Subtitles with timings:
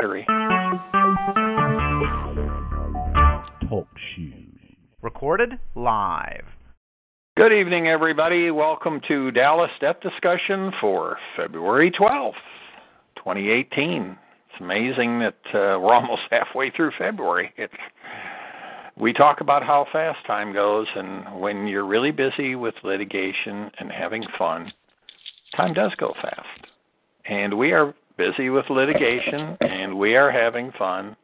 [0.00, 0.24] Terry.
[3.68, 4.34] Talk shoes.
[5.02, 6.44] Recorded live.
[7.36, 8.50] Good evening, everybody.
[8.50, 12.32] Welcome to Dallas Debt Discussion for February 12th,
[13.16, 14.16] 2018.
[14.48, 17.52] It's amazing that uh, we're almost halfway through February.
[17.58, 17.74] It's
[18.96, 23.90] we talk about how fast time goes, and when you're really busy with litigation and
[23.90, 24.72] having fun,
[25.56, 26.66] time does go fast.
[27.26, 31.16] And we are busy with litigation, and we are having fun.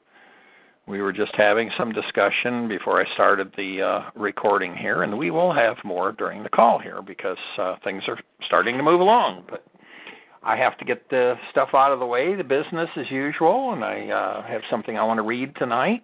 [0.88, 5.30] We were just having some discussion before I started the uh, recording here, and we
[5.30, 9.44] will have more during the call here because uh, things are starting to move along.
[9.50, 9.62] But
[10.42, 13.84] I have to get the stuff out of the way, the business as usual, and
[13.84, 16.02] I uh, have something I want to read tonight.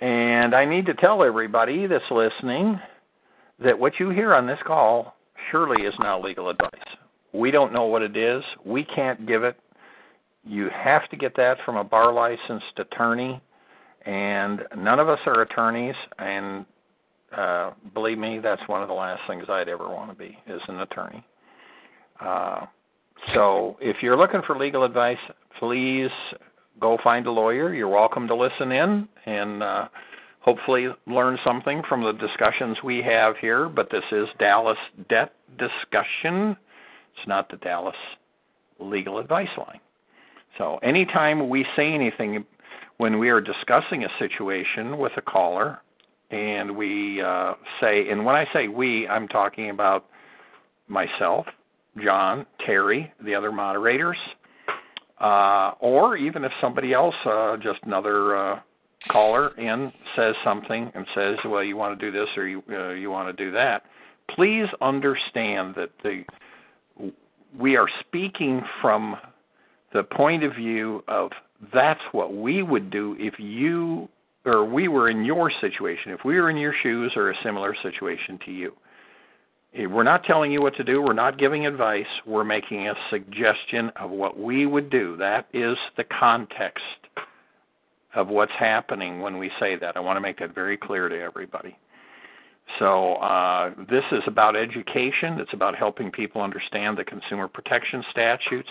[0.00, 2.80] And I need to tell everybody that's listening
[3.62, 5.14] that what you hear on this call
[5.52, 6.70] surely is not legal advice.
[7.32, 8.42] We don't know what it is.
[8.64, 9.56] We can't give it.
[10.44, 13.40] You have to get that from a bar licensed attorney,
[14.06, 15.94] and none of us are attorneys.
[16.18, 16.64] And
[17.36, 20.60] uh, believe me, that's one of the last things I'd ever want to be is
[20.68, 21.24] an attorney.
[22.20, 22.66] Uh,
[23.34, 25.18] so if you're looking for legal advice,
[25.58, 26.10] please
[26.80, 27.74] go find a lawyer.
[27.74, 29.88] You're welcome to listen in and uh,
[30.40, 33.68] hopefully learn something from the discussions we have here.
[33.68, 34.78] But this is Dallas
[35.08, 36.56] Debt Discussion.
[37.16, 37.96] It's not the Dallas
[38.78, 39.80] Legal Advice Line.
[40.58, 42.44] So anytime we say anything
[42.98, 45.80] when we are discussing a situation with a caller,
[46.30, 50.06] and we uh, say, and when I say we, I'm talking about
[50.88, 51.46] myself,
[52.02, 54.18] John, Terry, the other moderators,
[55.20, 58.60] uh, or even if somebody else, uh, just another uh,
[59.10, 62.90] caller in, says something and says, "Well, you want to do this or you uh,
[62.90, 63.82] you want to do that,"
[64.34, 66.22] please understand that the
[67.58, 69.16] we are speaking from
[69.92, 71.30] the point of view of
[71.74, 74.08] that's what we would do if you
[74.46, 77.76] or we were in your situation, if we were in your shoes or a similar
[77.82, 78.72] situation to you.
[79.74, 81.02] Eh, we're not telling you what to do.
[81.02, 82.06] We're not giving advice.
[82.26, 85.16] We're making a suggestion of what we would do.
[85.18, 86.82] That is the context
[88.14, 89.96] of what's happening when we say that.
[89.96, 91.76] I want to make that very clear to everybody.
[92.78, 95.38] So, uh, this is about education.
[95.40, 98.68] It's about helping people understand the consumer protection statutes,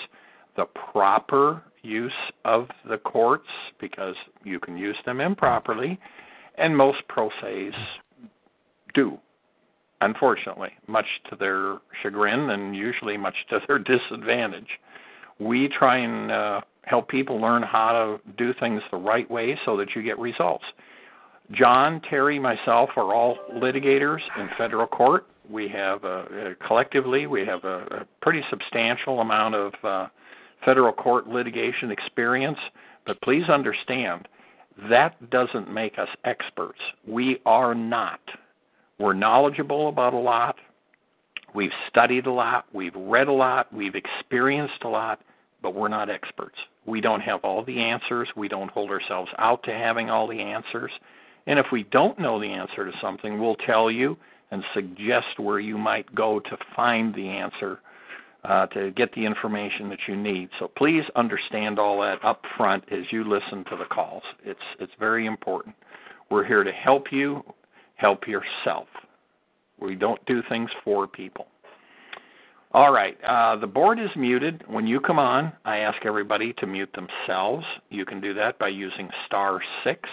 [0.56, 2.12] the proper use
[2.46, 3.48] of the courts,
[3.80, 6.00] because you can use them improperly,
[6.58, 7.74] and most pro se's
[8.94, 9.20] do
[10.02, 14.68] unfortunately, much to their chagrin and usually much to their disadvantage.
[15.40, 19.78] We try and uh, help people learn how to do things the right way so
[19.78, 20.66] that you get results.
[21.52, 25.26] John, Terry, myself are all litigators in federal court.
[25.50, 30.08] We have a, a collectively we have a, a pretty substantial amount of uh,
[30.64, 32.60] federal court litigation experience.
[33.06, 34.28] But please understand
[34.90, 36.80] that doesn't make us experts.
[37.08, 38.20] We are not
[39.00, 40.58] we're knowledgeable about a lot.
[41.56, 42.66] We've studied a lot.
[42.74, 43.74] We've read a lot.
[43.74, 45.22] We've experienced a lot,
[45.64, 46.58] but we're not experts.
[46.86, 48.28] We don't have all the answers.
[48.36, 50.92] We don't hold ourselves out to having all the answers.
[51.50, 54.16] And if we don't know the answer to something, we'll tell you
[54.52, 57.80] and suggest where you might go to find the answer
[58.44, 60.50] uh, to get the information that you need.
[60.60, 64.22] So please understand all that up front as you listen to the calls.
[64.46, 65.76] It's it's very important.
[66.30, 67.44] We're here to help you
[67.96, 68.88] help yourself.
[69.82, 71.48] We don't do things for people.
[72.74, 74.64] All right, uh, the board is muted.
[74.68, 77.66] When you come on, I ask everybody to mute themselves.
[77.90, 80.08] You can do that by using star six.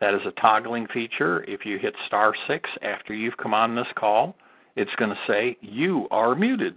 [0.00, 1.44] That is a toggling feature.
[1.44, 4.34] If you hit star six after you've come on this call,
[4.76, 6.76] it's going to say you are muted.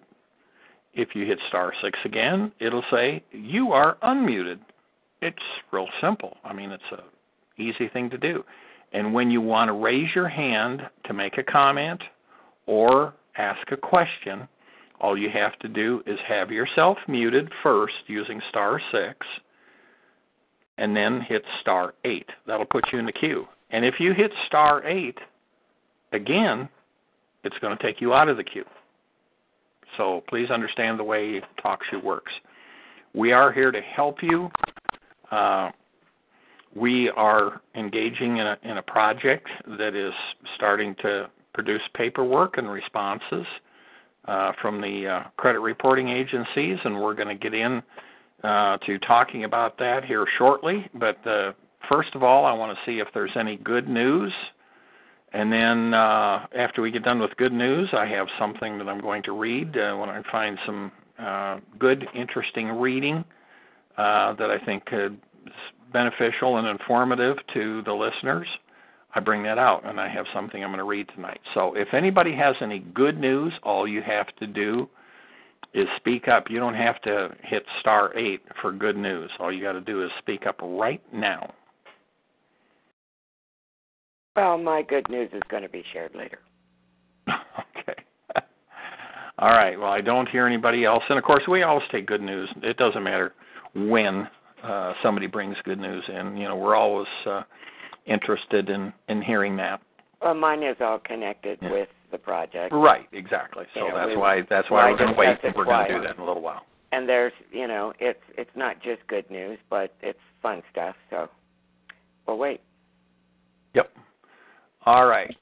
[0.93, 4.59] If you hit star six again, it'll say you are unmuted.
[5.21, 5.37] It's
[5.71, 6.37] real simple.
[6.43, 8.43] I mean, it's a easy thing to do.
[8.91, 12.01] And when you want to raise your hand to make a comment
[12.67, 14.47] or ask a question,
[14.99, 19.25] all you have to do is have yourself muted first using star 6
[20.77, 22.27] and then hit star 8.
[22.47, 23.45] That'll put you in the queue.
[23.71, 25.17] And if you hit star 8
[26.11, 26.69] again,
[27.43, 28.65] it's going to take you out of the queue.
[29.97, 32.31] So please understand the way TalkShoe works.
[33.13, 34.49] We are here to help you.
[35.31, 35.71] Uh,
[36.75, 39.47] we are engaging in a, in a project
[39.77, 40.13] that is
[40.55, 43.45] starting to produce paperwork and responses
[44.25, 47.83] uh, from the uh, credit reporting agencies, and we're going to get in
[48.43, 50.89] uh, to talking about that here shortly.
[50.93, 51.53] But uh,
[51.89, 54.33] first of all, I want to see if there's any good news.
[55.33, 59.01] And then uh, after we get done with good news, I have something that I'm
[59.01, 63.23] going to read uh, when I find some uh, good, interesting reading
[63.97, 65.11] uh, that I think is
[65.91, 68.47] beneficial and informative to the listeners,
[69.15, 71.39] I bring that out and I have something I'm going to read tonight.
[71.53, 74.89] So if anybody has any good news, all you have to do
[75.73, 76.45] is speak up.
[76.49, 79.31] You don't have to hit star 8 for good news.
[79.39, 81.53] All you got to do is speak up right now.
[84.35, 86.39] Well, my good news is going to be shared later.
[87.29, 88.01] okay.
[89.39, 89.79] All right.
[89.79, 91.03] Well, I don't hear anybody else.
[91.09, 92.49] And of course, we always take good news.
[92.61, 93.33] It doesn't matter
[93.75, 94.27] when
[94.63, 96.37] uh, somebody brings good news in.
[96.37, 97.41] You know, we're always uh,
[98.05, 99.81] interested in in hearing that.
[100.23, 101.71] Well, mine is all connected yeah.
[101.71, 102.73] with the project.
[102.73, 103.65] Right, exactly.
[103.73, 105.37] So that's we, why that's why we're going to wait.
[105.55, 106.65] We're going to do that in a little while.
[106.91, 110.95] And there's, you know, it's it's not just good news, but it's fun stuff.
[111.09, 111.27] So
[112.27, 112.61] we'll wait.
[113.73, 113.91] Yep.
[114.85, 115.35] All right.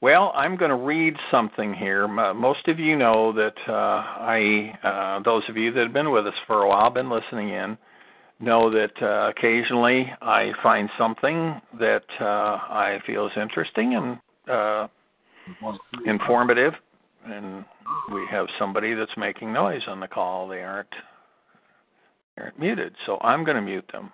[0.00, 2.06] Well, I'm going to read something here.
[2.06, 6.24] Most of you know that uh, I, uh, those of you that have been with
[6.24, 7.76] us for a while, been listening in,
[8.40, 14.18] know that uh, occasionally I find something that uh, I feel is interesting and
[14.50, 14.88] uh,
[16.06, 16.72] informative,
[17.26, 17.64] and
[18.12, 20.48] we have somebody that's making noise on the call.
[20.48, 20.88] They aren't
[22.36, 24.12] they aren't muted, so I'm going to mute them.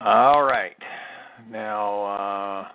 [0.00, 0.76] All right,
[1.50, 2.68] now uh,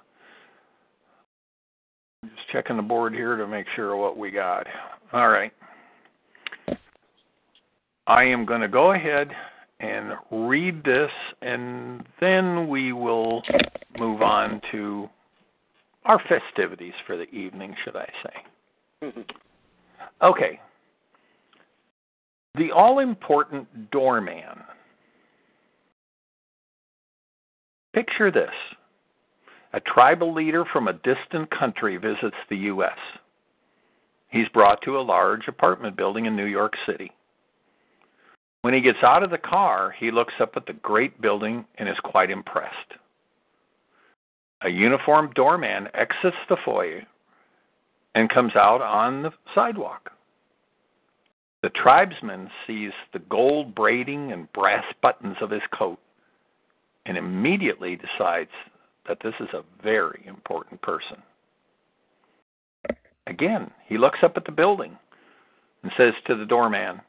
[2.24, 4.66] just checking the board here to make sure what we got.
[5.14, 5.52] All right.
[8.07, 9.30] I am going to go ahead
[9.80, 11.12] and read this,
[11.42, 13.44] and then we will
[14.00, 15.09] move on to
[16.06, 18.33] our festivities for the evening, should I say.
[19.04, 19.21] Mm-hmm.
[20.24, 20.59] Okay.
[22.56, 24.63] The all important doorman.
[27.94, 28.50] Picture this
[29.74, 32.98] a tribal leader from a distant country visits the U.S.
[34.30, 37.12] He's brought to a large apartment building in New York City.
[38.68, 41.88] When he gets out of the car, he looks up at the great building and
[41.88, 42.96] is quite impressed.
[44.62, 47.04] A uniformed doorman exits the foyer
[48.14, 50.12] and comes out on the sidewalk.
[51.64, 56.00] The tribesman sees the gold braiding and brass buttons of his coat
[57.06, 58.52] and immediately decides
[59.08, 61.24] that this is a very important person.
[63.28, 64.98] Again, he looks up at the building
[65.84, 67.00] and says to the doorman,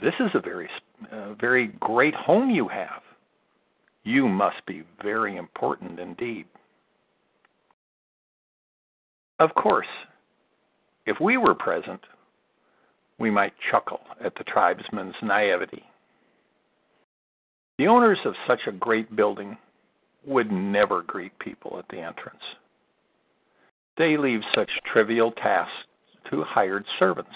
[0.00, 0.68] This is a very,
[1.10, 3.02] uh, very great home you have.
[4.04, 6.46] You must be very important indeed.
[9.38, 9.86] Of course,
[11.06, 12.00] if we were present,
[13.18, 15.84] we might chuckle at the tribesman's naivety.
[17.78, 19.56] The owners of such a great building
[20.26, 22.42] would never greet people at the entrance.
[23.96, 25.72] They leave such trivial tasks
[26.30, 27.30] to hired servants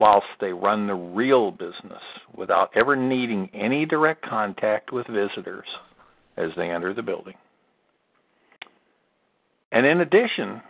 [0.00, 2.02] whilst they run the real business
[2.36, 5.66] without ever needing any direct contact with visitors
[6.36, 7.34] as they enter the building.
[9.72, 10.62] And in addition,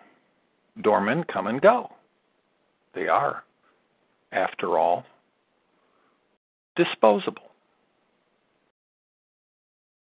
[0.82, 1.90] doormen come and go.
[2.94, 3.44] They are,
[4.32, 5.04] after all,
[6.76, 7.50] disposable.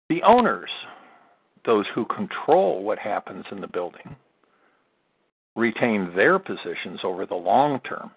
[0.09, 0.71] The owners,
[1.65, 4.17] those who control what happens in the building,
[5.57, 8.11] retain their positions over the long term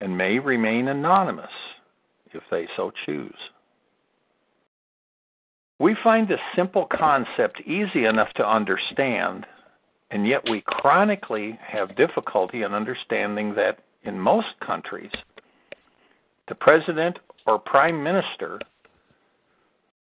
[0.00, 1.50] and may remain anonymous
[2.32, 3.34] if they so choose.
[5.78, 9.46] We find this simple concept easy enough to understand,
[10.10, 15.10] and yet we chronically have difficulty in understanding that in most countries,
[16.48, 18.58] the president or prime minister,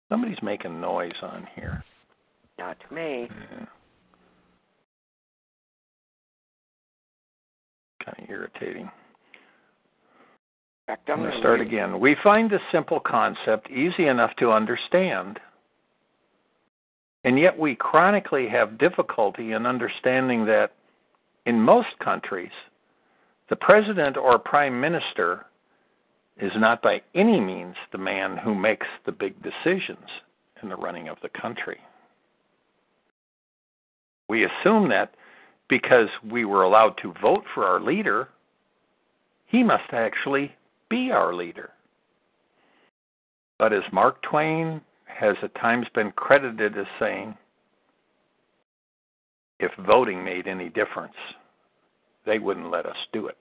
[0.09, 1.83] somebody's making noise on here.
[2.59, 3.29] Not me.
[3.29, 3.65] Yeah.
[8.03, 8.89] Kind of irritating.
[10.87, 11.99] I'm going to start again.
[11.99, 15.39] We find this simple concept easy enough to understand,
[17.23, 20.73] and yet we chronically have difficulty in understanding that
[21.45, 22.51] in most countries,
[23.49, 25.45] the president or prime minister
[26.39, 30.07] is not by any means the man who makes the big decisions
[30.63, 31.79] in the running of the country.
[34.29, 35.13] We assume that
[35.67, 38.29] because we were allowed to vote for our leader,
[39.45, 40.55] he must actually
[40.91, 41.71] be our leader.
[43.57, 47.35] But as Mark Twain has at times been credited as saying,
[49.59, 51.13] if voting made any difference,
[52.25, 53.37] they wouldn't let us do it.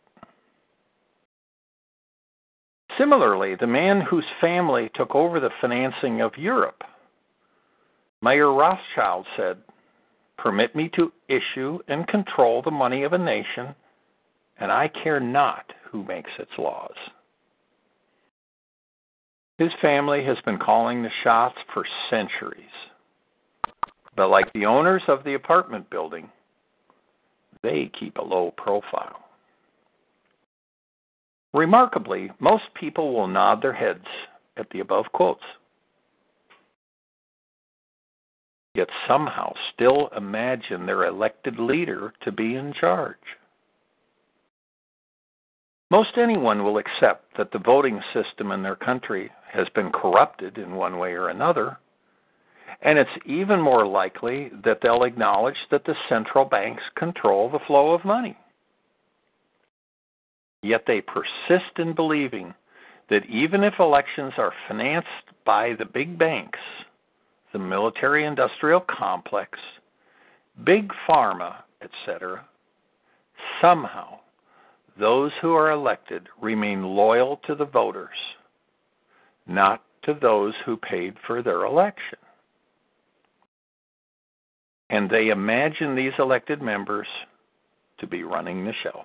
[2.98, 6.82] Similarly, the man whose family took over the financing of Europe,
[8.22, 9.56] Mayer Rothschild said,
[10.36, 13.74] Permit me to issue and control the money of a nation,
[14.58, 16.94] and I care not who makes its laws.
[19.60, 22.64] His family has been calling the shots for centuries.
[24.16, 26.30] But like the owners of the apartment building,
[27.62, 29.22] they keep a low profile.
[31.52, 34.06] Remarkably, most people will nod their heads
[34.56, 35.44] at the above quotes,
[38.74, 43.18] yet somehow still imagine their elected leader to be in charge.
[45.90, 50.76] Most anyone will accept that the voting system in their country has been corrupted in
[50.76, 51.78] one way or another,
[52.82, 57.90] and it's even more likely that they'll acknowledge that the central banks control the flow
[57.90, 58.38] of money.
[60.62, 62.54] Yet they persist in believing
[63.08, 65.08] that even if elections are financed
[65.44, 66.60] by the big banks,
[67.52, 69.58] the military industrial complex,
[70.64, 72.44] big pharma, etc.,
[73.60, 74.19] somehow
[75.00, 78.08] those who are elected remain loyal to the voters,
[79.46, 82.18] not to those who paid for their election.
[84.90, 87.06] And they imagine these elected members
[87.98, 89.04] to be running the show.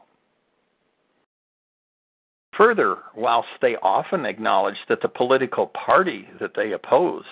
[2.58, 7.26] Further, whilst they often acknowledge that the political party that they oppose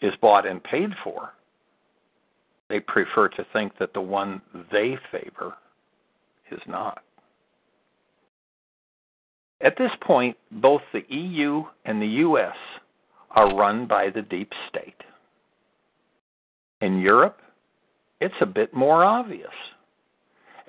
[0.00, 1.34] is bought and paid for,
[2.68, 4.40] they prefer to think that the one
[4.72, 5.54] they favor
[6.50, 7.02] is not.
[9.60, 12.56] At this point, both the EU and the US
[13.30, 14.94] are run by the deep state.
[16.80, 17.40] In Europe,
[18.20, 19.50] it's a bit more obvious,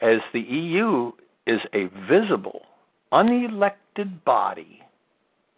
[0.02, 1.12] as the EU
[1.46, 2.62] is a visible
[3.12, 4.82] unelected body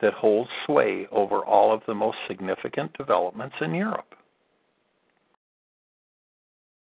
[0.01, 4.15] that holds sway over all of the most significant developments in Europe.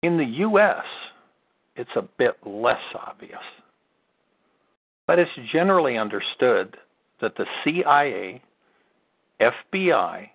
[0.04, 0.86] In the US,
[1.76, 3.40] it's a bit less obvious.
[5.08, 6.78] But it's generally understood
[7.22, 8.42] that the CIA,
[9.42, 10.30] FBI,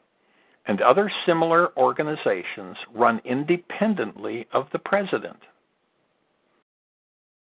[0.67, 5.39] and other similar organizations run independently of the president.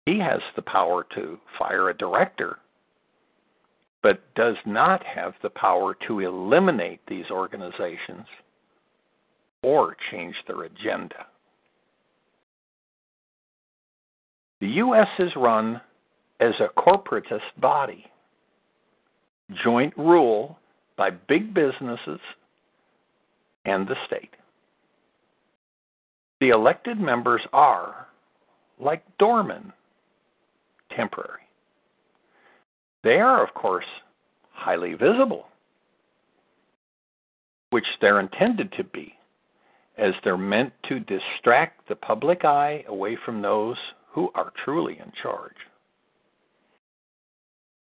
[0.07, 2.59] He has the power to fire a director
[4.05, 8.27] but does not have the power to eliminate these organizations
[9.63, 11.27] or change their agenda.
[14.61, 15.09] The U.S.
[15.19, 15.81] is run
[16.41, 18.07] as a corporatist body,
[19.63, 20.59] joint rule
[20.97, 22.21] by big businesses
[23.65, 24.31] and the state.
[26.41, 28.07] The elected members are,
[28.79, 29.73] like doormen,
[30.95, 31.41] temporary.
[33.03, 33.87] They are, of course,
[34.53, 35.47] highly visible,
[37.71, 39.15] which they're intended to be,
[39.97, 43.77] as they're meant to distract the public eye away from those
[44.11, 45.57] who are truly in charge.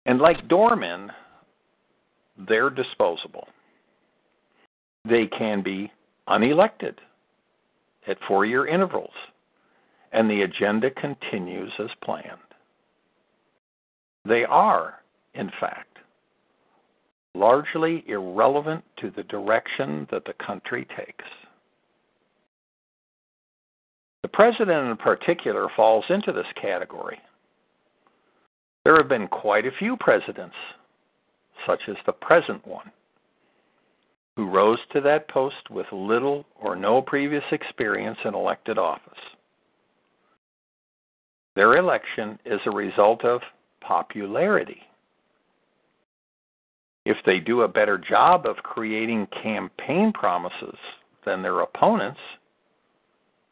[0.08, 1.12] And like doormen,
[2.48, 3.46] they're disposable.
[5.08, 5.92] They can be
[6.28, 6.96] unelected
[8.08, 9.14] at four year intervals,
[10.12, 12.38] and the agenda continues as planned.
[14.24, 14.98] They are
[15.38, 15.98] in fact,
[17.34, 21.24] largely irrelevant to the direction that the country takes.
[24.22, 27.18] The president, in particular, falls into this category.
[28.88, 30.56] There have been quite a few presidents,
[31.66, 32.90] such as the present one,
[34.34, 39.18] who rose to that post with little or no previous experience in elected office.
[41.54, 43.42] Their election is a result of
[43.82, 44.80] popularity
[47.04, 50.78] if they do a better job of creating campaign promises
[51.26, 52.20] than their opponents,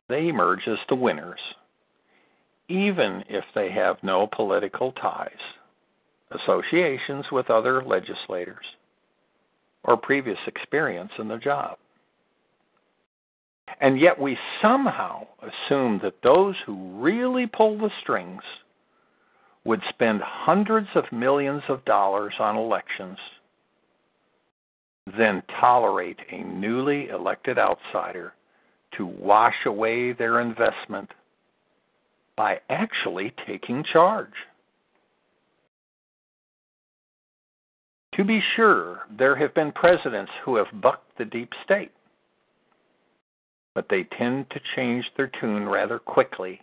[0.09, 1.41] they emerge as the winners,
[2.69, 5.31] even if they have no political ties,
[6.31, 8.65] associations with other legislators,
[9.85, 11.79] or previous experience in the job.
[13.81, 18.43] And yet we somehow assume that those who really pull the strings
[19.65, 23.19] would spend hundreds of millions of dollars on elections
[25.17, 28.33] then tolerate a newly elected outsider
[28.97, 31.09] to wash away their investment
[32.37, 34.33] by actually taking charge.
[38.17, 41.93] To be sure, there have been presidents who have bucked the deep state,
[43.75, 46.61] but they tend to change their tune rather quickly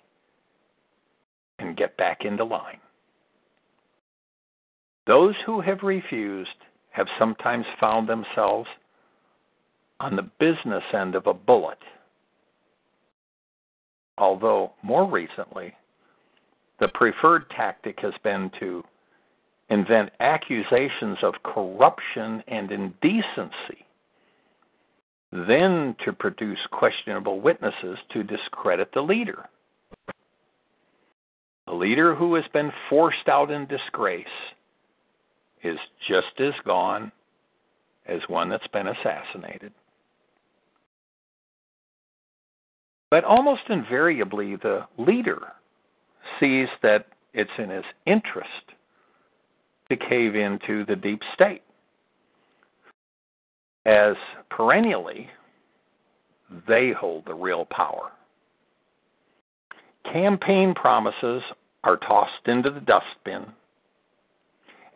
[1.59, 2.79] and get back into line.
[5.05, 6.49] Those who have refused
[6.91, 8.69] have sometimes found themselves
[9.99, 11.77] on the business end of a bullet.
[14.17, 15.73] Although, more recently,
[16.79, 18.83] the preferred tactic has been to
[19.69, 23.85] invent accusations of corruption and indecency,
[25.31, 29.49] then to produce questionable witnesses to discredit the leader.
[31.67, 34.27] A leader who has been forced out in disgrace
[35.63, 37.11] is just as gone
[38.05, 39.71] as one that's been assassinated.
[43.13, 45.39] But almost invariably, the leader
[46.39, 47.05] sees that
[47.35, 48.49] it's in his interest
[49.89, 51.61] to cave into the deep state,
[53.85, 54.15] as
[54.49, 55.29] perennially
[56.67, 58.09] they hold the real power.
[60.11, 61.43] Campaign promises
[61.83, 63.45] are tossed into the dustbin,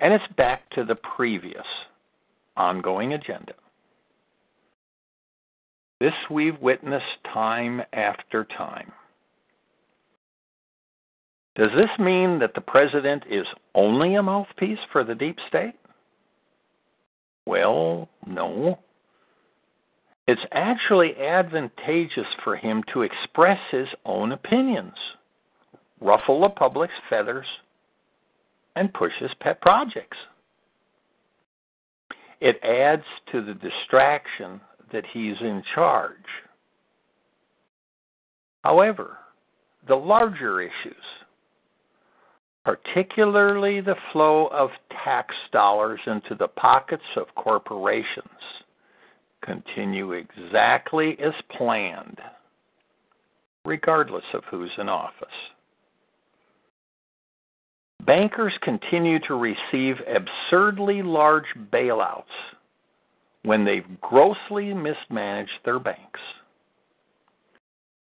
[0.01, 1.67] and it's back to the previous
[2.55, 3.53] ongoing agenda.
[6.00, 8.92] This we've witnessed time after time.
[11.56, 15.74] Does this mean that the president is only a mouthpiece for the deep state?
[17.48, 18.77] Well, no.
[20.27, 24.94] It's actually advantageous for him to express his own opinions,
[26.00, 27.48] ruffle the public's feathers,
[28.75, 30.18] and push his pet projects.
[32.39, 36.15] It adds to the distraction that he's in charge.
[38.63, 39.17] However,
[39.88, 40.96] the larger issues,
[42.65, 44.70] particularly the flow of
[45.03, 48.27] tax dollars into the pockets of corporations,
[49.41, 52.20] continue exactly as planned,
[53.63, 55.27] regardless of who's in office.
[58.06, 62.24] Bankers continue to receive absurdly large bailouts
[63.44, 66.20] when they've grossly mismanaged their banks.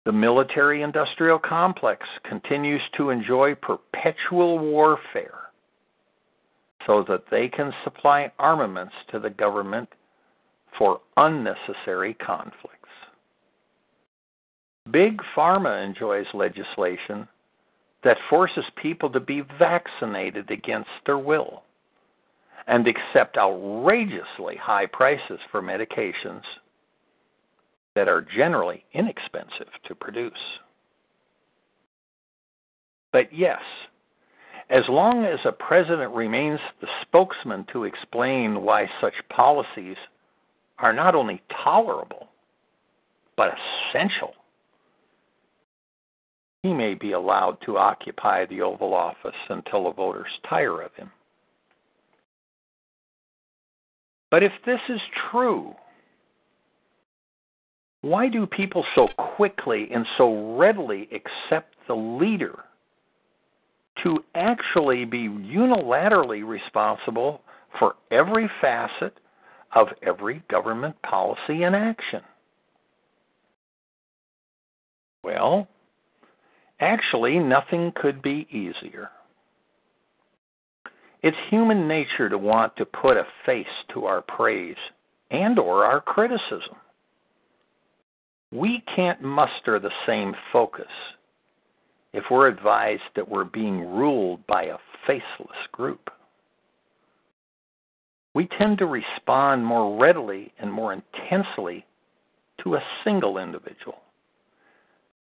[0.05, 5.39] The military industrial complex continues to enjoy perpetual warfare
[6.87, 9.87] so that they can supply armaments to the government
[10.77, 12.77] for unnecessary conflicts.
[14.89, 17.27] Big Pharma enjoys legislation
[18.03, 21.63] that forces people to be vaccinated against their will
[22.67, 26.43] and accept outrageously high prices for medications
[27.95, 30.33] that are generally inexpensive to produce.
[33.11, 33.61] But yes,
[34.69, 39.97] as long as a president remains the spokesman to explain why such policies
[40.79, 42.29] are not only tolerable,
[43.35, 43.53] but
[43.89, 44.33] essential,
[46.63, 51.11] he may be allowed to occupy the Oval Office until the voters tire of him.
[54.31, 55.75] But if this is true,
[58.01, 62.63] why do people so quickly and so readily accept the leader
[64.03, 67.41] to actually be unilaterally responsible
[67.77, 69.13] for every facet
[69.75, 72.21] of every government policy and action?
[75.23, 75.67] Well,
[76.79, 79.09] actually, nothing could be easier.
[81.23, 84.77] It's human nature to want to put a face to our praise
[85.29, 86.75] and or our criticism.
[88.51, 90.87] We can't muster the same focus
[92.13, 96.09] if we're advised that we're being ruled by a faceless group.
[98.33, 101.85] We tend to respond more readily and more intensely
[102.63, 103.99] to a single individual,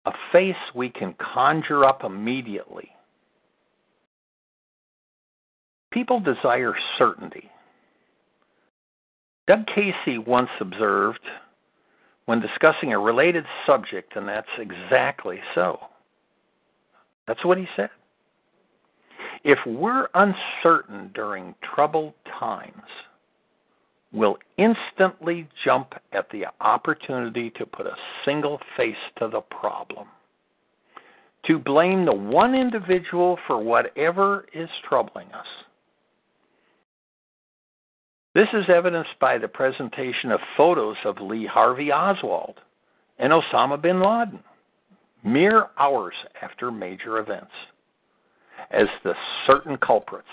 [0.05, 2.89] a face we can conjure up immediately
[5.91, 7.49] People desire certainty.
[9.47, 11.19] Doug Casey once observed
[12.25, 15.79] when discussing a related subject, and that's exactly so.
[17.27, 17.89] That's what he said.
[19.43, 22.83] If we're uncertain during troubled times,
[24.13, 30.07] we'll instantly jump at the opportunity to put a single face to the problem.
[31.47, 35.47] To blame the one individual for whatever is troubling us.
[38.33, 42.55] This is evidenced by the presentation of photos of Lee Harvey Oswald
[43.19, 44.39] and Osama bin Laden,
[45.23, 47.51] mere hours after major events,
[48.71, 49.13] as the
[49.45, 50.27] certain culprits.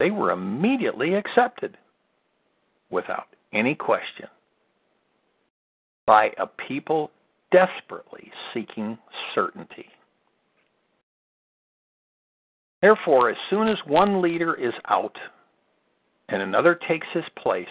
[0.00, 1.78] They were immediately accepted
[2.90, 4.26] without any question
[6.06, 7.10] by a people
[7.52, 8.98] desperately seeking
[9.34, 9.86] certainty.
[12.84, 15.16] Therefore, as soon as one leader is out
[16.28, 17.66] and another takes his place,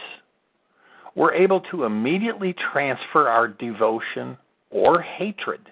[1.14, 4.36] we're able to immediately transfer our devotion
[4.72, 5.72] or hatred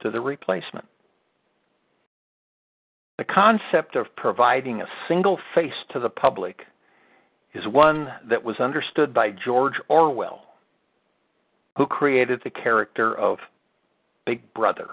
[0.00, 0.86] to the replacement.
[3.18, 6.62] The concept of providing a single face to the public
[7.52, 10.46] is one that was understood by George Orwell,
[11.76, 13.36] who created the character of
[14.24, 14.88] Big Brother,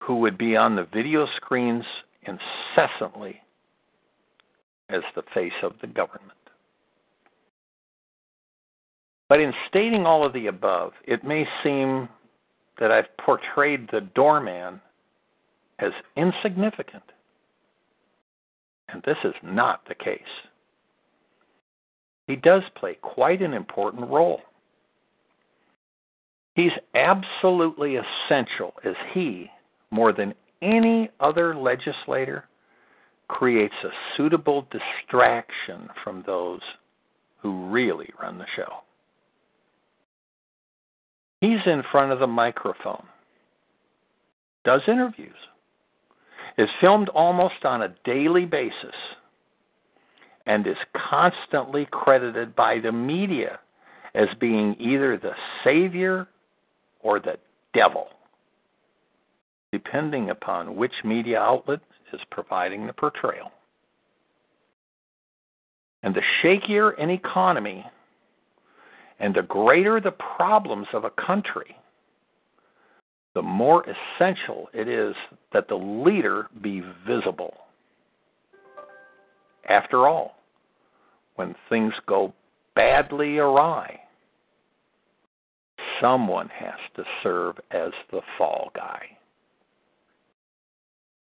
[0.00, 1.84] who would be on the video screens
[2.22, 3.40] incessantly
[4.88, 6.32] as the face of the government.
[9.28, 12.08] But in stating all of the above, it may seem
[12.80, 14.80] that I've portrayed the doorman
[15.78, 17.04] as insignificant.
[18.88, 20.20] And this is not the case.
[22.26, 24.40] He does play quite an important role.
[26.54, 29.48] He's absolutely essential as he,
[29.90, 32.44] more than any other legislator,
[33.28, 36.60] creates a suitable distraction from those
[37.38, 38.82] who really run the show.
[41.40, 43.04] He's in front of the microphone,
[44.64, 45.36] does interviews,
[46.58, 48.94] is filmed almost on a daily basis,
[50.46, 50.76] and is
[51.10, 53.60] constantly credited by the media
[54.14, 55.32] as being either the
[55.64, 56.26] savior
[57.02, 57.36] or the
[57.72, 58.08] devil,
[59.72, 61.80] depending upon which media outlet
[62.12, 63.52] is providing the portrayal.
[66.02, 67.84] And the shakier an economy
[69.18, 71.76] and the greater the problems of a country,
[73.34, 75.14] the more essential it is
[75.52, 77.54] that the leader be visible.
[79.68, 80.36] After all,
[81.36, 82.32] when things go
[82.74, 84.00] badly awry,
[86.00, 89.16] someone has to serve as the fall guy.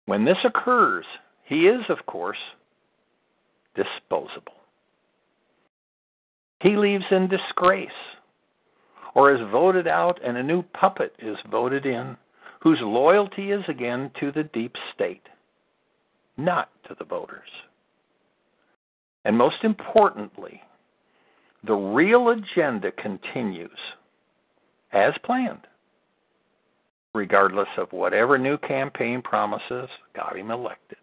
[0.07, 1.05] When this occurs,
[1.43, 2.37] he is, of course,
[3.75, 4.53] disposable.
[6.61, 7.89] He leaves in disgrace
[9.13, 12.15] or is voted out and a new puppet is voted in
[12.61, 15.27] whose loyalty is again to the deep state,
[16.37, 17.49] not to the voters.
[19.25, 20.61] And most importantly,
[21.65, 23.77] the real agenda continues
[24.93, 25.67] as planned,
[27.17, 30.99] regardless of whatever new campaign promises got him elected.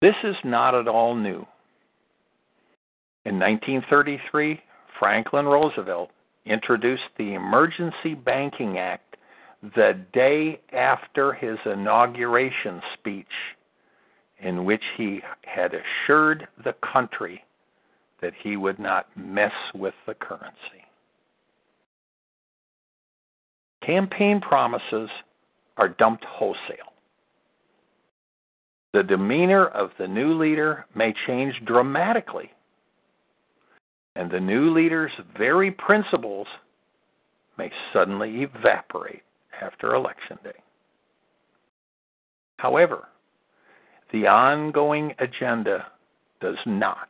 [0.00, 1.46] This is not at all new.
[3.26, 4.60] In 1933,
[4.98, 6.10] Franklin Roosevelt
[6.46, 9.16] introduced the Emergency Banking Act
[9.74, 13.26] the day after his inauguration speech,
[14.38, 17.44] in which he had assured the country
[18.22, 20.80] that he would not mess with the currency.
[23.90, 25.10] Campaign promises
[25.76, 26.94] are dumped wholesale.
[28.92, 32.52] The demeanor of the new leader may change dramatically
[34.14, 36.46] and the new leader's very principles
[37.58, 39.22] may suddenly evaporate
[39.60, 40.60] after Election Day.
[42.58, 43.08] However,
[44.12, 45.86] the ongoing agenda
[46.40, 47.08] does not.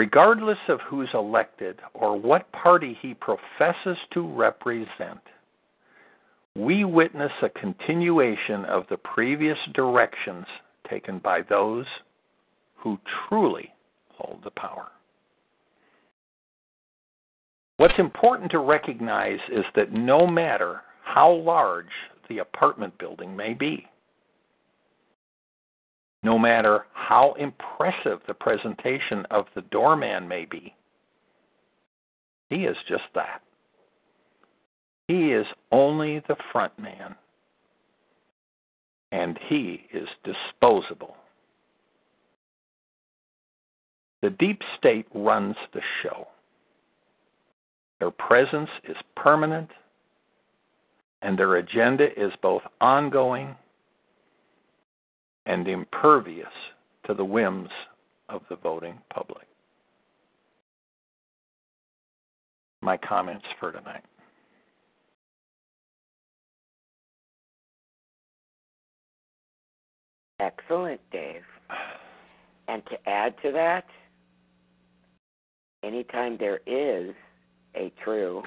[0.00, 5.20] Regardless of who's elected or what party he professes to represent,
[6.56, 10.46] we witness a continuation of the previous directions
[10.88, 11.84] taken by those
[12.76, 13.74] who truly
[14.14, 14.86] hold the power.
[17.76, 21.92] What's important to recognize is that no matter how large
[22.30, 23.86] the apartment building may be,
[26.22, 30.74] no matter how impressive the presentation of the doorman may be,
[32.50, 33.42] he is just that.
[35.08, 37.14] He is only the front man,
[39.12, 41.16] and he is disposable.
[44.22, 46.28] The deep state runs the show.
[47.98, 49.70] Their presence is permanent,
[51.22, 53.56] and their agenda is both ongoing
[55.46, 56.46] and impervious
[57.06, 57.70] to the whims
[58.28, 59.46] of the voting public.
[62.82, 64.04] My comments for tonight.
[70.40, 71.42] Excellent, Dave.
[72.68, 73.84] And to add to that,
[75.82, 77.14] anytime there is
[77.74, 78.42] a true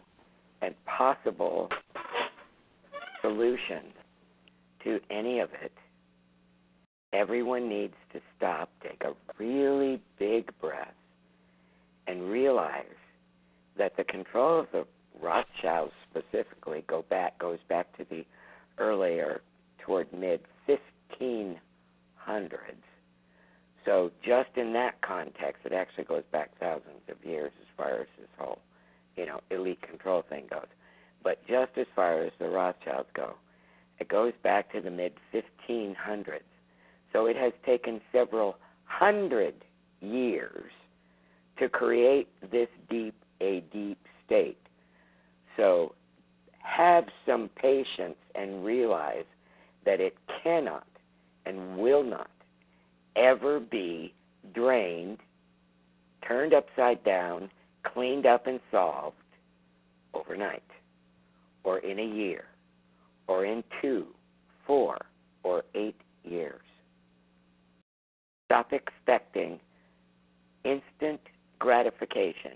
[0.63, 1.69] and possible
[3.21, 3.83] solution
[4.83, 5.71] to any of it,
[7.13, 10.93] everyone needs to stop, take a really big breath,
[12.07, 12.85] and realize
[13.77, 14.85] that the control of the
[15.21, 18.25] Rothschilds specifically go back goes back to the
[18.77, 19.41] earlier
[19.79, 21.57] toward mid 1500s.
[23.85, 28.07] So just in that context, it actually goes back thousands of years as far as
[28.17, 28.59] this whole
[29.15, 30.67] you know, elite control thing goes.
[31.23, 33.35] But just as far as the Rothschilds go,
[33.99, 36.41] It goes back to the mid 1500s.
[37.13, 39.53] So it has taken several hundred
[40.01, 40.71] years
[41.59, 44.57] to create this deep a deep state.
[45.57, 45.93] So
[46.59, 49.25] have some patience and realize
[49.85, 50.87] that it cannot
[51.45, 52.31] and will not
[53.15, 54.13] ever be
[54.53, 55.17] drained,
[56.27, 57.49] turned upside down,
[57.83, 59.17] cleaned up and solved
[60.13, 60.63] overnight,
[61.63, 62.45] or in a year,
[63.27, 64.07] or in two,
[64.65, 64.97] four,
[65.43, 66.61] or eight years.
[68.53, 69.59] Stop expecting
[70.63, 71.19] instant
[71.57, 72.51] gratification.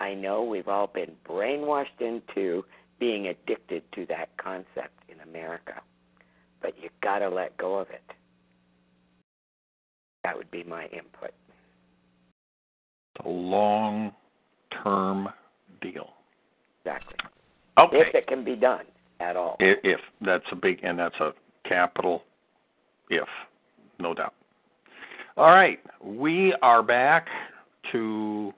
[0.00, 2.64] I know we've all been brainwashed into
[2.98, 5.74] being addicted to that concept in America,
[6.62, 8.00] but you got to let go of it.
[10.24, 11.34] That would be my input.
[13.14, 14.12] It's a long
[14.82, 15.28] term
[15.82, 16.14] deal.
[16.82, 17.16] Exactly.
[17.78, 17.98] Okay.
[17.98, 18.86] If it can be done
[19.20, 19.56] at all.
[19.60, 21.32] If, if that's a big and that's a
[21.68, 22.22] capital
[23.10, 23.28] if,
[23.98, 24.32] no doubt.
[25.34, 27.26] All right, we are back
[27.90, 28.52] to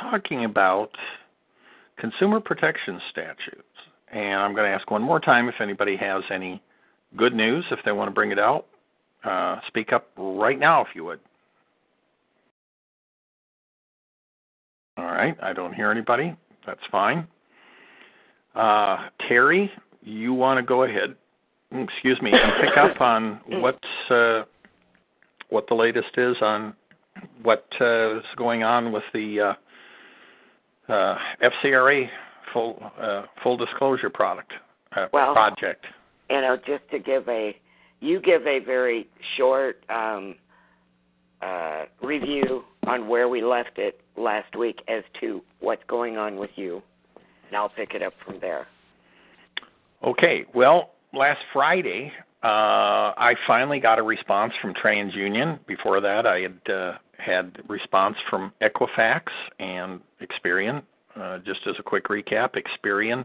[0.00, 0.88] talking about
[1.98, 3.62] consumer protection statutes.
[4.10, 6.62] And I'm going to ask one more time if anybody has any
[7.18, 8.64] good news, if they want to bring it out.
[9.24, 11.20] Uh, speak up right now if you would.
[14.96, 16.34] All right, I don't hear anybody.
[16.64, 17.26] That's fine.
[18.54, 19.70] Uh, Terry,
[20.00, 21.14] you want to go ahead,
[21.72, 23.78] excuse me, and pick up on what's
[24.10, 24.44] uh,
[25.48, 26.74] what the latest is on
[27.42, 29.54] what uh, is going on with the
[30.88, 32.08] uh, uh, FCRA
[32.52, 34.52] full uh, full disclosure product
[34.94, 35.84] uh, Well- project.
[36.30, 37.56] you know, just to give a,
[38.00, 40.34] you give a very short um,
[41.42, 46.50] uh, review on where we left it last week as to what's going on with
[46.56, 46.82] you,
[47.46, 48.66] and I'll pick it up from there.
[50.04, 55.58] Okay, well, last Friday, uh, I finally got a response from TransUnion.
[55.66, 59.22] Before that, I had uh, had response from Equifax
[59.58, 60.82] and Experian.
[61.18, 63.24] Uh, just as a quick recap, Experian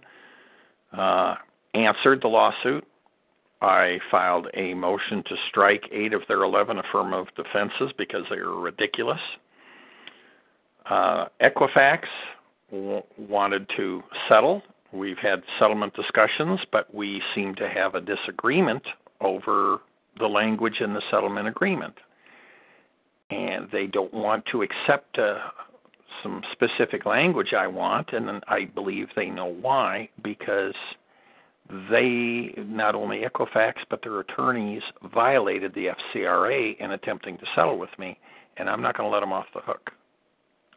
[0.97, 1.36] uh,
[1.74, 2.86] answered the lawsuit.
[3.62, 8.60] I filed a motion to strike eight of their 11 affirmative defenses because they were
[8.60, 9.19] ridiculous.
[10.89, 12.06] Uh, Equifax
[12.71, 14.63] w- wanted to settle.
[14.93, 18.84] We've had settlement discussions, but we seem to have a disagreement
[19.21, 19.80] over
[20.19, 21.95] the language in the settlement agreement.
[23.30, 25.38] And they don't want to accept uh,
[26.21, 30.75] some specific language I want, and I believe they know why, because
[31.89, 34.82] they, not only Equifax, but their attorneys
[35.13, 38.19] violated the FCRA in attempting to settle with me,
[38.58, 39.91] and I'm not going to let them off the hook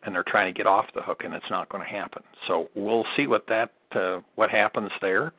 [0.04, 2.22] and they're trying to get off the hook, and it's not going to happen.
[2.46, 5.32] So we'll see what that uh, what happens there.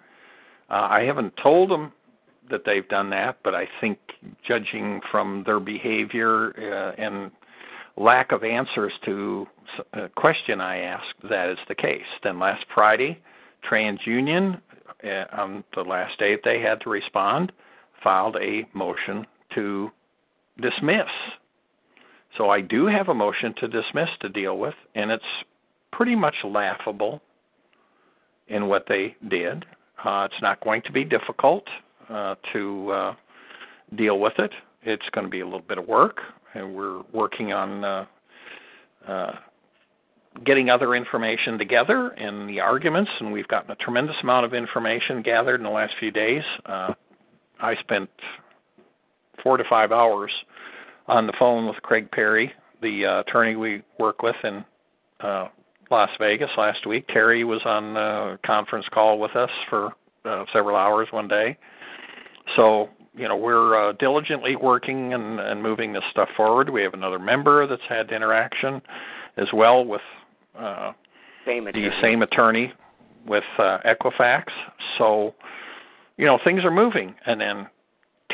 [0.70, 1.92] Uh, I haven't told them
[2.50, 3.98] that they've done that, but I think
[4.48, 7.32] judging from their behavior uh, and
[7.98, 9.48] lack of answers to
[9.94, 12.06] a question I asked, that is the case.
[12.24, 13.20] Then last Friday,
[13.70, 14.62] TransUnion,
[15.04, 17.52] uh, on the last day they had to respond,
[18.04, 19.92] filed a motion to
[20.62, 21.10] dismiss
[22.38, 25.24] so I do have a motion to dismiss to deal with, and it's
[25.92, 27.22] pretty much laughable
[28.48, 29.66] in what they did.
[30.04, 31.64] Uh, it's not going to be difficult
[32.10, 33.16] uh, to uh,
[33.96, 34.52] deal with it.
[34.84, 36.20] It's going to be a little bit of work,
[36.54, 38.06] and we're working on uh,
[39.08, 39.32] uh,
[40.44, 45.22] getting other information together and the arguments, and we've gotten a tremendous amount of information
[45.22, 46.44] gathered in the last few days.
[46.66, 46.94] Uh,
[47.62, 48.10] I spent
[49.42, 50.32] four to five hours
[51.08, 54.66] on the phone with Craig Perry, the uh, attorney we work with in
[55.22, 55.48] uh,
[55.92, 57.08] Las Vegas last week.
[57.08, 59.94] Terry was on a conference call with us for
[60.26, 61.58] uh, several hours one day.
[62.56, 66.70] So, you know, we're uh, diligently working and, and moving this stuff forward.
[66.70, 68.82] We have another member that's had interaction
[69.38, 70.02] as well with
[70.58, 70.94] uh,
[71.46, 72.74] Same the same attorney
[73.28, 74.46] with uh, Equifax.
[74.98, 75.34] So,
[76.18, 77.16] you know, things are moving.
[77.26, 77.68] And then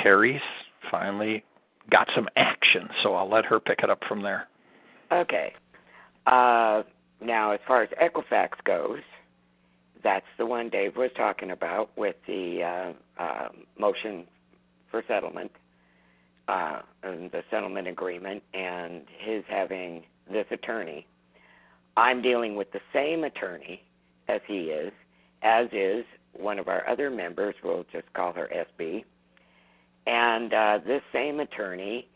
[0.02, 0.42] Terry's
[0.90, 1.44] finally
[1.90, 4.48] got some action, so I'll let her pick it up from there.
[5.12, 5.54] Okay.
[6.26, 6.84] Uh,
[7.22, 9.02] now, as far as Equifax goes,
[10.04, 14.26] that's the one Dave was talking about with the uh, uh, motion
[14.90, 15.52] for settlement
[16.48, 21.06] uh, and the settlement agreement, and his having this attorney.
[21.96, 23.84] I'm dealing with the same attorney
[24.28, 24.92] as he is,
[25.44, 27.56] as is one of our other members.
[27.64, 29.04] We'll just call her SB.
[30.08, 32.08] And uh, this same attorney,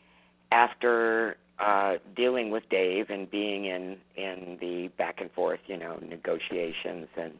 [0.51, 5.97] after uh, dealing with Dave and being in in the back and forth, you know,
[6.01, 7.33] negotiations and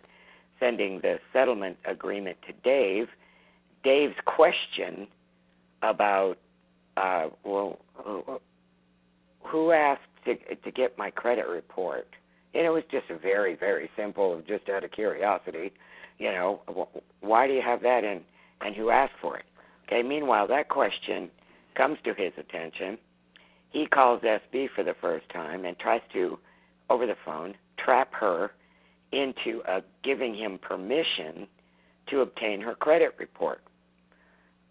[0.60, 3.08] sending the settlement agreement to Dave,
[3.84, 5.08] Dave's question
[5.82, 6.38] about,
[6.98, 7.80] uh, well,
[9.44, 12.08] who asked to to get my credit report?
[12.54, 15.74] And it was just very, very simple, just out of curiosity,
[16.20, 16.62] you know,
[17.20, 18.22] why do you have that and
[18.62, 19.46] and who asked for it?
[19.86, 20.02] Okay.
[20.02, 21.30] Meanwhile, that question
[21.76, 22.98] comes to his attention.
[23.76, 26.40] He calls SB for the first time and tries to,
[26.90, 28.52] over the phone, trap her
[29.12, 31.46] into uh, giving him permission
[32.08, 33.60] to obtain her credit report.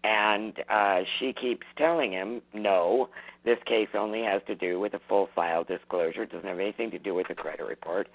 [0.03, 3.09] And uh, she keeps telling him, no,
[3.43, 6.23] this case only has to do with a full file disclosure.
[6.23, 8.07] It doesn't have anything to do with the credit report.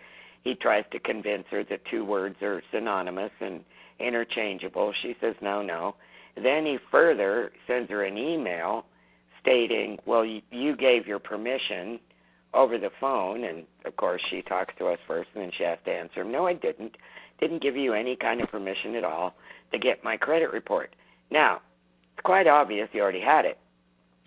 [0.43, 3.61] He tries to convince her that two words are synonymous and
[4.01, 4.93] interchangeable.
[5.03, 5.95] She says, no, no.
[6.35, 8.87] Then he further sends her an email
[9.41, 11.99] stating, well, you gave your permission
[12.55, 13.45] over the phone.
[13.45, 16.47] And of course, she talks to us first and then she has to answer no,
[16.47, 16.97] I didn't.
[17.39, 19.35] Didn't give you any kind of permission at all
[19.73, 20.95] to get my credit report.
[21.31, 21.63] Now,
[22.13, 23.59] it's quite obvious he already had it.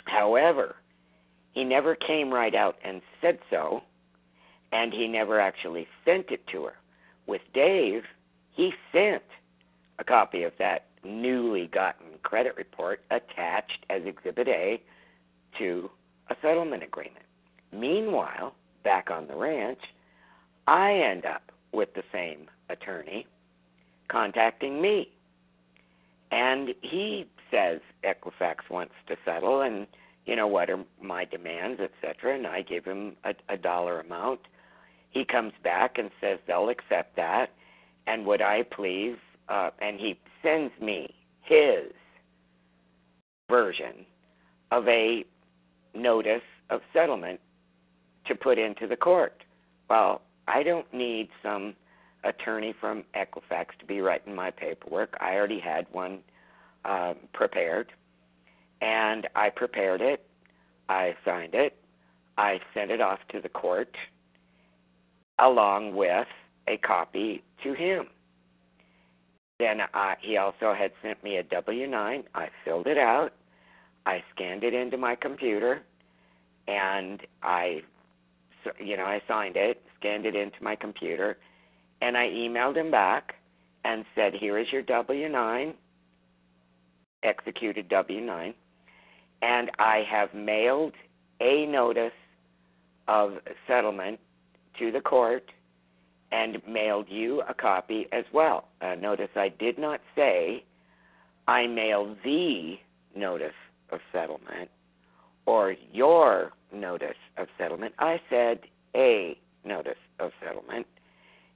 [0.06, 0.78] However,
[1.54, 3.84] he never came right out and said so,
[4.72, 6.74] and he never actually sent it to her.
[7.28, 8.02] With Dave,
[8.52, 9.22] he sent
[10.00, 14.82] a copy of that newly gotten credit report attached as Exhibit A
[15.60, 15.90] to
[16.30, 17.26] a settlement agreement.
[17.72, 19.80] Meanwhile, back on the ranch,
[20.68, 23.28] I end up with the same attorney
[24.10, 25.10] contacting me.
[26.32, 29.88] And he says Equifax wants to settle and
[30.26, 32.36] you know what are my demands, etc.
[32.36, 34.40] And I give him a, a dollar amount.
[35.10, 37.52] He comes back and says they'll accept that,
[38.08, 39.18] and would I please?
[39.50, 41.92] Uh, and he sends me his
[43.50, 44.06] version
[44.72, 45.26] of a
[45.94, 47.40] notice of settlement
[48.26, 49.44] to put into the court.
[49.90, 51.76] Well, I don't need some
[52.24, 55.16] attorney from Equifax to be writing my paperwork.
[55.20, 56.20] I already had one
[56.86, 57.92] um, prepared,
[58.82, 60.26] and I prepared it.
[60.90, 61.78] I signed it.
[62.38, 63.96] I sent it off to the court
[65.40, 66.28] along with
[66.68, 68.08] a copy to him.
[69.60, 72.24] Then I, he also had sent me a W 9.
[72.34, 73.34] I filled it out.
[74.06, 75.82] I scanned it into my computer,
[76.68, 77.82] and I,
[78.80, 81.38] you know, I signed it, scanned it into my computer,
[82.02, 83.36] and I emailed him back
[83.86, 85.74] and said, "Here is your W 9
[87.24, 88.54] executed W 9,
[89.42, 90.94] and I have mailed
[91.40, 92.12] a notice
[93.08, 93.34] of
[93.68, 94.20] settlement
[94.80, 95.50] to the court
[96.32, 98.70] and mailed you a copy as well.
[98.82, 100.64] Uh, notice I did not say
[101.48, 102.76] I mailed the
[103.16, 103.54] notice
[103.94, 104.70] of settlement
[105.46, 107.94] or your notice of settlement.
[108.00, 108.62] I said
[108.96, 110.88] a notice of settlement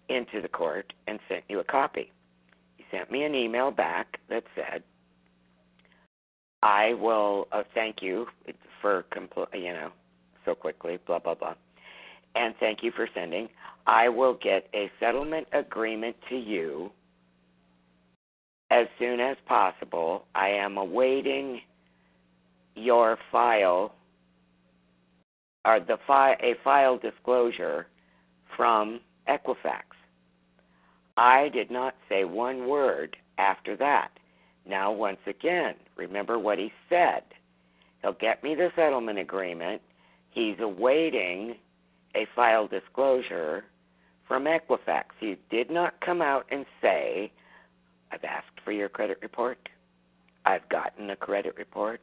[0.09, 2.11] into the court and sent you a copy.
[2.77, 4.83] He sent me an email back that said,
[6.63, 8.27] I will uh, thank you
[8.81, 9.91] for compl- you know
[10.45, 11.55] so quickly, blah blah blah,
[12.35, 13.47] and thank you for sending.
[13.85, 16.91] I will get a settlement agreement to you
[18.71, 20.25] as soon as possible.
[20.35, 21.61] I am awaiting
[22.77, 23.93] your file
[25.65, 27.87] or the file a file disclosure
[28.55, 29.83] from Equifax.
[31.17, 34.09] I did not say one word after that.
[34.67, 37.23] Now, once again, remember what he said.
[38.01, 39.81] He'll get me the settlement agreement.
[40.29, 41.55] He's awaiting
[42.15, 43.63] a file disclosure
[44.27, 45.05] from Equifax.
[45.19, 47.31] He did not come out and say,
[48.11, 49.57] I've asked for your credit report.
[50.45, 52.01] I've gotten a credit report.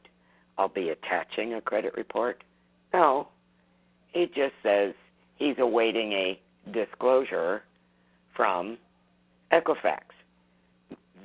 [0.58, 2.44] I'll be attaching a credit report.
[2.92, 3.28] No.
[4.12, 4.94] He just says
[5.36, 6.40] he's awaiting a
[6.72, 7.62] disclosure
[8.36, 8.78] from
[9.52, 10.02] Equifax.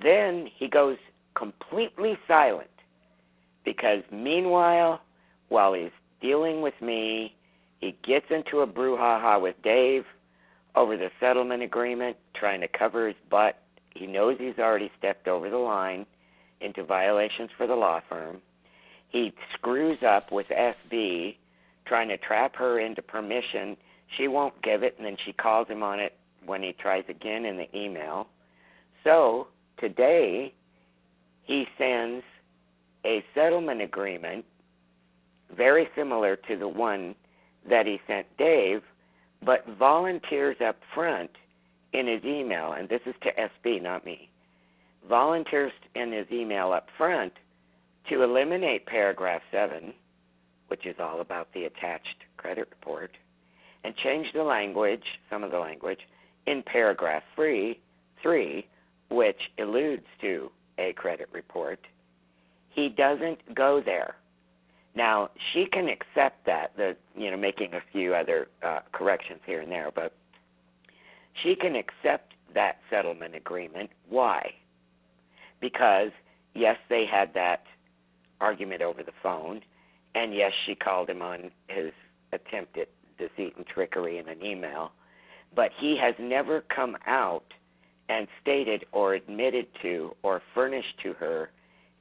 [0.01, 0.97] Then he goes
[1.35, 2.69] completely silent
[3.65, 5.01] because meanwhile,
[5.49, 7.35] while he's dealing with me,
[7.79, 10.03] he gets into a brouhaha with Dave
[10.75, 13.61] over the settlement agreement, trying to cover his butt.
[13.93, 16.05] He knows he's already stepped over the line
[16.61, 18.41] into violations for the law firm.
[19.09, 21.35] He screws up with SB,
[21.85, 23.75] trying to trap her into permission.
[24.17, 26.13] She won't give it, and then she calls him on it
[26.45, 28.27] when he tries again in the email.
[29.03, 29.47] So
[29.79, 30.53] today,
[31.43, 32.23] he sends
[33.05, 34.45] a settlement agreement
[35.55, 37.15] very similar to the one
[37.67, 38.81] that he sent Dave,
[39.43, 41.31] but volunteers up front
[41.93, 44.29] in his email, and this is to SB, not me,
[45.07, 47.33] volunteers in his email up front
[48.09, 49.93] to eliminate paragraph 7,
[50.67, 52.07] which is all about the attached
[52.37, 53.11] credit report,
[53.83, 55.99] and change the language, some of the language,
[56.47, 57.79] in paragraph 3,
[58.21, 58.67] 3
[59.09, 61.79] which alludes to a credit report,
[62.69, 64.15] he doesn't go there.
[64.95, 69.61] Now she can accept that, the you know, making a few other uh, corrections here
[69.61, 70.13] and there, but
[71.43, 73.89] she can accept that settlement agreement.
[74.09, 74.51] Why?
[75.59, 76.11] Because
[76.55, 77.63] yes, they had that
[78.41, 79.61] argument over the phone,
[80.15, 81.91] and yes, she called him on his
[82.33, 84.91] attempt at deceit and trickery in an email,
[85.55, 87.45] but he has never come out
[88.07, 91.51] and stated or admitted to or furnished to her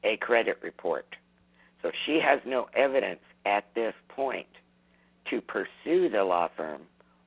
[0.05, 1.07] a credit report.
[1.83, 4.47] So she has no evidence at this point
[5.31, 6.83] to pursue the law firm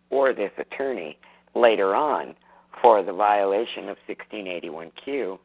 [0.09, 1.17] or this attorney
[1.55, 2.35] later on
[2.81, 5.37] for the violation of 1681Q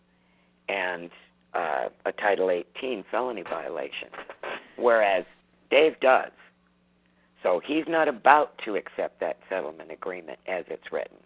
[0.68, 1.10] and
[1.56, 4.08] uh, a Title 18 felony violation,
[4.76, 5.24] whereas
[5.70, 6.30] Dave does.
[7.42, 11.16] So he's not about to accept that settlement agreement as it's written.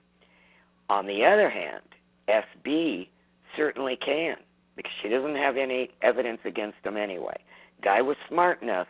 [0.89, 1.83] On the other hand,
[2.29, 3.09] SB
[3.57, 4.37] certainly can
[4.77, 7.37] because she doesn't have any evidence against him anyway.
[7.83, 8.89] Guy was smart enough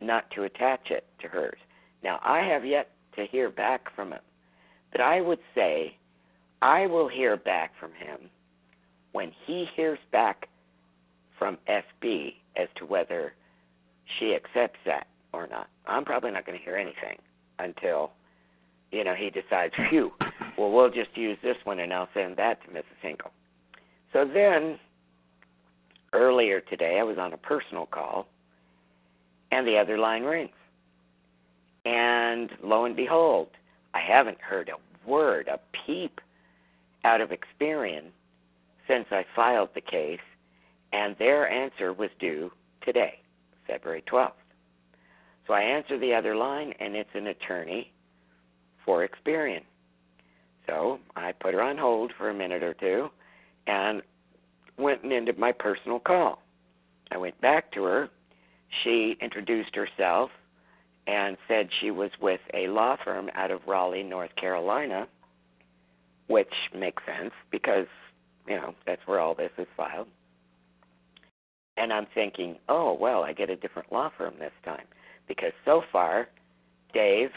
[0.00, 1.58] not to attach it to hers.
[2.02, 4.20] Now, I have yet to hear back from him,
[4.90, 5.96] but I would say
[6.60, 8.30] I will hear back from him
[9.12, 10.48] when he hears back
[11.42, 13.32] from SB as to whether
[14.16, 15.66] she accepts that or not.
[15.88, 17.18] I'm probably not going to hear anything
[17.58, 18.12] until,
[18.92, 20.12] you know, he decides, phew,
[20.56, 22.84] well, we'll just use this one and I'll send that to Mrs.
[23.00, 23.32] Hinkle.
[24.12, 24.78] So then,
[26.12, 28.28] earlier today, I was on a personal call,
[29.50, 30.50] and the other line rings.
[31.84, 33.48] And lo and behold,
[33.94, 36.20] I haven't heard a word, a peep
[37.04, 38.10] out of Experian
[38.86, 40.20] since I filed the case,
[40.92, 42.50] and their answer was due
[42.82, 43.14] today,
[43.66, 44.32] February 12th.
[45.46, 47.92] So I answer the other line, and it's an attorney
[48.84, 49.62] for Experian.
[50.66, 53.08] So I put her on hold for a minute or two
[53.66, 54.02] and
[54.78, 56.40] went and ended my personal call.
[57.10, 58.08] I went back to her.
[58.82, 60.30] She introduced herself
[61.06, 65.08] and said she was with a law firm out of Raleigh, North Carolina,
[66.28, 67.86] which makes sense because,
[68.46, 70.06] you know, that's where all this is filed.
[71.82, 74.84] And I'm thinking, oh, well, I get a different law firm this time
[75.26, 76.28] because so far,
[76.94, 77.30] Dave,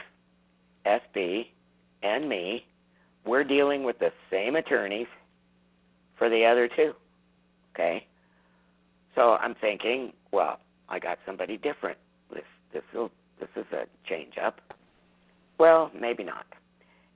[0.85, 1.47] SB,
[2.03, 2.63] and me,
[3.25, 5.07] we're dealing with the same attorneys
[6.15, 6.93] for the other two.
[7.73, 8.05] Okay?
[9.15, 11.97] So I'm thinking, well, I got somebody different.
[12.31, 14.59] This this will this is a change up.
[15.57, 16.45] Well, maybe not.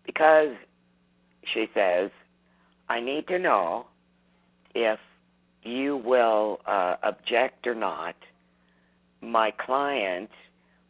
[0.03, 0.55] Because
[1.53, 2.09] she says,
[2.89, 3.85] I need to know
[4.73, 4.97] if
[5.63, 8.15] you will uh, object or not.
[9.21, 10.29] My client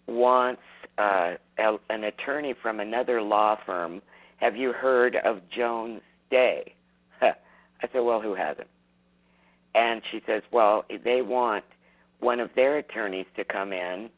[0.08, 0.62] wants
[0.98, 4.02] uh, a, an attorney from another law firm.
[4.38, 6.74] Have you heard of Jones Day?
[7.22, 7.34] I
[7.92, 8.68] said, Well, who hasn't?
[9.76, 11.64] And she says, Well, they want
[12.20, 14.10] one of their attorneys to come in,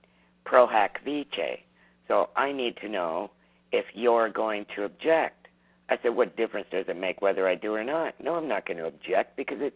[0.44, 1.60] pro hac vice.
[2.08, 3.32] So I need to know
[3.72, 5.48] if you're going to object.
[5.90, 8.16] I said, What difference does it make whether I do or not?
[8.22, 9.76] No, I'm not going to object because it's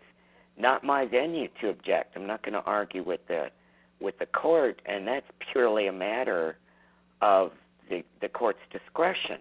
[0.58, 2.16] not my venue to object.
[2.16, 3.48] I'm not going to argue with the
[4.02, 6.58] with the court, and that's purely a matter
[7.22, 7.52] of
[7.90, 9.38] the, the court's discretion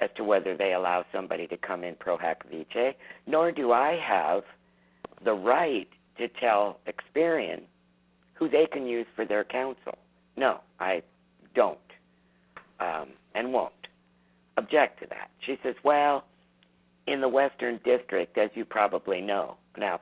[0.00, 2.94] as to whether they allow somebody to come in pro hac vice,
[3.26, 4.44] nor do I have
[5.24, 7.62] the right to tell Experian
[8.34, 9.98] who they can use for their counsel.
[10.36, 11.02] No, I
[11.54, 11.78] don't
[12.80, 13.72] um, and won't
[14.56, 15.30] object to that.
[15.46, 16.24] She says, well,
[17.06, 19.56] in the Western District, as you probably know.
[19.76, 20.00] Now,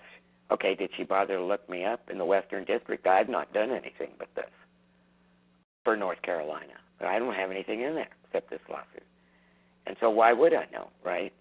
[0.52, 3.06] Okay, did she bother to look me up in the Western District?
[3.06, 4.44] I've not done anything but this
[5.82, 6.74] for North Carolina.
[7.00, 9.02] I don't have anything in there except this lawsuit.
[9.86, 11.32] And so why would I know, right?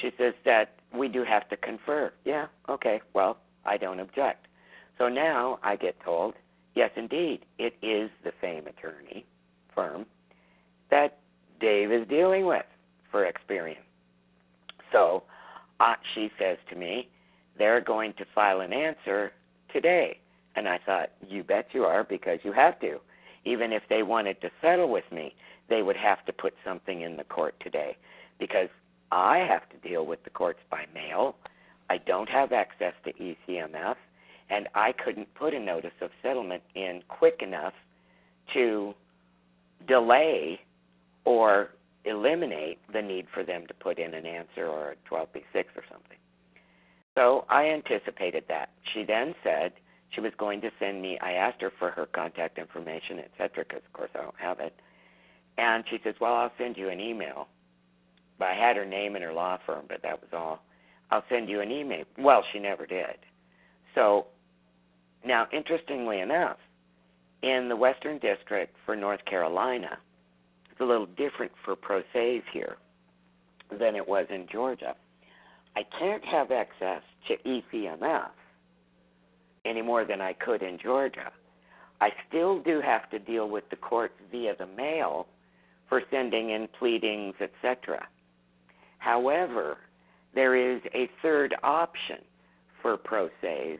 [0.00, 2.12] She says that we do have to confer.
[2.24, 4.46] Yeah, okay, well, I don't object.
[4.98, 6.34] So now I get told,
[6.74, 9.26] yes, indeed, it is the same attorney
[9.74, 10.06] firm
[10.90, 11.18] that
[11.60, 12.64] Dave is dealing with
[13.10, 13.82] for Experian.
[14.92, 15.24] So
[15.80, 17.08] uh, she says to me,
[17.60, 19.32] they're going to file an answer
[19.72, 20.18] today.
[20.56, 22.98] And I thought, you bet you are, because you have to.
[23.44, 25.34] Even if they wanted to settle with me,
[25.68, 27.96] they would have to put something in the court today
[28.38, 28.68] because
[29.12, 31.36] I have to deal with the courts by mail.
[31.88, 33.96] I don't have access to ECMF,
[34.48, 37.74] and I couldn't put a notice of settlement in quick enough
[38.54, 38.94] to
[39.86, 40.60] delay
[41.24, 41.70] or
[42.04, 46.18] eliminate the need for them to put in an answer or a 12b6 or something.
[47.16, 48.70] So I anticipated that.
[48.94, 49.72] She then said
[50.10, 51.18] she was going to send me.
[51.20, 54.74] I asked her for her contact information, etc., because of course I don't have it.
[55.58, 57.48] And she says, "Well, I'll send you an email."
[58.38, 60.62] But I had her name and her law firm, but that was all.
[61.10, 62.04] I'll send you an email.
[62.18, 63.18] Well, she never did.
[63.94, 64.26] So,
[65.24, 66.56] now, interestingly enough,
[67.42, 69.98] in the Western District for North Carolina,
[70.70, 72.76] it's a little different for pro ses here
[73.78, 74.94] than it was in Georgia.
[75.76, 78.30] I can't have access to ECMF
[79.64, 81.30] any more than I could in Georgia.
[82.00, 85.26] I still do have to deal with the courts via the mail
[85.88, 88.06] for sending in pleadings, etc.
[88.98, 89.78] However,
[90.34, 92.18] there is a third option
[92.80, 93.78] for pro ses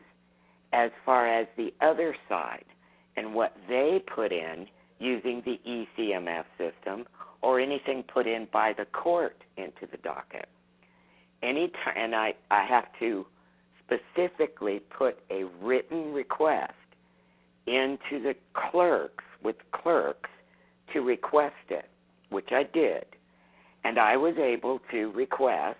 [0.73, 2.65] as far as the other side
[3.17, 4.67] and what they put in
[4.99, 7.05] using the ECMF system
[7.41, 10.47] or anything put in by the court into the docket.
[11.43, 13.25] Any time, and I, I have to
[13.85, 16.73] specifically put a written request
[17.67, 20.29] into the clerks with clerks
[20.93, 21.89] to request it,
[22.29, 23.05] which I did.
[23.83, 25.79] And I was able to request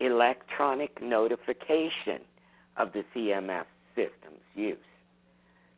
[0.00, 2.20] electronic notification
[2.76, 4.76] of the CMF system's use.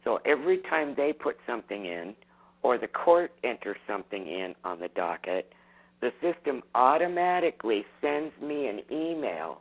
[0.04, 2.14] So every time they put something in
[2.62, 5.52] or the court enters something in on the docket,
[6.00, 9.60] the system automatically sends me an email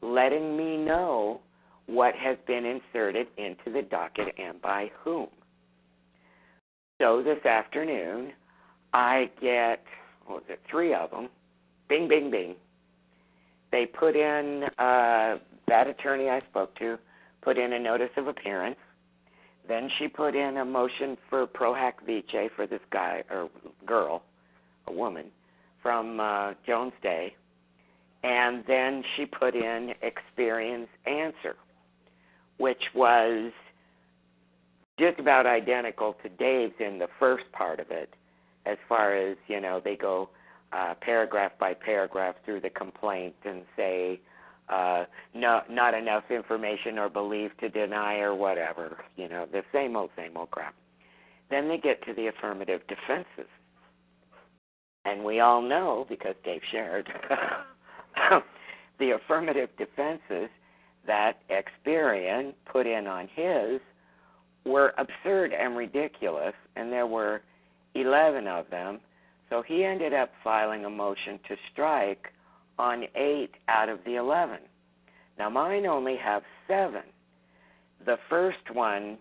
[0.00, 1.40] letting me know
[1.86, 5.28] what has been inserted into the docket and by whom.
[7.00, 8.32] So this afternoon,
[8.92, 9.82] I get,
[10.26, 11.28] what was it, three of them.
[11.88, 12.54] Bing, bing, bing.
[13.72, 16.98] They put in, uh, that attorney I spoke to
[17.42, 18.76] put in a notice of appearance.
[19.66, 23.50] Then she put in a motion for pro hac vice for this guy or
[23.86, 24.22] girl,
[24.86, 25.26] a woman,
[25.84, 27.36] from uh, Jones Day.
[28.24, 31.54] And then she put in Experian's answer
[32.58, 33.52] which was
[34.98, 38.14] just about identical to Dave's in the first part of it,
[38.66, 40.30] as far as, you know, they go
[40.72, 44.20] uh, paragraph by paragraph through the complaint and say,
[44.68, 45.04] uh,
[45.34, 50.10] no, not enough information or belief to deny or whatever, you know, the same old,
[50.16, 50.74] same old crap.
[51.50, 53.50] Then they get to the affirmative defenses.
[55.04, 57.08] And we all know, because Dave shared,
[58.98, 60.48] the affirmative defenses
[61.06, 63.80] that Experian put in on his
[64.64, 67.42] were absurd and ridiculous, and there were
[67.94, 69.00] 11 of them.
[69.50, 72.32] So he ended up filing a motion to strike
[72.78, 74.58] on eight out of the 11.
[75.38, 77.02] Now, mine only have seven.
[78.06, 79.18] The first one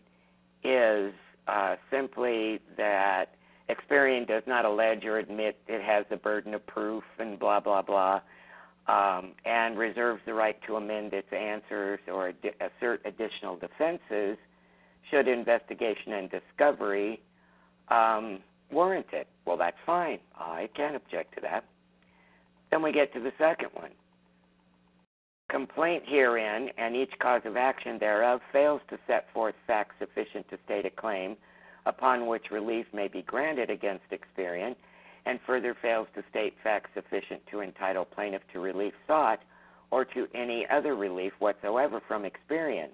[0.64, 1.14] is
[1.48, 3.26] uh, simply that
[3.70, 7.82] Experian does not allege or admit it has the burden of proof and blah, blah,
[7.82, 8.22] blah
[8.88, 14.38] um, and reserves the right to amend its answers or ad- assert additional defenses
[15.10, 17.22] should investigation and discovery
[17.90, 18.40] um,
[18.72, 19.28] warrant it.
[19.46, 20.20] Well, that's fine.
[20.36, 21.66] I can't object to that.
[22.72, 23.92] Then we get to the second one.
[25.50, 30.58] Complaint herein and each cause of action thereof fails to set forth facts sufficient to
[30.66, 31.38] state a claim
[31.86, 34.76] upon which relief may be granted against Experian
[35.26, 39.40] and further fails to state facts sufficient to entitle plaintiff to relief sought
[39.92, 42.90] or to any other relief whatsoever from Experian.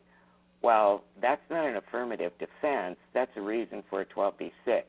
[0.61, 2.97] Well, that's not an affirmative defense.
[3.13, 4.83] That's a reason for a 12b6.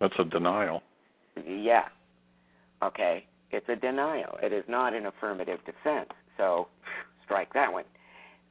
[0.00, 0.82] That's a denial.
[1.46, 1.88] Yeah.
[2.82, 3.26] Okay.
[3.50, 4.38] It's a denial.
[4.42, 6.10] It is not an affirmative defense.
[6.36, 6.68] So
[7.24, 7.84] strike that one.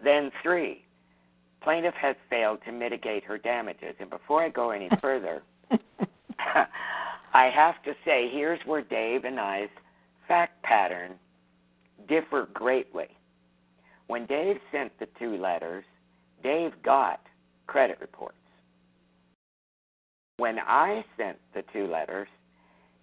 [0.04, 0.86] Then three,
[1.64, 3.96] plaintiff has failed to mitigate her damages.
[4.00, 5.42] And before I go any further,
[7.34, 9.70] I have to say, here's where Dave and I's
[10.28, 11.14] fact pattern
[12.08, 13.08] differ greatly.
[14.08, 15.86] When Dave sent the two letters,
[16.44, 17.22] Dave got
[17.68, 18.38] credit reports.
[20.38, 22.28] When I sent the two letters,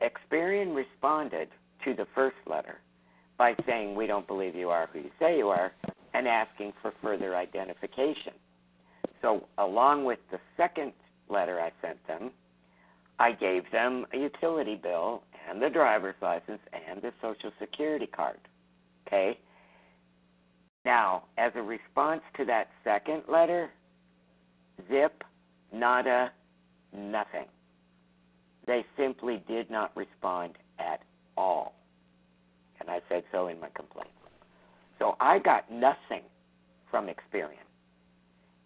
[0.02, 1.48] Experian responded
[1.84, 2.80] to the first letter
[3.38, 5.72] by saying, We don't believe you are who you say you are,
[6.12, 8.34] and asking for further identification.
[9.22, 10.92] So, along with the second
[11.28, 12.30] letter I sent them,
[13.18, 18.38] I gave them a utility bill and the driver's license and the social security card.
[19.06, 19.38] Okay?
[20.84, 23.70] Now, as a response to that second letter,
[24.90, 25.22] zip,
[25.72, 26.32] nada,
[26.96, 27.46] nothing.
[28.66, 31.02] They simply did not respond at
[31.36, 31.74] all.
[32.80, 34.10] And I said so in my complaint.
[34.98, 36.22] So I got nothing
[36.90, 37.69] from Experian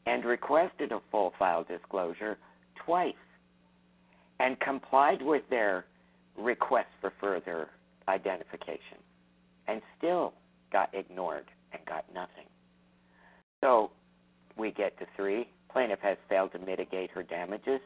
[0.07, 2.39] and requested a full file disclosure
[2.85, 3.15] twice
[4.41, 5.87] and complied with their
[6.37, 7.69] request for further
[8.09, 8.99] identification
[9.69, 10.35] and still
[10.73, 12.47] got ignored and got nothing.
[13.63, 13.91] So
[14.57, 15.49] we get to three.
[15.73, 17.81] Plaintiff has failed to mitigate her damages.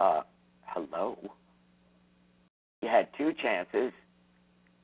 [0.00, 0.22] Uh,
[0.66, 1.18] hello.
[2.82, 3.92] You had two chances.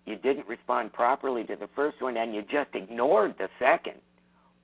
[0.04, 3.96] You didn't respond properly to the first one, and you just ignored the second.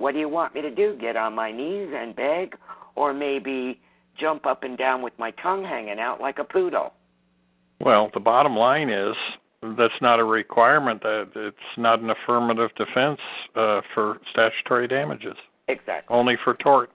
[0.02, 0.98] What do you want me to do?
[1.00, 2.56] Get on my knees and beg?
[2.96, 3.80] Or maybe
[4.18, 6.92] jump up and down with my tongue hanging out like a poodle?
[7.78, 9.14] Well, the bottom line is
[9.78, 11.04] that's not a requirement.
[11.04, 13.20] That it's not an affirmative defense
[13.54, 15.36] uh, for statutory damages.
[15.68, 16.12] Exactly.
[16.12, 16.90] Only for tort.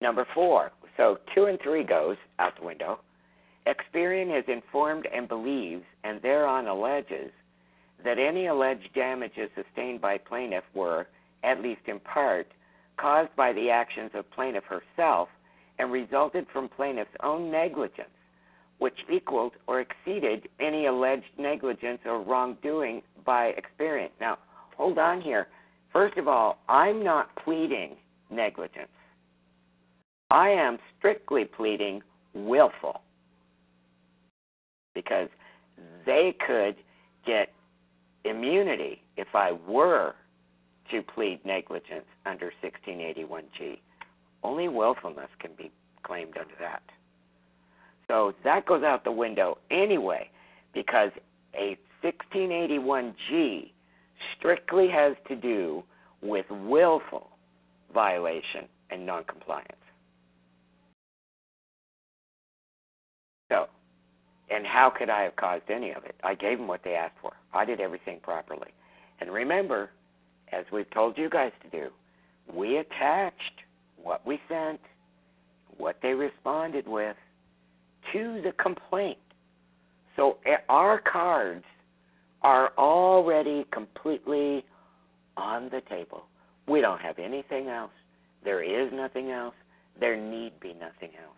[0.00, 0.72] Number four.
[0.96, 3.00] So two and three goes out the window.
[3.66, 7.30] Experian is informed and believes, and thereon alleges,
[8.06, 11.08] that any alleged damages sustained by plaintiff were,
[11.42, 12.46] at least in part,
[12.96, 15.28] caused by the actions of plaintiff herself
[15.78, 18.08] and resulted from plaintiff's own negligence,
[18.78, 24.10] which equaled or exceeded any alleged negligence or wrongdoing by Experian.
[24.20, 24.38] Now,
[24.76, 25.48] hold on here.
[25.92, 27.96] First of all, I'm not pleading
[28.30, 28.88] negligence.
[30.30, 32.02] I am strictly pleading
[32.34, 33.02] willful
[34.94, 35.28] because
[36.06, 36.76] they could
[37.26, 37.52] get
[38.24, 40.14] immunity if I were
[40.92, 43.78] to plead negligence under 1681G.
[44.44, 45.70] Only willfulness can be
[46.04, 46.82] claimed under that.
[48.08, 50.28] So that goes out the window anyway
[50.74, 51.10] because
[51.54, 53.70] a 1681G
[54.36, 55.82] strictly has to do
[56.20, 57.30] with willful
[57.94, 59.72] violation and noncompliance.
[63.50, 63.66] So,
[64.50, 66.14] and how could I have caused any of it?
[66.22, 67.32] I gave them what they asked for.
[67.52, 68.68] I did everything properly.
[69.20, 69.90] And remember,
[70.52, 71.88] as we've told you guys to do,
[72.52, 73.62] we attached
[74.02, 74.80] what we sent,
[75.76, 77.16] what they responded with,
[78.12, 79.18] to the complaint.
[80.16, 81.64] So eh, our cards
[82.42, 84.64] are already completely
[85.36, 86.24] on the table.
[86.68, 87.92] We don't have anything else.
[88.44, 89.54] There is nothing else.
[89.98, 91.36] There need be nothing else.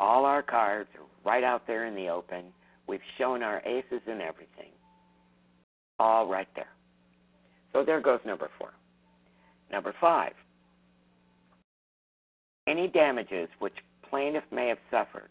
[0.00, 2.44] All our cards are right out there in the open.
[2.86, 4.70] We've shown our aces and everything.
[5.98, 6.68] All right there.
[7.72, 8.70] So there goes number four.
[9.70, 10.32] Number five.
[12.66, 13.74] Any damages which
[14.08, 15.30] plaintiff may have suffered,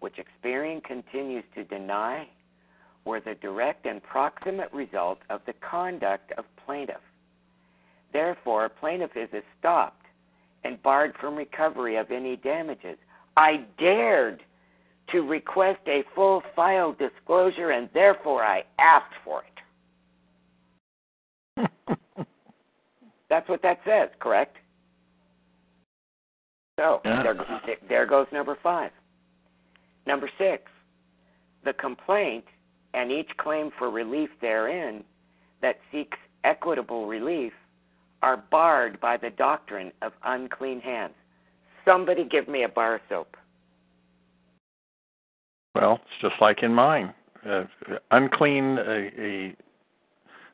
[0.00, 2.28] which Experian continues to deny,
[3.04, 7.00] were the direct and proximate result of the conduct of plaintiff.
[8.12, 9.92] Therefore, plaintiff is estopped
[10.64, 12.98] and barred from recovery of any damages.
[13.36, 14.42] I dared
[15.10, 19.57] to request a full file disclosure and therefore I asked for it.
[23.28, 24.56] That's what that says, correct?
[26.78, 27.22] So yeah.
[27.22, 28.90] there, there goes number five.
[30.06, 30.62] Number six,
[31.64, 32.44] the complaint
[32.94, 35.04] and each claim for relief therein
[35.60, 37.52] that seeks equitable relief
[38.22, 41.14] are barred by the doctrine of unclean hands.
[41.84, 43.36] Somebody give me a bar soap.
[45.74, 47.14] Well, it's just like in mine.
[47.48, 47.64] Uh,
[48.10, 49.54] unclean, a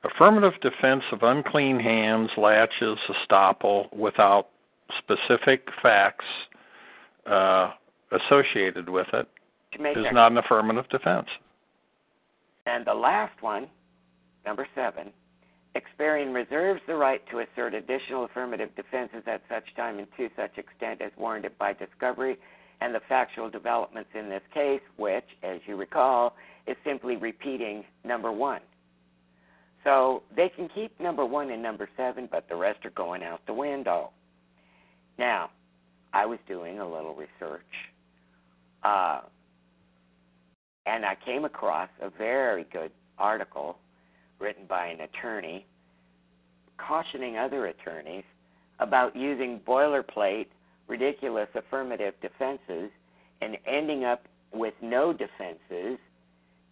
[0.05, 4.49] affirmative defense of unclean hands, laches, estoppel, without
[4.99, 6.25] specific facts
[7.27, 7.71] uh,
[8.13, 9.29] associated with it,
[9.75, 11.27] is not an affirmative defense.
[12.67, 13.69] And the last one,
[14.47, 15.13] number seven,
[15.75, 20.57] Experian reserves the right to assert additional affirmative defenses at such time and to such
[20.57, 22.37] extent as warranted by discovery
[22.81, 26.37] and the factual developments in this case, which, as you recall,
[26.67, 28.61] is simply repeating number one.
[29.85, 33.41] So they can keep number one and number seven, but the rest are going out
[33.47, 34.11] the window.
[35.18, 35.51] Now,
[36.12, 37.62] I was doing a little research,
[38.82, 39.20] uh,
[40.87, 43.76] and I came across a very good article
[44.41, 45.66] written by an attorney
[46.76, 48.24] cautioning other attorneys
[48.80, 50.47] about using boilerplate,
[50.89, 52.91] ridiculous affirmative defenses
[53.41, 55.99] and ending up with no defenses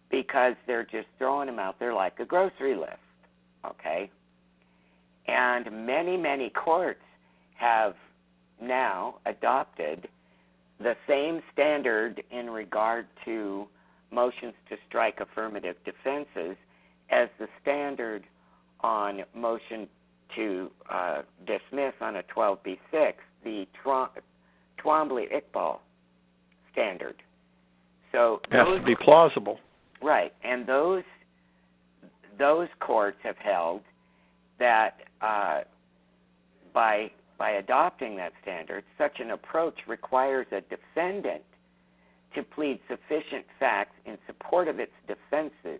[0.09, 3.02] because they're just throwing them out there like a grocery list.
[3.65, 4.09] Okay?
[5.27, 7.01] And many, many courts
[7.55, 7.95] have
[8.61, 10.07] now adopted
[10.79, 13.67] the same standard in regard to
[14.11, 16.57] motions to strike affirmative defenses
[17.09, 18.23] as the standard
[18.81, 19.87] on motion
[20.35, 25.77] to uh, dismiss on a 12b6, the Twombly Iqbal
[26.71, 27.15] standard.
[28.11, 29.59] So it has to be plausible.
[30.01, 31.03] Right, and those
[32.37, 33.81] those courts have held
[34.59, 35.61] that uh,
[36.73, 41.41] by by adopting that standard, such an approach requires a defendant
[42.35, 45.79] to plead sufficient facts in support of its defenses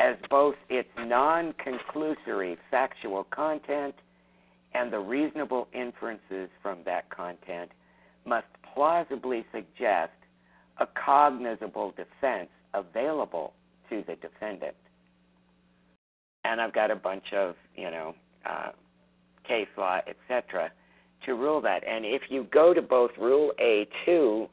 [0.00, 3.94] as both its non conclusory factual content
[4.74, 7.70] and the reasonable inferences from that content
[8.26, 10.12] must plausibly suggest
[10.78, 13.52] a cognizable defense available
[13.88, 14.74] to the defendant.
[16.44, 18.14] And I've got a bunch of, you know,
[18.44, 18.70] uh,
[19.46, 20.70] case law, etc.,
[21.26, 21.82] to rule that.
[21.86, 24.48] And if you go to both Rule A2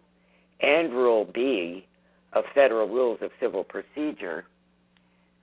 [0.62, 1.86] and Rule B
[2.34, 4.46] of Federal Rules of Civil Procedure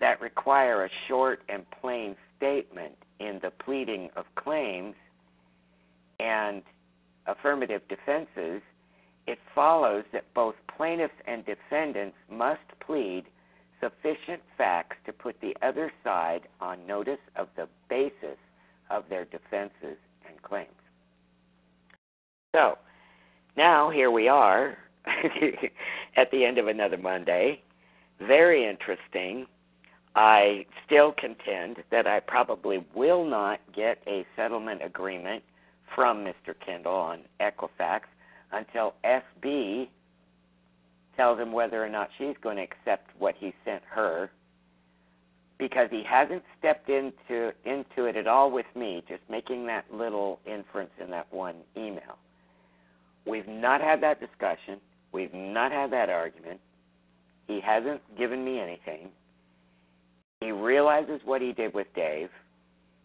[0.00, 4.94] that require a short and plain statement in the pleading of claims
[6.20, 6.62] and
[7.26, 8.62] affirmative defenses,
[9.26, 13.24] it follows that both plaintiffs and defendants must plead
[13.80, 18.38] sufficient facts to put the other side on notice of the basis
[18.90, 19.98] of their defenses
[20.28, 20.70] and claims.
[22.54, 22.78] So,
[23.56, 24.78] now here we are
[26.16, 27.62] at the end of another Monday.
[28.20, 29.46] Very interesting.
[30.14, 35.44] I still contend that I probably will not get a settlement agreement
[35.94, 36.54] from Mr.
[36.64, 38.00] Kendall on Equifax
[38.52, 39.88] until SB
[41.18, 44.30] tells him whether or not she's going to accept what he sent her
[45.58, 50.40] because he hasn't stepped into into it at all with me just making that little
[50.46, 52.16] inference in that one email
[53.26, 54.80] we've not had that discussion
[55.12, 56.60] we've not had that argument
[57.48, 59.08] he hasn't given me anything
[60.40, 62.30] he realizes what he did with Dave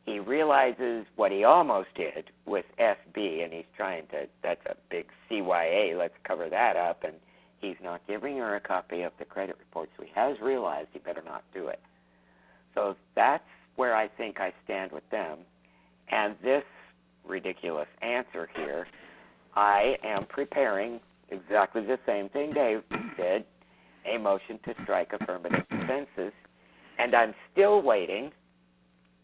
[0.05, 4.27] he realizes what he almost did with SB, and he's trying to.
[4.41, 5.97] That's a big CYA.
[5.97, 7.03] Let's cover that up.
[7.05, 7.13] And
[7.63, 10.99] he's not giving her a copy of the credit report, so he has realized he
[10.99, 11.79] better not do it.
[12.75, 13.43] So that's
[13.75, 15.39] where I think I stand with them.
[16.11, 16.63] And this
[17.25, 18.85] ridiculous answer here,
[19.55, 20.99] I am preparing
[21.29, 22.83] exactly the same thing Dave
[23.17, 23.45] did
[24.05, 26.33] a motion to strike affirmative defenses.
[26.99, 28.31] And I'm still waiting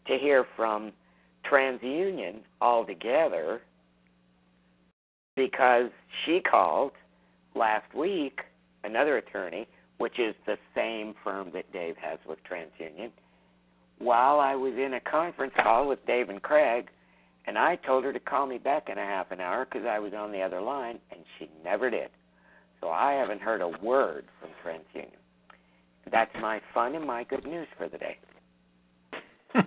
[0.06, 0.92] to hear from
[1.50, 3.60] TransUnion altogether
[5.36, 5.90] because
[6.24, 6.92] she called
[7.54, 8.40] last week
[8.84, 13.10] another attorney, which is the same firm that Dave has with TransUnion,
[13.98, 16.88] while I was in a conference call with Dave and Craig,
[17.46, 19.98] and I told her to call me back in a half an hour because I
[19.98, 22.08] was on the other line, and she never did.
[22.80, 25.10] So I haven't heard a word from TransUnion.
[26.10, 28.18] That's my fun and my good news for the day.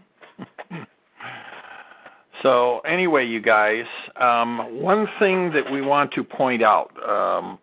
[2.44, 3.86] So anyway, you guys,
[4.20, 7.58] um, one thing that we want to point out, um,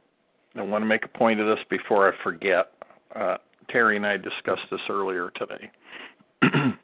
[0.57, 2.73] I want to make a point of this before I forget.
[3.15, 3.37] Uh,
[3.69, 5.71] Terry and I discussed this earlier today.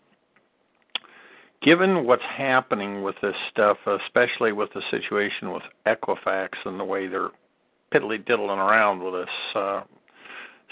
[1.62, 7.08] Given what's happening with this stuff, especially with the situation with Equifax and the way
[7.08, 7.30] they're
[7.92, 9.80] piddly diddling around with this uh,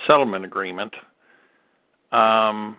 [0.06, 0.94] settlement agreement,
[2.12, 2.76] um,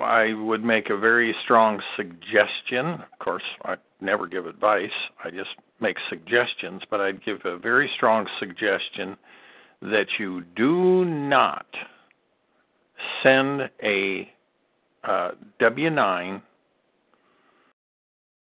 [0.00, 2.86] I would make a very strong suggestion.
[2.86, 4.90] Of course, I never give advice,
[5.22, 5.50] I just
[5.80, 9.16] make suggestions, but I'd give a very strong suggestion
[9.82, 11.66] that you do not
[13.22, 14.28] send a
[15.04, 16.42] uh, W 9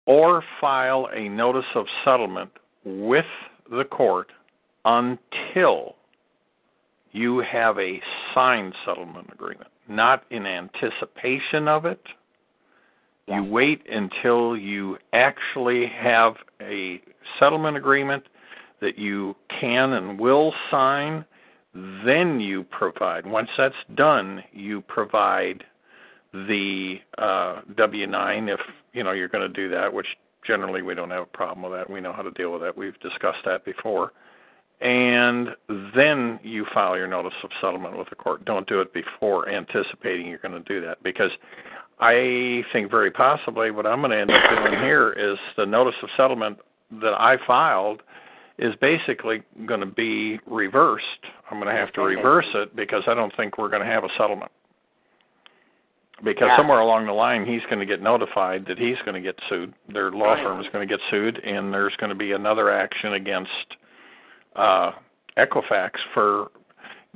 [0.05, 2.51] or file a notice of settlement
[2.85, 3.25] with
[3.69, 4.31] the court
[4.85, 5.95] until
[7.11, 7.99] you have a
[8.33, 12.01] signed settlement agreement not in anticipation of it.
[13.27, 17.01] You wait until you actually have a
[17.39, 18.23] settlement agreement
[18.81, 21.25] that you can and will sign.
[22.05, 23.25] Then you provide.
[23.25, 25.63] Once that's done, you provide
[26.33, 28.59] the uh, W-9 if
[28.93, 30.07] you know you're going to do that, which
[30.45, 31.89] generally we don't have a problem with that.
[31.89, 32.77] We know how to deal with that.
[32.77, 34.11] We've discussed that before
[34.79, 35.49] and
[35.95, 38.45] then you file your notice of settlement with the court.
[38.45, 41.31] Don't do it before anticipating you're going to do that because
[41.99, 45.95] I think very possibly what I'm going to end up doing here is the notice
[46.03, 46.59] of settlement
[47.01, 48.03] that I filed
[48.59, 51.05] is basically going to be reversed.
[51.49, 54.03] I'm going to have to reverse it because I don't think we're going to have
[54.03, 54.51] a settlement.
[56.23, 56.57] Because yeah.
[56.57, 59.73] somewhere along the line, he's going to get notified that he's going to get sued.
[59.93, 63.13] Their law firm is going to get sued, and there's going to be another action
[63.13, 63.51] against
[64.55, 64.93] uh,
[65.37, 66.47] Equifax for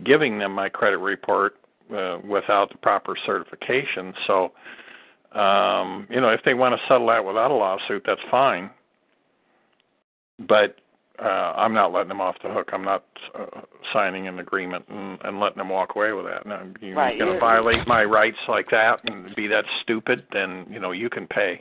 [0.04, 1.56] giving them my credit report
[1.96, 4.14] uh, without the proper certification.
[4.28, 4.52] So,
[5.38, 8.70] um, you know, if they want to settle that without a lawsuit, that's fine.
[10.48, 10.76] But
[11.20, 12.70] uh, I'm not letting them off the hook.
[12.74, 13.04] I'm not
[13.38, 13.62] uh,
[13.94, 16.46] signing an agreement and, and letting them walk away with that.
[16.46, 17.18] Now, you're right.
[17.18, 21.10] going to violate my rights like that and be that stupid, then you know you
[21.10, 21.60] can pay.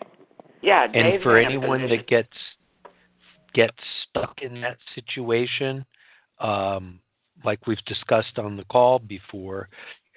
[0.62, 2.28] Yeah, and for anyone that gets
[3.54, 3.70] get
[4.08, 5.84] stuck in that situation,
[6.38, 7.00] um,
[7.44, 9.68] like we've discussed on the call before,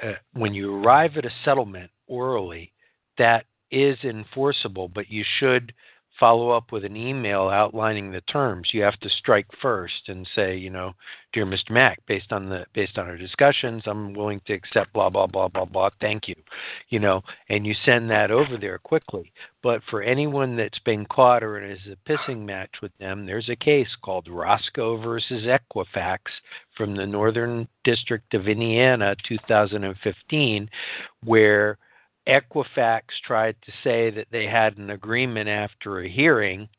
[0.01, 2.71] uh, when you arrive at a settlement orally,
[3.17, 5.73] that is enforceable, but you should
[6.23, 8.69] follow up with an email outlining the terms.
[8.71, 10.93] You have to strike first and say, you know,
[11.33, 11.71] dear Mr.
[11.71, 15.49] Mack, based on the based on our discussions, I'm willing to accept blah blah blah
[15.49, 15.89] blah blah.
[15.99, 16.35] Thank you,
[16.87, 19.33] you know, and you send that over there quickly.
[19.61, 23.57] But for anyone that's been caught or is a pissing match with them, there's a
[23.57, 26.19] case called Roscoe versus Equifax
[26.77, 30.69] from the Northern District of Indiana, 2015,
[31.25, 31.77] where
[32.27, 36.69] Equifax tried to say that they had an agreement after a hearing.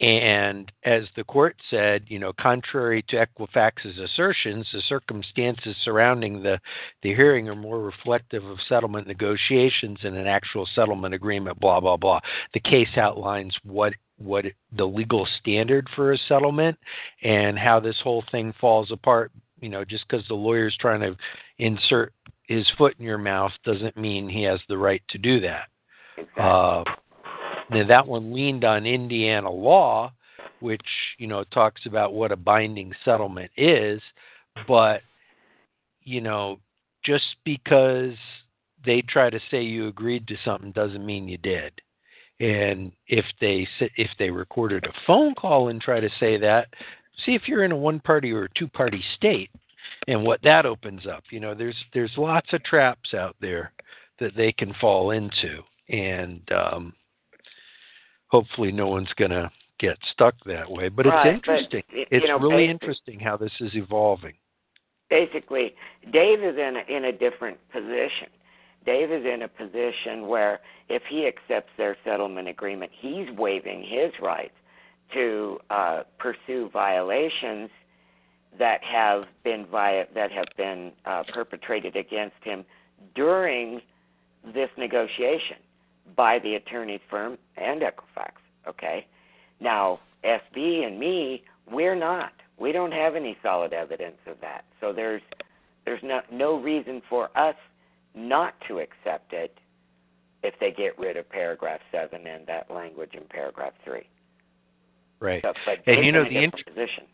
[0.00, 6.58] And as the court said, you know, contrary to Equifax's assertions, the circumstances surrounding the,
[7.02, 11.96] the hearing are more reflective of settlement negotiations and an actual settlement agreement, blah, blah,
[11.96, 12.18] blah.
[12.52, 14.44] The case outlines what what
[14.76, 16.78] the legal standard for a settlement
[17.22, 21.16] and how this whole thing falls apart you know just because the lawyer's trying to
[21.58, 22.12] insert
[22.52, 25.68] his foot in your mouth doesn't mean he has the right to do that.
[26.18, 26.42] Exactly.
[26.42, 26.84] Uh,
[27.70, 30.12] now that one leaned on Indiana law,
[30.60, 30.86] which
[31.18, 34.00] you know talks about what a binding settlement is,
[34.68, 35.00] but
[36.02, 36.58] you know
[37.04, 38.14] just because
[38.84, 41.72] they try to say you agreed to something doesn't mean you did.
[42.40, 46.68] And if they if they recorded a phone call and try to say that,
[47.24, 49.50] see if you're in a one party or a two party state
[50.08, 51.24] and what that opens up.
[51.30, 53.72] You know, there's there's lots of traps out there
[54.20, 56.92] that they can fall into, and um,
[58.28, 60.88] hopefully, no one's going to get stuck that way.
[60.88, 61.82] But Right, it's interesting.
[61.92, 64.34] y- it's know, really interesting how this is evolving.
[65.10, 65.74] basically
[66.12, 68.28] Dave is in a, in a different position.
[68.84, 74.10] Dave is in a position where if he accepts their settlement agreement, he's waiving his
[74.20, 74.54] rights
[75.14, 77.70] to uh, pursue violations
[78.58, 82.64] that have been via, that have been uh, perpetrated against him
[83.14, 83.80] during
[84.54, 85.56] this negotiation
[86.16, 88.32] by the attorney's firm and Equifax.
[88.68, 89.06] Okay,
[89.60, 92.32] now SB and me, we're not.
[92.58, 94.64] We don't have any solid evidence of that.
[94.80, 95.22] So there's
[95.84, 97.56] there's no no reason for us
[98.14, 99.56] not to accept it
[100.42, 104.06] if they get rid of paragraph seven and that language in paragraph three.
[105.20, 105.42] Right.
[105.42, 105.52] So,
[105.86, 107.04] And you know, the different int- position.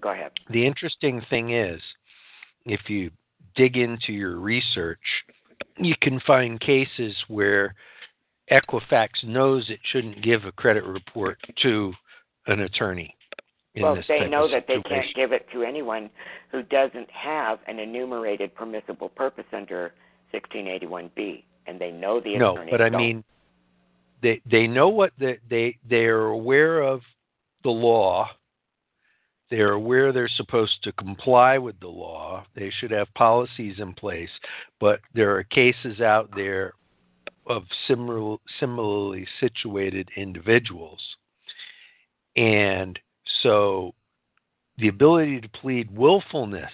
[0.00, 0.32] Go ahead.
[0.50, 1.80] The interesting thing is,
[2.64, 3.10] if you
[3.54, 4.98] dig into your research,
[5.76, 7.74] you can find cases where
[8.50, 11.92] Equifax knows it shouldn't give a credit report to
[12.46, 13.14] an attorney.
[13.80, 16.10] Well, they know that they can't give it to anyone
[16.50, 19.94] who doesn't have an enumerated permissible purpose under
[20.34, 22.66] 1681B, and they know the attorney.
[22.66, 23.00] no, but I don't.
[23.00, 23.24] mean,
[24.22, 27.00] they they know what the, they they are aware of
[27.64, 28.28] the law.
[29.52, 32.46] They are aware they're supposed to comply with the law.
[32.54, 34.30] They should have policies in place,
[34.80, 36.72] but there are cases out there
[37.46, 41.02] of similar, similarly situated individuals,
[42.34, 42.98] and
[43.42, 43.92] so
[44.78, 46.72] the ability to plead willfulness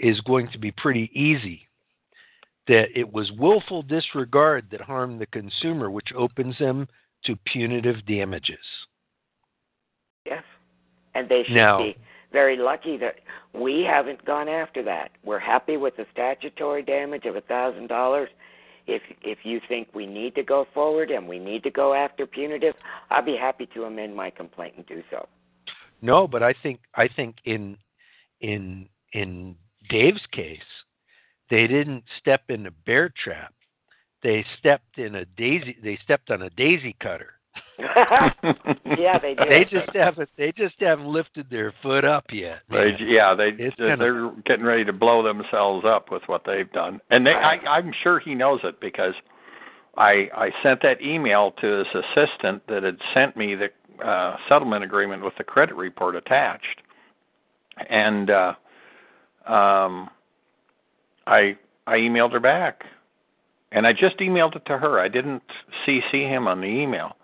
[0.00, 1.68] is going to be pretty easy
[2.66, 6.88] that it was willful disregard that harmed the consumer, which opens them
[7.24, 8.58] to punitive damages.
[10.26, 10.42] Yes.
[11.14, 11.96] And they should Now- be
[12.32, 13.20] very lucky that
[13.52, 15.10] we haven't gone after that.
[15.24, 18.30] We're happy with the statutory damage of a thousand dollars.
[18.86, 22.26] If if you think we need to go forward and we need to go after
[22.26, 22.74] punitive,
[23.10, 25.28] I'll be happy to amend my complaint and do so.
[26.02, 27.76] No, but I think I think in
[28.40, 29.56] in in
[29.88, 30.60] Dave's case,
[31.50, 33.52] they didn't step in a bear trap.
[34.22, 35.76] They stepped in a daisy.
[35.82, 37.39] They stepped on a daisy cutter.
[38.98, 39.44] yeah, they do.
[39.48, 40.28] They just haven't.
[40.36, 42.60] They just haven't lifted their foot up yet.
[42.70, 46.70] They, yeah, they It's they're, kinda- getting ready to blow themselves up with what they've
[46.72, 49.14] done, and they, I, I'm sure he knows it because
[49.96, 53.70] I I sent that email to his assistant that had sent me the
[54.04, 56.82] uh, settlement agreement with the credit report attached,
[57.88, 58.54] and uh,
[59.46, 60.08] um,
[61.26, 61.56] I
[61.86, 62.84] I emailed her back,
[63.72, 65.00] and I just emailed it to her.
[65.00, 65.42] I didn't
[65.86, 67.16] CC him on the email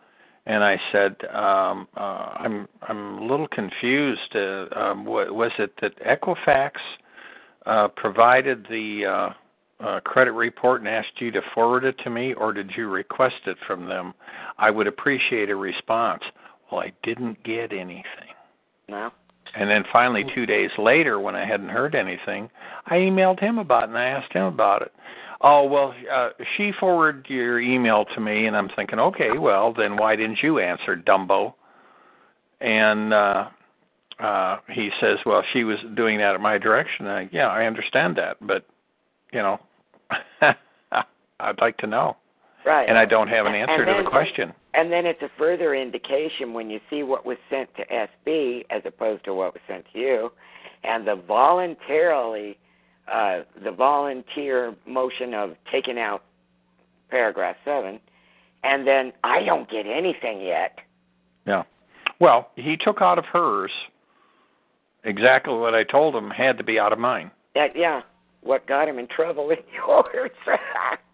[0.46, 4.34] and I said, um, uh, "I'm I'm a little confused.
[4.34, 6.72] Uh, um, wa- was it that Equifax
[7.66, 12.32] uh, provided the uh, uh, credit report and asked you to forward it to me,
[12.34, 14.14] or did you request it from them?
[14.58, 16.22] I would appreciate a response."
[16.70, 18.34] Well, I didn't get anything.
[18.88, 19.10] no.
[19.54, 22.50] And then finally, two days later, when I hadn't heard anything,
[22.86, 24.92] I emailed him about it and I asked him about it.
[25.42, 29.96] Oh well, uh, she forwarded your email to me, and I'm thinking, okay, well then
[29.96, 31.54] why didn't you answer, Dumbo?
[32.60, 33.48] And uh,
[34.18, 37.06] uh, he says, well, she was doing that at my direction.
[37.06, 38.64] And I, yeah, I understand that, but
[39.32, 39.60] you know,
[41.40, 42.16] I'd like to know,
[42.64, 42.88] Right.
[42.88, 44.52] and I don't have an answer to the question.
[44.74, 48.82] And then it's a further indication when you see what was sent to SB as
[48.84, 50.32] opposed to what was sent to you,
[50.84, 52.58] and the voluntarily,
[53.12, 56.24] uh, the volunteer motion of taking out
[57.10, 58.00] paragraph seven,
[58.64, 60.78] and then I don't get anything yet.
[61.46, 61.62] Yeah.
[62.20, 63.70] Well, he took out of hers
[65.04, 67.30] exactly what I told him had to be out of mine.
[67.54, 68.00] That yeah,
[68.42, 70.30] what got him in trouble in yours.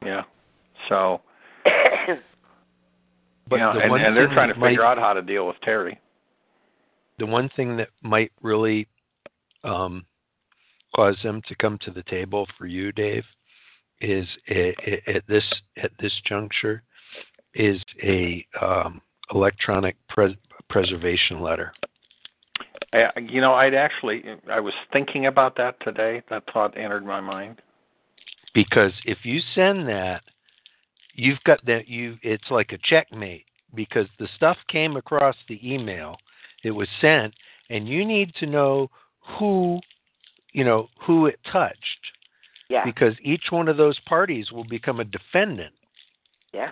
[0.05, 0.23] Yeah.
[0.89, 1.21] So,
[3.49, 5.21] But you know, the and, and they're trying to that might- figure out how to
[5.23, 5.99] deal with Terry.
[7.19, 8.87] the one thing that might really
[9.65, 10.05] um,
[10.95, 13.25] cause them to come to the table for you, Dave,
[14.01, 15.45] is a, a, at this
[15.83, 16.83] at this juncture
[17.55, 19.01] is a um,
[19.35, 20.37] electronic pres-
[20.69, 21.73] preservation letter.
[22.93, 26.23] I, you know, I'd actually, I was thinking about that today.
[26.31, 27.61] That thought entered my mind.
[28.55, 30.23] because if you send that
[31.15, 36.17] you've got that you it's like a checkmate because the stuff came across the email
[36.65, 37.33] it was sent
[37.71, 38.91] and you need to know
[39.39, 39.81] who
[40.53, 41.79] you know who it touched.
[42.69, 45.75] Yeah, because each one of those parties will become a defendant.
[46.53, 46.71] Yeah,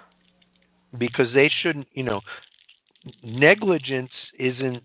[0.98, 2.20] because they shouldn't you know
[3.22, 4.82] negligence isn't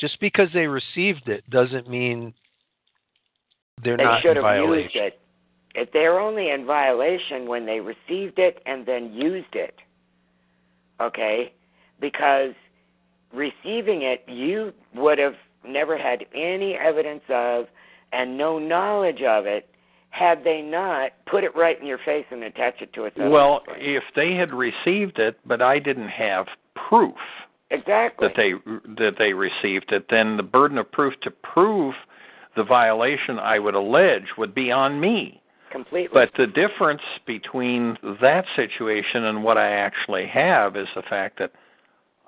[0.00, 2.32] just because they received it doesn't mean
[3.82, 4.82] they're they not should in have violation.
[4.82, 5.20] used it.
[5.74, 9.74] If they're only in violation when they received it and then used it,
[11.00, 11.52] okay?
[12.00, 12.52] Because
[13.32, 15.34] receiving it, you would have
[15.66, 17.66] never had any evidence of
[18.12, 19.68] and no knowledge of it
[20.10, 23.32] had they not put it right in your face and attached it to a settlement
[23.32, 26.46] Well, if they had received it, but I didn't have
[26.88, 27.16] proof
[27.70, 28.26] exactly.
[28.28, 28.52] that they
[29.02, 31.94] that they received it, then the burden of proof to prove
[32.56, 35.40] the violation I would allege would be on me.
[35.70, 36.08] completely.
[36.12, 41.52] But the difference between that situation and what I actually have is the fact that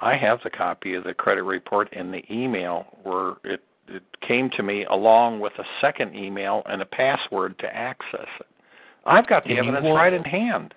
[0.01, 4.51] I have the copy of the credit report in the email where it, it came
[4.57, 8.47] to me along with a second email and a password to access it.
[9.07, 10.75] I've got the And evidence right in hand.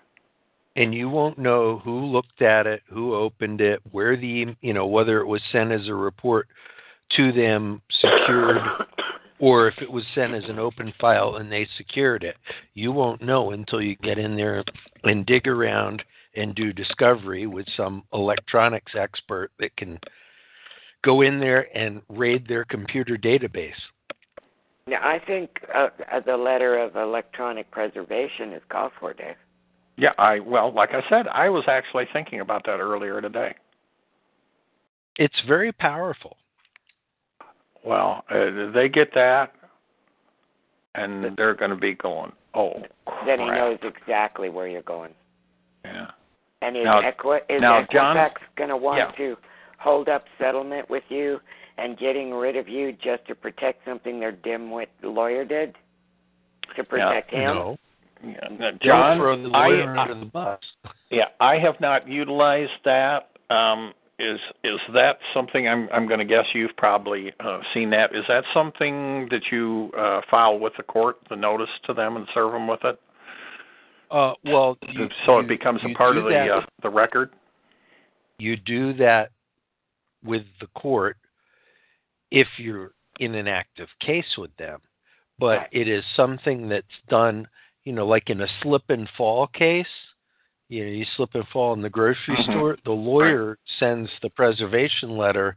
[0.75, 4.87] and you won't know who looked at it, who opened it, where the you know
[4.87, 6.47] whether it was sent as a report
[7.17, 8.57] to them secured
[9.39, 12.37] or if it was sent as an open file and they secured it.
[12.73, 14.63] You won't know until you get in there
[15.03, 16.01] and dig around
[16.35, 19.99] and do discovery with some electronics expert that can
[21.03, 23.71] go in there and raid their computer database.
[24.87, 29.35] Now, I think uh, uh, the letter of electronic preservation is called for, Dave.
[29.95, 33.53] Yeah, I well, like I said, I was actually thinking about that earlier today.
[35.17, 36.35] It's very powerful.
[37.85, 39.53] Well, uh, they get that,
[40.95, 42.81] and they're going to be going, "Oh,
[43.25, 45.11] Then he knows exactly where you're going.
[45.85, 46.07] Yeah.
[46.63, 49.11] And is, Now- Equi- is now, Equifax going to want Yeah.
[49.17, 49.37] to
[49.83, 51.39] hold up settlement with you
[51.77, 55.75] and getting rid of you just to protect something their dimwit lawyer did?
[56.75, 57.55] To protect him?
[57.55, 57.77] No.
[58.25, 60.59] Yeah, now, John, throw the I, lawyer under the bus.
[61.11, 63.29] yeah, I have not utilized that.
[63.49, 68.15] Um, is is that something I'm I'm going to guess you've probably uh, seen that?
[68.15, 72.25] Is that something that you uh, file with the court, the notice to them, and
[72.33, 72.97] serve them with it,
[74.09, 77.31] Uh, well, you, so you- it becomes a part of the uh, the record?
[78.39, 79.31] you do that
[80.23, 81.17] with the court
[82.31, 84.79] if you're in an active case with them,
[85.37, 87.47] but it is something that's done,
[87.83, 89.85] you know, like in a slip and fall case.
[90.69, 92.51] You know, you slip and fall in the grocery Mhm.
[92.51, 92.77] store.
[92.83, 95.55] The lawyer sends the preservation letter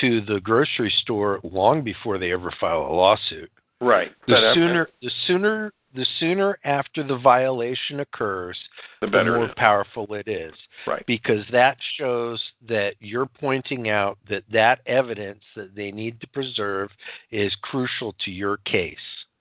[0.00, 3.50] to the grocery store long before they ever file a lawsuit.
[3.80, 4.12] Right.
[4.26, 8.58] The But, sooner, the sooner, the sooner after the violation occurs,
[9.00, 10.54] the the more it powerful it is
[10.86, 11.04] Right.
[11.06, 16.90] because that shows that you're pointing out that that evidence that they need to preserve
[17.30, 18.96] is crucial to your case.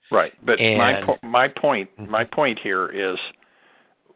[0.09, 2.07] Right, but my po- my point Mhm.
[2.07, 3.19] my point here is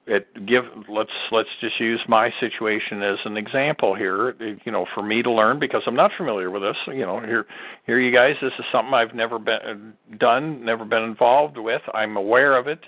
[0.08, 4.36] it give let's let's just use my situation as an example here.
[4.66, 7.46] You know for me to learn because I'm not familiar with this you know here
[7.86, 11.82] here you guys this is something I've never been done never been involved with.
[11.94, 12.80] I'm aware of it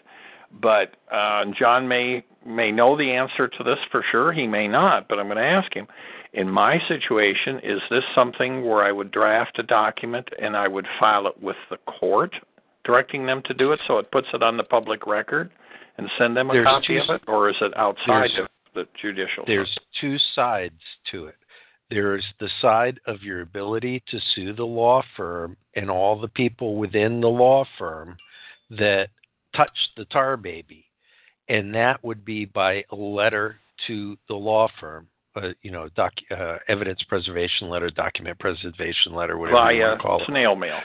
[0.59, 4.33] but uh John may may know the answer to this for sure.
[4.33, 5.87] He may not but I'm going to ask him.
[6.33, 10.87] In my situation is this something where I would draft a document and I would
[10.99, 12.35] file it with the court
[12.83, 15.51] directing them to do it so it puts it on the public record
[15.97, 18.87] and send them a There's copy two- of it or is it outside of the
[19.01, 20.79] judicial There's two sides
[21.11, 21.35] to it.
[21.89, 26.75] There's the side of your ability to sue the law firm and all the people
[26.77, 28.17] within the law firm
[28.71, 29.09] that
[29.55, 30.85] touched the tar baby.
[31.49, 36.13] And that would be by a letter to the law firm uh, you know, doc,
[36.31, 40.55] uh, evidence preservation letter, document preservation letter, whatever you want to call it, Via snail
[40.55, 40.79] mail.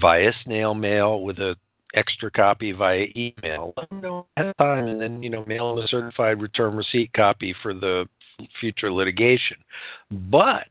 [0.00, 1.56] via snail mail with a
[1.96, 3.74] extra copy via email.
[3.76, 6.76] Let them know ahead of time, and then you know, mail them a certified return
[6.76, 8.06] receipt copy for the
[8.60, 9.56] future litigation.
[10.10, 10.68] But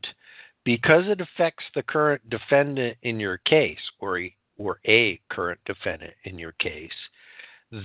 [0.64, 6.14] because it affects the current defendant in your case, or a, or a current defendant
[6.24, 6.90] in your case,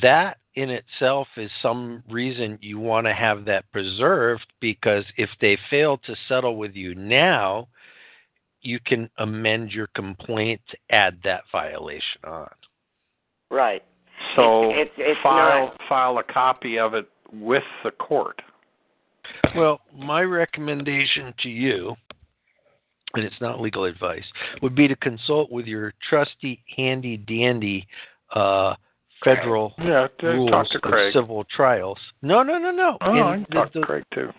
[0.02, 5.58] that in itself is some reason you want to have that preserved because if they
[5.70, 7.68] fail to settle with you now,
[8.62, 12.50] you can amend your complaint to add that violation on.
[13.52, 13.84] Right.
[14.36, 18.41] So It's- it's- it's file not- file a copy of it with the court.
[19.56, 21.95] Well, my recommendation to you,
[23.14, 24.26] and it's not legal advice,
[24.62, 27.88] would be to consult with your trusty, handy dandy
[28.34, 28.76] uh,
[29.24, 30.78] federal Yeah, to rules talk to
[31.08, 31.99] of civil trials.
[32.22, 32.97] No, no, no, no.
[33.02, 34.34] Oh, In I can the, talk the, to Craig too.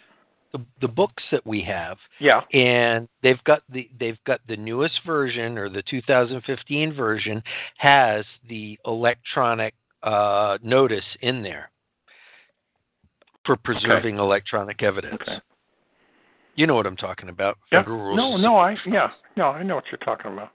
[0.53, 2.41] The, the books that we have, Yeah.
[2.53, 7.43] and they've got the they've got the newest version or the 2015 version
[7.79, 11.71] has the electronic uh, notice in there
[13.47, 15.19] for preserving electronic evidence.
[15.23, 15.39] Okay.
[16.55, 17.57] You know what I'm talking about.
[17.73, 17.81] Yeah.
[17.81, 18.17] Federal rules.
[18.17, 20.51] No, no, I yeah, no, I know what you're talking about.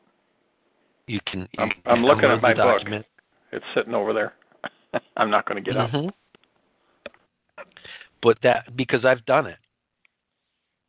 [1.08, 1.42] You can.
[1.42, 3.06] You I'm- can I'm looking at my the book.
[3.52, 4.34] It's sitting over there.
[5.18, 5.90] I'm not going to get up.
[5.90, 6.10] Mhm.
[8.22, 9.58] But that because I've done it.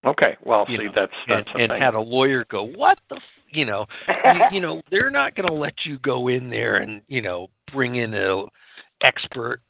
[0.05, 0.37] Okay.
[0.45, 1.81] Well, You see, know, that's and, that's the and thing.
[1.83, 3.23] had a lawyer go, "What the, f-?
[3.51, 7.03] you know, you, you know, they're not going to let you go in there and
[7.09, 8.45] you know bring in a
[9.03, 9.61] expert,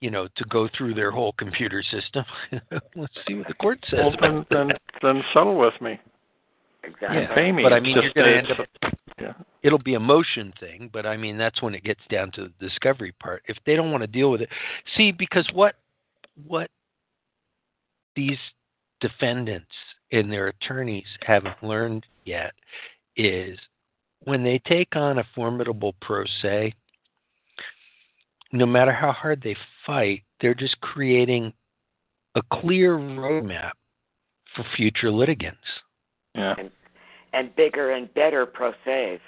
[0.00, 2.24] you know, to go through their whole computer system.
[2.96, 4.00] Let's see what the court says.
[4.00, 4.70] well, then, then
[5.02, 6.00] then settle with me.
[6.82, 7.20] Exactly.
[7.20, 7.34] Yeah.
[7.34, 7.62] Pay me.
[7.62, 8.92] But I mean, just you're going to end up.
[9.20, 9.32] Yeah.
[9.62, 12.66] It'll be a motion thing, but I mean that's when it gets down to the
[12.66, 13.42] discovery part.
[13.46, 14.48] If they don't want to deal with it,
[14.96, 15.74] see, because what
[16.46, 16.70] what
[18.16, 18.38] these
[19.00, 19.72] defendants
[20.12, 22.52] and their attorneys haven't learned yet
[23.16, 23.58] is
[24.24, 26.74] when they take on a formidable pro se,
[28.52, 31.52] no matter how hard they fight, they're just creating
[32.34, 33.72] a clear roadmap
[34.54, 35.58] for future litigants.
[36.34, 36.54] Yeah.
[37.32, 39.20] and bigger and better pro save.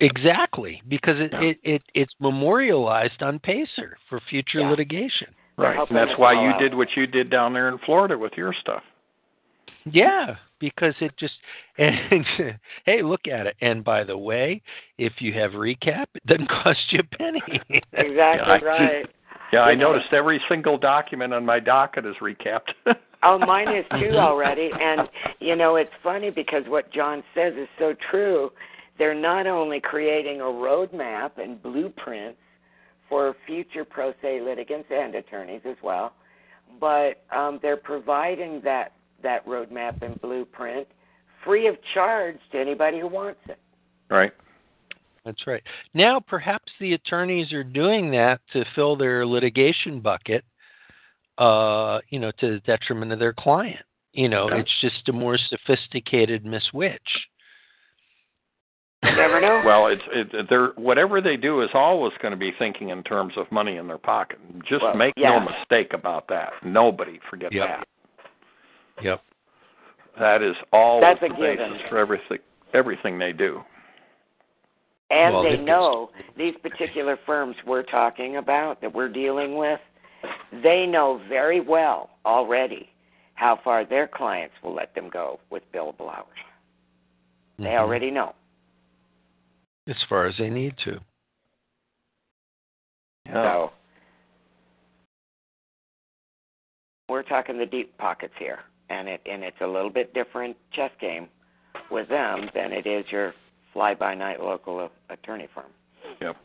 [0.00, 1.42] Exactly, because it, Yeah.
[1.42, 4.70] it, it it's memorialized on Pacer for future Yeah.
[4.70, 5.34] litigation.
[5.58, 5.78] Right.
[5.88, 6.60] And that's why you out.
[6.60, 8.82] did what you did down there in Florida with your stuff.
[9.84, 11.34] Yeah, because it just
[11.78, 12.24] and
[12.86, 13.56] hey, look at it.
[13.60, 14.62] And by the way,
[14.98, 17.42] if you have recap, it doesn't cost you a penny.
[17.92, 19.06] Exactly I- right.
[19.50, 22.72] Yeah, I noticed every single document on my docket is recapped.
[23.22, 24.70] Oh, mine is too already.
[24.80, 25.08] And
[25.40, 28.50] you know, it's funny because what John says is so true.
[28.96, 32.38] They're not only creating a roadmap and blueprints
[33.08, 36.12] for future pro se litigants and attorneys as well,
[36.80, 38.92] but um, they're providing that
[39.22, 40.86] that roadmap and blueprint
[41.44, 43.58] free of charge to anybody who wants it.
[44.10, 44.32] right.
[45.24, 45.62] That's right.
[45.92, 50.42] Now, perhaps the attorneys are doing that to fill their litigation bucket,
[51.36, 53.84] uh, you know, to the detriment of their client.
[54.12, 54.58] You know, Yeah.
[54.60, 57.28] it's just a more sophisticated Miss Witch.
[59.02, 59.62] You never know.
[59.64, 63.34] Well, it's it, they're whatever they do is always going to be thinking in terms
[63.36, 64.38] of money in their pocket.
[64.68, 65.38] Just Well, make yeah.
[65.38, 66.52] no mistake about that.
[66.64, 67.68] Nobody forget Yep.
[67.68, 67.88] that.
[69.02, 69.22] Yep.
[70.18, 71.80] That is all That's a the basis given.
[71.88, 72.38] for everything
[72.74, 73.62] everything they do.
[75.10, 79.80] And Well, they know these particular firms we're talking about that we're dealing with,
[80.62, 82.90] they know very well already
[83.34, 86.26] how far their clients will let them go with billable hours.
[87.58, 87.78] They Mhm.
[87.78, 88.34] already know.
[89.88, 91.00] As far as they need to.
[93.26, 93.42] Yeah.
[93.42, 93.70] So
[97.08, 98.60] we're talking the deep pockets here.
[98.90, 101.28] And it and it's a little bit different chess game
[101.90, 103.34] with them than it is your
[103.72, 105.66] fly by night local attorney firm.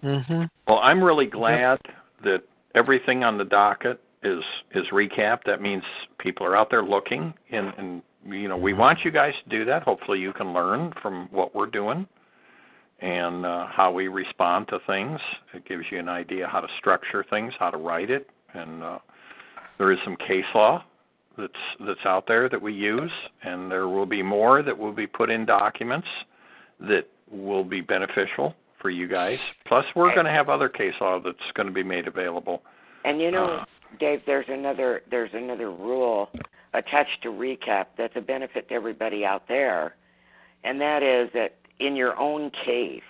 [0.03, 0.43] Mm-hmm.
[0.67, 1.79] Well, I'm really glad
[2.23, 2.43] that
[2.75, 4.43] everything on the docket is
[4.75, 5.43] is recapped.
[5.45, 5.83] That means
[6.19, 9.63] people are out there looking, and and you know we want you guys to do
[9.63, 9.83] that.
[9.83, 12.05] Hopefully, you can learn from what we're doing
[13.03, 15.19] and uh, how we respond to things.
[15.53, 18.99] It gives you an idea how to structure things, how to write it, and uh,
[19.77, 20.83] there is some case law
[21.37, 23.11] that's that's out there that we use,
[23.43, 26.07] and there will be more that will be put in documents
[26.79, 29.37] that will be beneficial for you guys.
[29.65, 32.61] Plus, we're going to have other case law that's going to be made available.
[33.03, 33.65] And you know, Uh,
[33.99, 36.29] Dave, there's another there's another rule
[36.73, 39.95] attached to recap that's a benefit to everybody out there,
[40.63, 43.01] and that is that in your own case,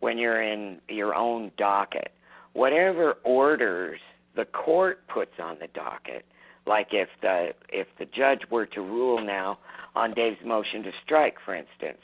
[0.00, 2.12] when you're in your own docket,
[2.52, 4.00] whatever orders
[4.36, 6.24] the court puts on the docket
[6.66, 9.58] Like if the if the judge were to rule now
[9.94, 12.00] on Dave's motion to strike, for instance,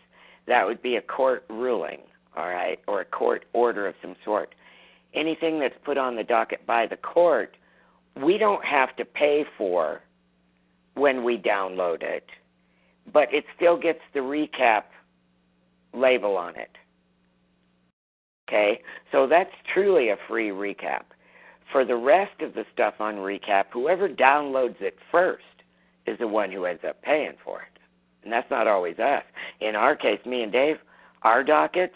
[0.46, 2.00] that would be a court ruling,
[2.36, 4.54] all right, or a court order of some sort.
[5.14, 7.56] Anything that's put on the docket by the court,
[8.22, 10.02] we don't have to pay for
[10.94, 12.26] when we download it,
[13.12, 14.84] but it still gets the recap
[15.94, 16.70] label on it.
[18.48, 18.80] Okay,
[19.12, 21.02] so that's truly a free recap.
[21.70, 25.44] For the rest of the stuff on recap, whoever downloads it first
[26.06, 27.78] is the one who ends up paying for it.
[28.24, 29.22] And that's not always us.
[29.60, 30.76] In our case, me and Dave,
[31.22, 31.94] our dockets,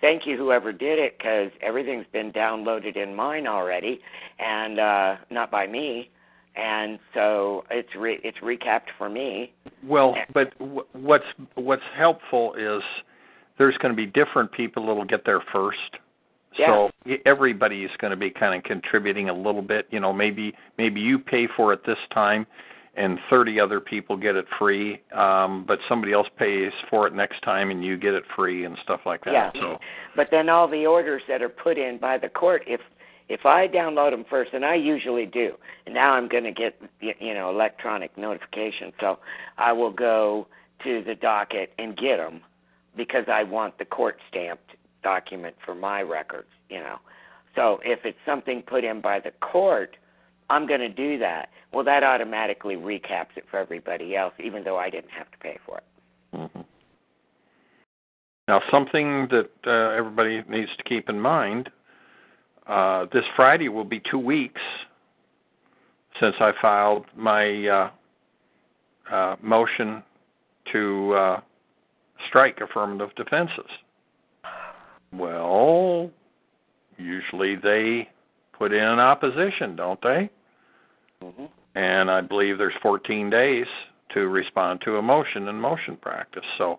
[0.00, 4.00] thank you whoever did it because everything's been downloaded in mine already,
[4.38, 6.10] and uh, not by me.
[6.54, 9.52] And so it's re- it's recapped for me.
[9.82, 12.82] Well, but w- what's what's helpful is
[13.62, 15.78] there's going to be different people that'll get there first.
[16.58, 16.66] Yeah.
[16.66, 19.86] So y- everybody's going to be kind of contributing a little bit.
[19.92, 22.44] You know, maybe maybe you pay for it this time,
[22.96, 25.00] and 30 other people get it free.
[25.14, 28.76] Um, but somebody else pays for it next time, and you get it free and
[28.82, 29.32] stuff like that.
[29.32, 29.52] Yeah.
[29.54, 29.78] So
[30.16, 32.80] But then all the orders that are put in by the court, if
[33.28, 35.52] if I download them first, and I usually do,
[35.86, 39.20] and now I'm going to get you know electronic notification, so
[39.56, 40.48] I will go
[40.82, 42.40] to the docket and get them
[42.96, 44.70] because I want the court stamped
[45.02, 46.96] document for my records, you know.
[47.54, 49.96] So if it's something put in by the court,
[50.50, 51.48] I'm going to do that.
[51.72, 55.58] Well, that automatically recaps it for everybody else, even though I didn't have to pay
[55.66, 55.84] for it.
[56.34, 56.60] hmm
[58.48, 61.70] Now, something that uh, everybody needs to keep in mind
[62.66, 64.60] uh, this Friday will be two weeks
[66.20, 67.90] since I filed my uh,
[69.12, 70.02] uh, motion
[70.72, 71.40] to uh,
[72.28, 73.70] strike affirmative defenses.
[75.12, 76.10] Well,
[76.96, 78.08] usually they
[78.56, 80.30] put in an opposition, don't they?
[81.22, 83.66] hmm and I believe there's 14 days
[84.14, 86.44] to respond to a motion in motion practice.
[86.58, 86.78] So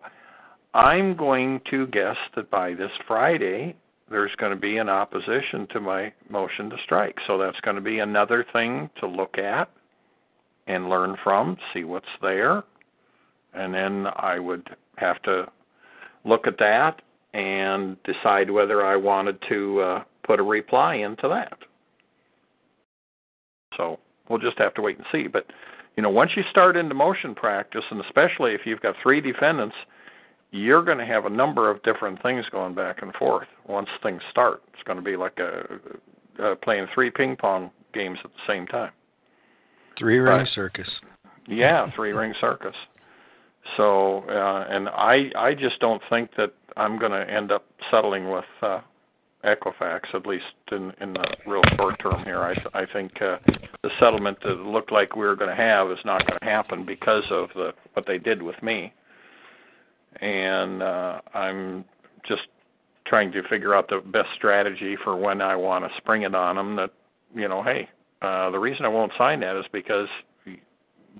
[0.73, 3.75] I'm going to guess that by this Friday
[4.09, 7.15] there's going to be an opposition to my motion to strike.
[7.25, 9.69] So that's going to be another thing to look at
[10.67, 12.63] and learn from, see what's there,
[13.53, 15.45] and then I would have to
[16.25, 17.01] look at that
[17.33, 21.57] and decide whether I wanted to uh, put a reply into that.
[23.77, 23.99] So
[24.29, 25.27] we'll just have to wait and see.
[25.27, 25.47] But
[25.95, 29.75] you know, once you start into motion practice, and especially if you've got three defendants,
[30.51, 33.47] you're going to have a number of different things going back and forth.
[33.67, 35.79] Once things start, it's going to be like a,
[36.41, 38.91] uh playing three ping pong games at the same time.
[39.97, 40.87] Three ring circus.
[41.47, 42.75] Yeah, three ring circus.
[43.77, 48.29] So, uh, and I I just don't think that I'm going to end up settling
[48.29, 48.81] with uh,
[49.43, 52.41] Equifax at least in in the real short term here.
[52.41, 53.37] I I think uh,
[53.81, 56.85] the settlement that looked like we were going to have is not going to happen
[56.85, 58.93] because of the what they did with me.
[60.21, 61.85] And uh, I'm
[62.27, 62.43] just
[63.05, 66.55] trying to figure out the best strategy for when I want to spring it on
[66.55, 66.75] them.
[66.75, 66.91] That
[67.33, 67.89] you know, hey,
[68.21, 70.07] uh, the reason I won't sign that is because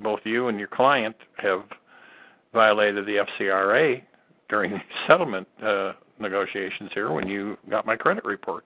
[0.02, 1.64] both you and your client have
[2.54, 4.02] violated the FCRA
[4.50, 8.66] during the settlement uh, negotiations here when you got my credit report.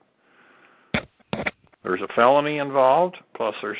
[1.82, 3.78] There's a felony involved, plus there's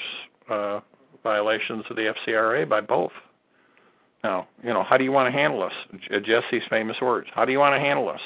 [0.51, 0.81] uh,
[1.23, 3.13] violations of the FCRA by both.
[4.25, 6.01] Now, you know, how do you want to handle this?
[6.25, 7.29] Jesse's famous words.
[7.35, 8.21] How do you want to handle this?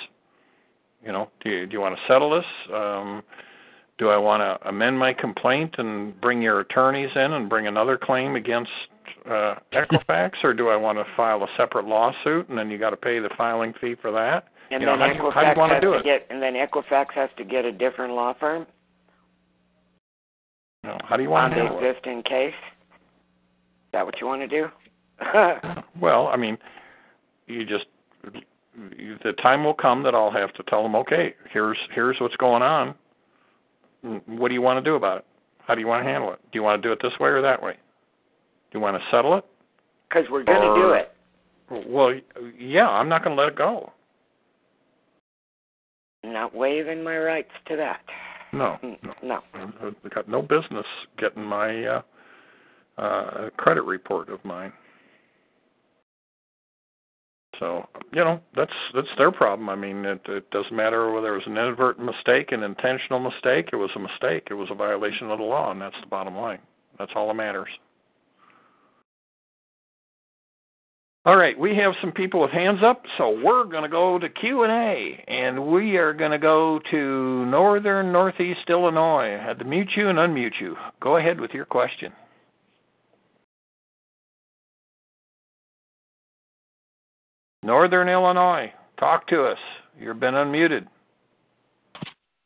[1.05, 2.45] You know, do you, do you want to settle this?
[2.73, 3.23] Um,
[3.99, 7.99] do I want to amend my complaint and bring your attorneys in and bring another
[7.99, 8.71] claim against
[9.31, 12.91] uh, Equifax, or do I want to file a separate lawsuit and then you got
[12.91, 14.45] to pay the filing fee for that?
[14.71, 16.05] And You know, then how do you- how Equifax has to it?
[16.05, 18.67] get, and then Equifax has to get a different law firm
[20.85, 21.89] know, how do you on want to the handle it?
[21.91, 22.55] existing case.
[22.55, 24.69] Is that what you want to do?
[26.01, 26.59] Well, I mean,
[27.47, 27.85] you just
[28.97, 32.35] you, the time will come that I'll have to tell them, okay, here's here's what's
[32.37, 32.95] going on.
[34.27, 35.25] What do you want to do about it?
[35.59, 36.41] How do you want to handle it?
[36.51, 37.75] Do you want to do it this way or that way?
[38.73, 39.45] Do you want to settle it?
[40.09, 41.13] Because we're going to do it.
[41.89, 42.15] Well,
[42.59, 43.93] yeah, I'm not going to let it go.
[46.25, 48.01] Not waiving my rights to that.
[48.53, 49.13] No, Mm, no.
[49.23, 49.73] No.
[50.05, 50.87] I've got no business
[51.19, 52.03] getting my uh,
[52.99, 54.73] uh, credit report of mine.
[57.59, 59.69] So you know that's that's their problem.
[59.69, 63.71] I mean, it, it doesn't matter whether it was an inadvertent mistake, an intentional mistake.
[63.73, 64.49] It was a mistake.
[64.51, 66.61] It was a violation of the law, and that's the bottom line.
[66.99, 67.69] That's all that matters.
[71.25, 74.29] All right, we have some people with hands up, so we're going to go to
[74.29, 79.39] Q&A, and we are going to go to Northern Northeast Illinois.
[79.41, 80.75] I had to mute you and unmute you.
[81.01, 82.13] Go ahead with your question.
[87.63, 89.59] Northern Illinois, talk to us.
[89.97, 90.89] You've been unmuted.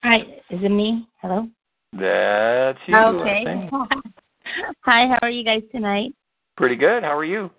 [0.04, 0.18] Hi,
[0.50, 1.08] is it me?
[1.22, 1.48] Hello?
[1.94, 2.94] That's you.
[2.94, 3.70] Okay.
[4.82, 6.12] Hi, how are you guys tonight?
[6.58, 7.02] Pretty good.
[7.02, 7.50] How are you?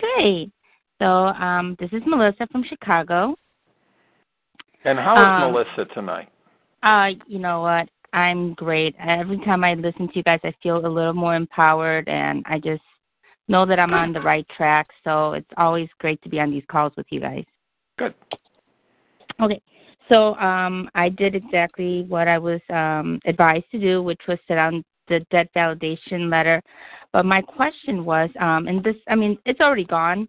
[0.00, 0.50] Great.
[0.98, 3.36] So, um, this is Melissa from Chicago.
[4.84, 6.28] And how is Um, Melissa tonight?
[6.82, 7.88] Uh, you know what?
[8.12, 8.96] I'm great.
[8.98, 12.58] Every time I listen to you guys, I feel a little more empowered, and I
[12.58, 12.82] just
[13.48, 14.88] know that I'm on the right track.
[15.04, 17.44] So it's always great to be on these calls with you guys.
[17.98, 18.14] Good.
[19.40, 19.60] Okay.
[20.08, 24.58] So um, I did exactly what I was um, advised to do, which was sit
[24.58, 26.62] on the debt validation letter.
[27.12, 30.26] But my question was, um, and this, I mean, it's already gone,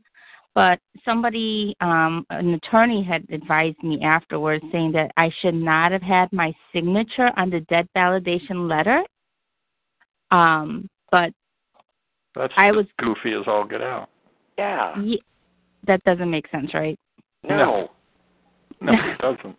[0.55, 6.01] but somebody, um, an attorney had advised me afterwards saying that I should not have
[6.01, 9.03] had my signature on the debt validation letter.
[10.31, 11.31] Um, but
[12.35, 14.09] That's I was- goofy as all get out.
[14.57, 14.99] Yeah.
[14.99, 15.21] ye-
[15.87, 16.97] that doesn't make sense, right?
[17.47, 17.89] No.
[18.81, 19.55] No, it doesn't.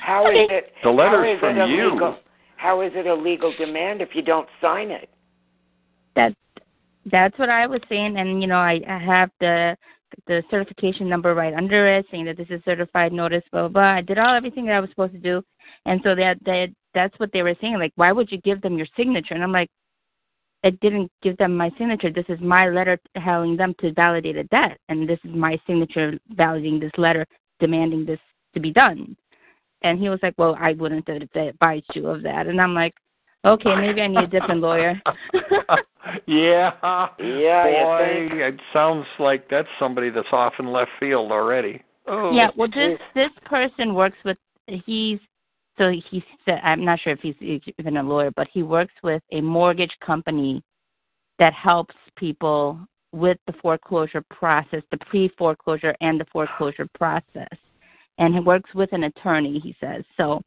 [0.00, 0.72] How is it?
[0.82, 1.88] The letter's how is from you.
[1.90, 2.16] illegal?
[2.58, 5.08] How is it a legal demand if you don't sign it?
[6.18, 6.34] that
[7.10, 9.76] that's what I was saying, and you know, I, I have the
[10.26, 13.94] the certification number right under it, saying that this is certified notice, blah blah blah.
[13.94, 15.42] I did all everything that I was supposed to do,
[15.86, 17.78] and so that that that's what they were saying.
[17.78, 19.34] Like, why would you give them your signature?
[19.34, 19.70] And I'm like,
[20.64, 22.10] I didn't give them my signature.
[22.10, 26.18] This is my letter telling them to validate a debt, and this is my signature
[26.34, 27.24] validating this letter,
[27.60, 28.20] demanding this
[28.54, 29.16] to be done.
[29.82, 32.46] And he was like, well, I wouldn't have advised you of that.
[32.46, 32.94] And I'm like,
[33.44, 35.00] okay, maybe I need a different lawyer.
[36.26, 36.72] yeah.
[37.18, 41.82] Yeah, Boy, it sounds like that's somebody that's off in left field already.
[42.06, 42.32] Oh.
[42.34, 45.18] Yeah, well, this this person works with he's
[45.76, 49.22] so he said I'm not sure if he's even a lawyer, but he works with
[49.32, 50.62] a mortgage company
[51.38, 52.80] that helps people
[53.12, 57.56] with the foreclosure process, the pre-foreclosure and the foreclosure process,
[58.18, 59.60] and he works with an attorney.
[59.60, 60.42] He says so.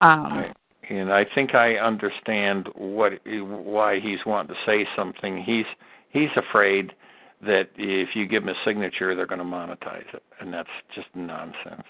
[0.00, 0.52] Um,
[0.88, 5.42] and I think I understand what why he's wanting to say something.
[5.42, 5.64] He's
[6.10, 6.92] he's afraid
[7.42, 11.08] that if you give him a signature, they're going to monetize it, and that's just
[11.14, 11.82] nonsense.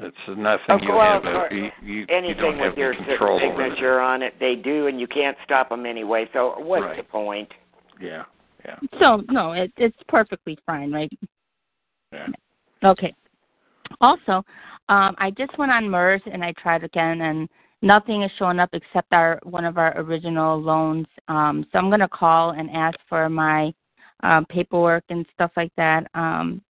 [0.00, 1.24] It's nothing Of you course, have.
[1.24, 4.34] or A, you, you, you Anything don't with have your any control signature on it,
[4.38, 6.28] they do, and you can't stop them anyway.
[6.32, 6.96] So what's Right.
[6.96, 7.48] the point?
[8.00, 8.24] Yeah,
[8.64, 11.10] yeah, so no, it, it's perfectly fine, right?
[12.12, 12.28] yeah.
[12.84, 13.12] Okay.
[14.00, 14.44] Also,
[14.88, 17.48] um, I just went on MERS and I tried again, and
[17.82, 21.06] nothing is showing up except our one of our original loans.
[21.28, 23.72] Um, so I'm going to call and ask for my
[24.22, 26.62] uh, paperwork and stuff like that um,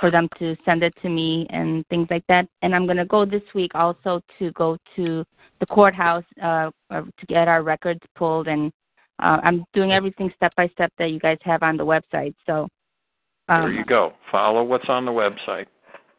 [0.00, 2.46] for them to send it to me and things like that.
[2.62, 5.24] And I'm going to go this week also to go to
[5.58, 8.72] the courthouse uh, to get our records pulled, and
[9.18, 12.34] uh, I'm doing everything step by step that you guys have on the website.
[12.46, 12.68] So.
[13.48, 14.12] Um, There you go.
[14.32, 15.66] Follow what's on the website.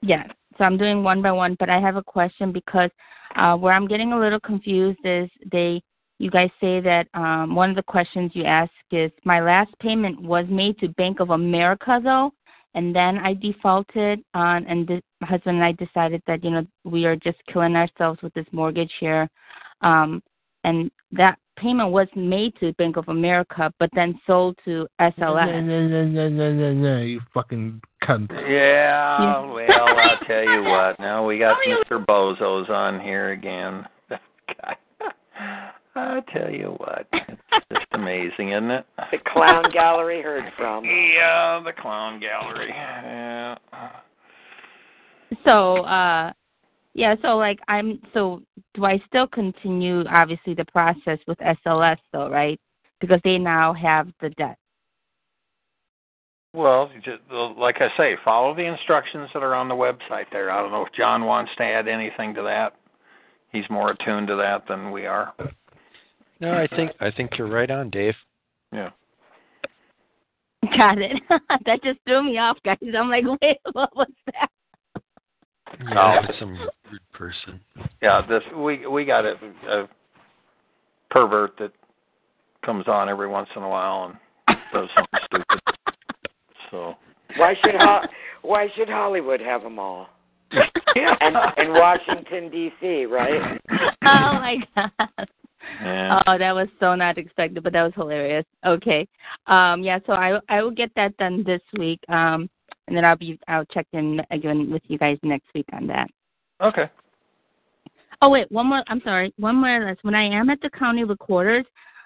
[0.01, 0.23] yeah.
[0.57, 2.89] So I'm doing one by one, but I have a question because
[3.35, 5.81] uh, where I'm getting a little confused is they,
[6.19, 10.21] you guys say that um, one of the questions you ask is my last payment
[10.21, 12.31] was made to Bank of America though,
[12.73, 14.87] and then I defaulted on, and
[15.21, 18.45] my husband and I decided that you know we are just killing ourselves with this
[18.51, 19.29] mortgage here,
[19.81, 20.23] um,
[20.63, 25.19] and that payment was made to Bank of America, but then sold to SLS.
[25.19, 28.31] No, no, no, no, no, no, no, you fucking cunt.
[28.31, 29.51] Yeah, Yeah.
[29.51, 30.99] well, I'll tell you what.
[31.07, 32.03] Now we got Mr.
[32.05, 33.85] Bozos on here again.
[34.09, 34.75] God.
[35.95, 37.41] I tell you what, it's
[37.73, 38.85] just amazing, isn't it?
[39.11, 40.85] The clown gallery heard from.
[40.85, 42.69] Yeah, the clown gallery.
[42.69, 43.55] Yeah.
[45.43, 46.31] So, uh
[46.97, 48.41] yeah, so like I'm so
[48.73, 52.59] do I still continue obviously the process with SLS though, right?
[52.99, 54.57] Because they now have the debt.
[56.53, 57.19] Well, just,
[57.55, 60.49] like I say, follow the instructions that are on the website there.
[60.49, 62.73] I don't know if John wants to add anything to that.
[63.51, 65.35] He's more attuned to that than we are.
[66.39, 68.15] No, I think I think you're right on, Dave.
[68.73, 68.89] Yeah.
[70.75, 71.21] Got it.
[71.65, 72.77] that just threw me off, guys.
[72.97, 74.49] I'm like, wait, what was that?
[75.79, 76.57] Yeah, some
[76.91, 77.59] rude person.
[78.01, 79.35] Yeah, this we we got a,
[79.69, 79.87] a
[81.09, 81.71] pervert that
[82.65, 84.15] comes on every once in a while
[84.47, 85.61] and does something stupid.
[86.71, 86.95] So
[87.37, 88.07] Why should Ho-
[88.41, 90.09] Why should Hollywood have them all?
[90.95, 93.05] yeah, And and Washington D.C.
[93.05, 93.59] Right?
[93.69, 95.27] oh my god.
[95.81, 96.21] yeah.
[96.27, 98.45] Oh, that was so not expected, but that was hilarious.
[98.65, 99.07] Okay.
[99.47, 101.99] Um yeah, so I I will get that done this week.
[102.09, 102.49] Um
[102.87, 106.09] and then I'll be I'll check in again with you guys next week on that.
[106.61, 106.89] Okay.
[108.21, 108.83] Oh wait, one more.
[108.87, 109.33] I'm sorry.
[109.37, 109.85] One more.
[109.85, 110.03] Last.
[110.03, 111.65] When I am at the county recorders,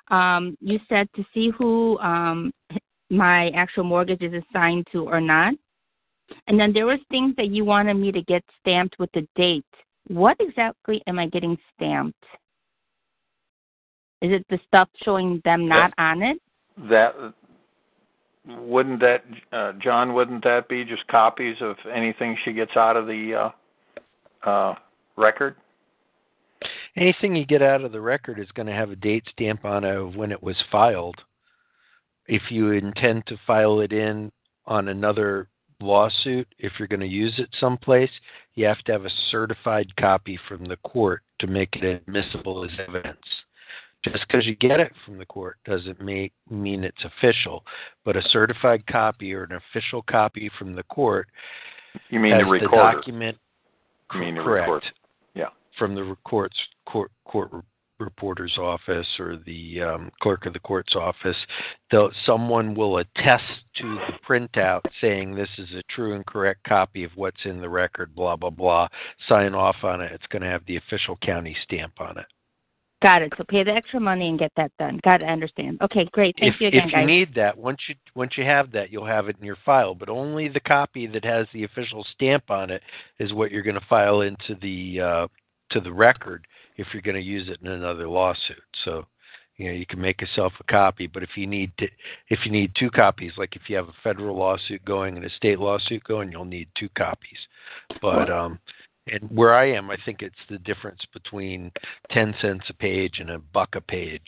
[0.10, 2.52] um, you said to see who um
[3.10, 5.53] my actual mortgage is assigned to or not.
[6.48, 9.65] And then there was things that you wanted me to get stamped with the date.
[10.07, 12.23] What exactly am I getting stamped?
[14.22, 16.38] Is it the stuff showing them not on it?
[16.90, 17.15] That
[18.48, 20.14] wouldn't that uh, John?
[20.14, 23.49] Wouldn't that be just copies of anything she gets out of the uh,
[24.43, 24.76] uh,
[25.18, 25.55] record?
[26.95, 29.84] Anything you get out of the record is going to have a date stamp on
[29.84, 31.15] it of when it was filed.
[32.27, 34.31] If you intend to file it in
[34.65, 35.47] on another
[35.80, 38.11] lawsuit, if you're going to use it someplace,
[38.55, 42.72] you have to have a certified copy from the court to make it admissible as
[42.88, 43.18] evidence.
[44.03, 47.63] Just because you get it from the court doesn't make, mean it's official,
[48.03, 51.27] but a certified copy or an official copy from the court
[52.09, 52.76] You mean the recorder?
[52.76, 53.51] document the
[54.12, 54.86] correct recorder.
[55.34, 55.50] Yeah.
[55.78, 57.52] from the court's court court
[58.02, 61.38] reporter's office or the um, clerk of the court's office.
[61.92, 63.44] They'll, someone will attest
[63.78, 67.70] to the printout saying this is a true and correct copy of what's in the
[67.70, 68.14] record.
[68.16, 68.88] Blah blah blah.
[69.30, 70.12] Sign off on it.
[70.12, 72.26] It's going to have the official county stamp on it.
[73.02, 73.34] Got it.
[73.36, 74.99] So pay the extra money and get that done.
[75.03, 75.26] Got it.
[75.26, 75.80] I understand.
[75.82, 76.36] Okay, great.
[76.40, 77.02] Thank if you again, if guys.
[77.02, 79.95] you need that, once you once you have that, you'll have it in your file.
[79.95, 82.84] But only the copy that has the official stamp on it
[83.19, 85.28] is what you're going to file into the uh,
[85.72, 86.45] to the record
[86.78, 88.61] if you're going to use it in another lawsuit.
[88.86, 89.06] So,
[89.57, 91.07] you know, you can make yourself a copy.
[91.07, 91.88] But if you need to,
[92.30, 95.30] if you need two copies, like if you have a federal lawsuit going and a
[95.32, 97.40] state lawsuit going, you'll need two copies.
[97.99, 98.60] But um,
[99.07, 101.72] and where I am, I think it's the difference between
[102.11, 104.22] ten cents a page and a buck a page.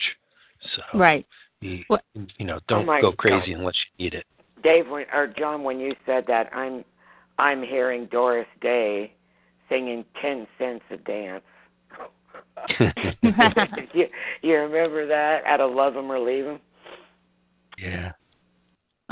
[0.76, 1.26] So right.
[1.60, 3.18] you, What- you know, don't my go God.
[3.18, 4.26] crazy unless you need it.
[4.62, 6.84] Dave when, or John, when you said that, I'm
[7.38, 9.12] I'm hearing Doris Day
[9.68, 11.42] singing ten cents a dance.
[13.94, 14.06] you,
[14.42, 16.60] you remember that at a love 'em or leave 'em?
[17.78, 18.12] yeah.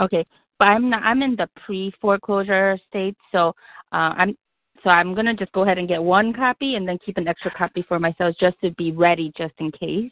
[0.01, 0.25] Okay,
[0.59, 1.03] but I'm not.
[1.03, 3.49] I'm in the pre-foreclosure state, so
[3.93, 4.37] uh, I'm.
[4.83, 7.53] So I'm gonna just go ahead and get one copy and then keep an extra
[7.53, 10.11] copy for myself just to be ready, just in case.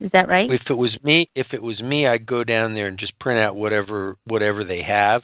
[0.00, 0.50] Is that right?
[0.50, 3.40] If it was me, if it was me, I'd go down there and just print
[3.40, 5.22] out whatever whatever they have.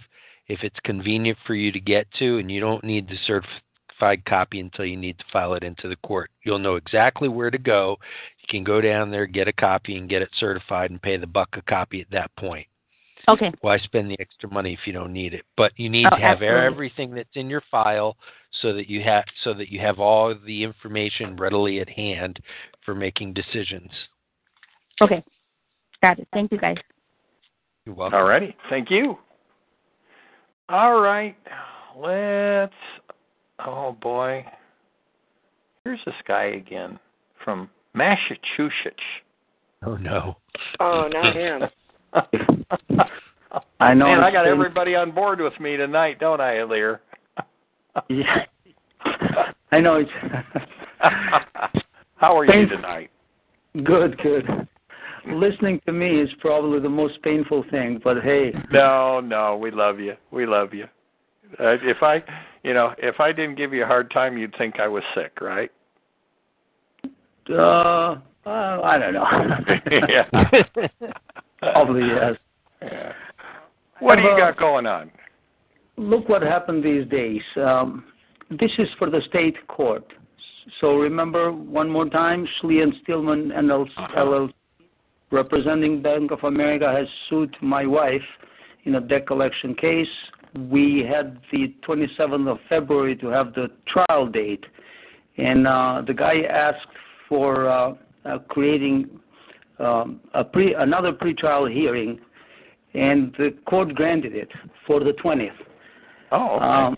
[0.49, 4.61] If it's convenient for you to get to, and you don't need the certified copy
[4.61, 7.97] until you need to file it into the court, you'll know exactly where to go.
[8.41, 11.27] You can go down there, get a copy, and get it certified, and pay the
[11.27, 12.67] buck a copy at that point.
[13.29, 13.53] Okay.
[13.61, 15.45] Why spend the extra money if you don't need it?
[15.57, 16.67] But you need Oh, to have absolutely.
[16.67, 18.17] everything that's in your file
[18.63, 22.41] so that you have so that you have all the information readily at hand
[22.85, 23.91] for making decisions.
[25.03, 25.23] Okay.
[26.03, 26.29] Got it.
[26.33, 26.77] Thank you, guys.
[27.85, 28.19] You're welcome.
[28.19, 28.57] All righty.
[28.71, 29.19] Thank you.
[30.69, 31.37] All right.
[31.97, 32.73] Let's.
[33.65, 34.45] Oh boy.
[35.85, 36.99] Here's this guy again
[37.45, 39.03] from Massachusetts.
[39.85, 40.37] Oh no.
[40.81, 41.63] Oh, not him.
[43.81, 47.01] I know Man, I got everybody on board with me tonight, don't I, Lear?
[48.09, 48.45] Yeah.
[49.73, 50.05] I know
[52.17, 53.11] How are you tonight?
[53.83, 54.45] good, good.
[55.27, 59.99] Listening to me is probably the most painful thing, but hey, No, no, we love
[59.99, 60.15] you.
[60.31, 60.85] We love you.
[61.59, 62.23] Uh, if I,
[62.63, 65.41] you know, if I didn't give you a hard time, you'd think I was sick,
[65.41, 65.73] right?
[67.51, 69.27] uh, uh I don't know.
[70.09, 70.89] yeah.
[71.61, 72.35] Probably yes.
[72.81, 73.13] Yeah.
[73.99, 75.11] What do you got going on?
[75.97, 77.43] Look what happened these days.
[77.57, 78.05] Um,
[78.51, 80.05] this is for the state court.
[80.81, 84.25] So remember one more time, Schley and Stillman LLC, Uh-huh.
[84.25, 84.53] LLC,
[85.33, 88.23] representing Bank of America, has sued my wife
[88.85, 90.07] in a debt collection case.
[90.71, 94.65] We had the 27th of February to have the trial date,
[95.37, 96.87] and uh, the guy asked
[97.29, 97.95] for uh,
[98.25, 99.11] uh, creating
[99.79, 102.21] another pretrial hearing,
[102.95, 104.51] and the court granted it
[104.87, 105.51] for the 20th.
[106.33, 106.65] Oh, okay.
[106.65, 106.97] Um,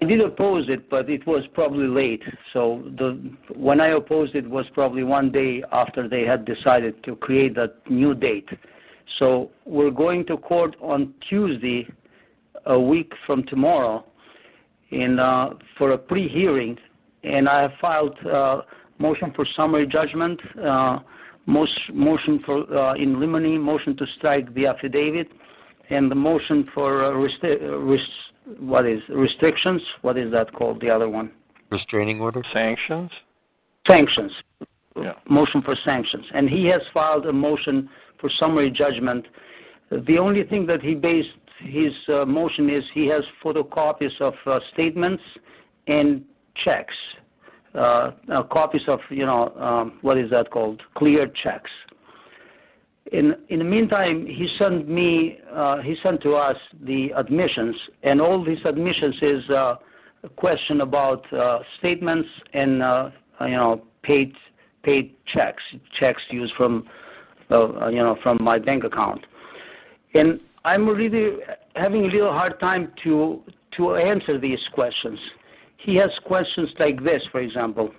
[0.00, 2.22] I did oppose it, but it was probably late.
[2.52, 7.14] So the when I opposed it was probably one day after they had decided to
[7.14, 8.48] create that new date.
[9.18, 11.86] So we're going to court on Tuesday,
[12.66, 14.04] a week from tomorrow,
[14.90, 16.78] in uh, for a pre-hearing,
[17.22, 18.62] and I have filed uh,
[18.98, 20.98] motion for summary judgment, uh,
[21.46, 25.28] motion for uh, in limine, motion to strike the affidavit,
[25.90, 28.00] and the motion for uh, resti- uh, res-
[28.58, 29.82] what is restrictions?
[30.02, 30.80] What is that called?
[30.80, 31.30] The other one?
[31.70, 32.42] Restraining order?
[32.52, 33.10] Sanctions?
[33.86, 34.32] Sanctions.
[34.96, 35.12] Yeah.
[35.28, 37.88] Motion for sanctions, and he has filed a motion
[38.20, 39.26] for summary judgment.
[39.90, 41.30] The only thing that he based
[41.64, 45.22] his uh, motion is he has photocopies of uh, statements
[45.86, 46.24] and
[46.64, 46.94] checks,
[47.74, 50.82] copies of you know um, what is that called?
[50.96, 51.70] Clear checks.
[53.12, 58.20] In in the meantime, he sent me uh, he sent to us the admissions, and
[58.20, 59.76] all these admissions is uh,
[60.22, 64.32] a question about uh, statements and uh, you know paid
[64.82, 65.62] paid checks,
[65.98, 66.88] checks used from
[67.50, 69.24] uh, you know from my bank account,
[70.14, 71.38] and I'm really
[71.74, 73.42] having a little hard time to
[73.76, 75.18] to answer these questions.
[75.84, 77.90] He has questions like this, for example.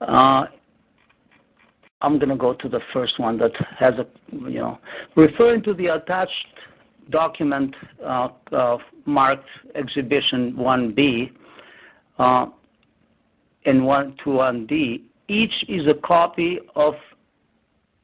[0.00, 0.44] Uh,
[2.00, 4.78] I'm going to go to the first one that has a, you know,
[5.16, 6.32] referring to the attached
[7.10, 7.74] document
[8.04, 11.32] uh, uh, marked Exhibition 1B
[12.18, 12.46] uh,
[13.64, 15.02] and 1 to 1D.
[15.28, 16.94] Each is a copy of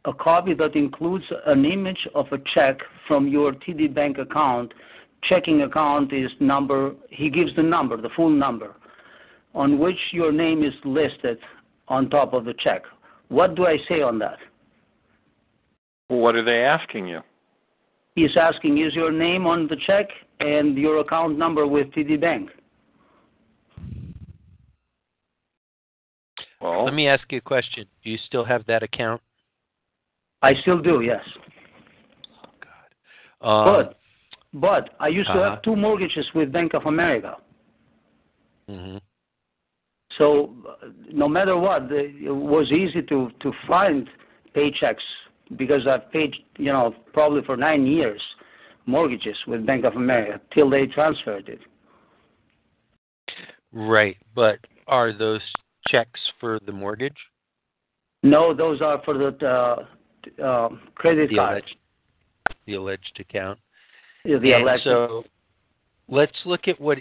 [0.06, 4.74] a copy that includes an image of a check from your TD Bank account.
[5.28, 6.92] Checking account is number.
[7.09, 8.74] He gives the number, the full number,
[9.55, 11.38] on which your name is listed
[11.88, 12.82] on top of the check.
[13.28, 14.38] What do I say on that?
[16.09, 17.20] What are they asking you?
[18.14, 20.09] He's asking, is your name on the check
[20.40, 22.51] and your account number with TD Bank?
[26.60, 27.86] Well, Let me ask you a question.
[28.02, 29.20] Do you still have that account?
[30.42, 31.20] I still do, yes.
[32.44, 32.51] Oh,
[33.40, 33.78] God.
[33.78, 33.98] Um, but
[34.55, 35.51] but I used to uh-huh.
[35.51, 37.36] have two mortgages with Bank of America.
[38.70, 39.01] mhm.
[40.16, 44.09] So uh, no matter what, it was easy to to find
[44.55, 45.06] paychecks
[45.56, 48.22] because I've paid, you know, probably for nine years
[48.86, 51.60] mortgages with Bank of America till they transferred it.
[53.72, 55.40] Right, but are those
[55.89, 57.16] checks for the mortgage?
[58.22, 61.52] No, those are for the uh, uh, credit The card.
[61.55, 61.76] alleged,
[62.66, 63.59] the alleged account.
[64.24, 65.24] The and so
[66.09, 66.98] let's look at what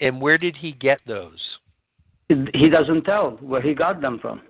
[0.00, 1.40] and where did he get those?
[2.54, 4.40] he doesn't tell where he got them from.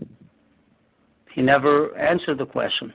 [1.35, 2.93] He never answered the question.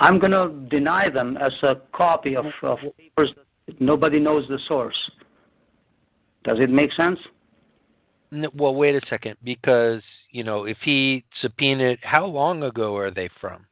[0.00, 3.30] I'm going to deny them as a copy of, of papers
[3.66, 4.96] that nobody knows the source.
[6.44, 7.18] Does it make sense?
[8.32, 13.10] N- Well, wait a second, because you know if he subpoenaed, how long ago are
[13.10, 13.66] they from?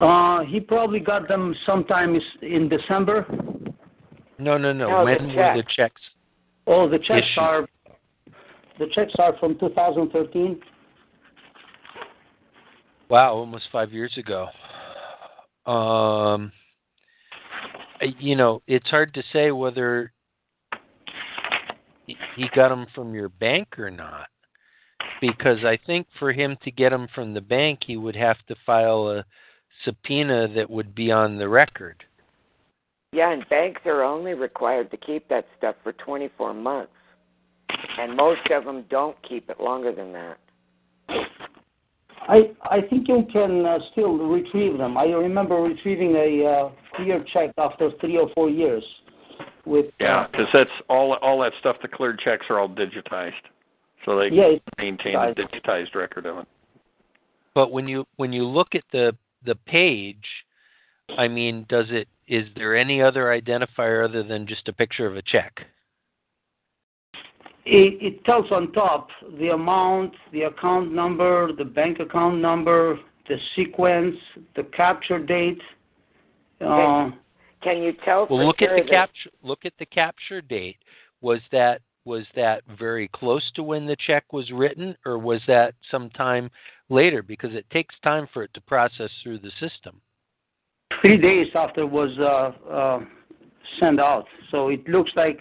[0.00, 3.26] Uh, he probably got them sometime in December.
[4.38, 4.88] No, no, no.
[4.88, 6.00] No, the when were the checks?
[6.66, 7.38] Oh, the checks Issued.
[7.38, 7.68] are
[8.78, 10.60] the checks are from 2013.
[13.10, 14.48] Wow, almost five years ago.
[15.70, 16.50] Um,
[18.18, 20.12] you know, it's hard to say whether
[22.06, 24.28] he he got them from your bank or not,
[25.20, 28.54] because I think for him to get them from the bank, he would have to
[28.64, 29.24] file a
[29.84, 32.04] subpoena that would be on the record.
[33.12, 36.92] Yeah, and banks are only required to keep that stuff for 24 months.
[37.98, 40.38] And most of them don't keep it longer than that.
[42.28, 44.96] I I think you can uh, still retrieve them.
[44.96, 48.84] I remember retrieving a uh, clear check after three or four years.
[49.66, 51.76] With yeah, uh, because that's all all that stuff.
[51.82, 53.32] The cleared checks are all digitized,
[54.04, 56.48] so they yeah, it's maintain a digitized record of it.
[57.54, 60.24] But when you when you look at the the page,
[61.16, 65.16] I mean, does it is there any other identifier other than just a picture of
[65.16, 65.66] a check?
[67.66, 69.08] It, it tells on top
[69.38, 72.98] the amount, the account number, the bank account number,
[73.28, 74.16] the sequence,
[74.56, 75.60] the capture date.
[76.60, 77.10] Uh,
[77.62, 79.30] Can you tell for Well, look at the that- capture.
[79.42, 80.76] Look at the capture date.
[81.20, 85.74] Was that was that very close to when the check was written, or was that
[85.90, 86.50] sometime
[86.88, 87.22] later?
[87.22, 90.00] Because it takes time for it to process through the system.
[91.02, 93.00] three days after it was uh, uh,
[93.78, 95.40] sent out, so it looks like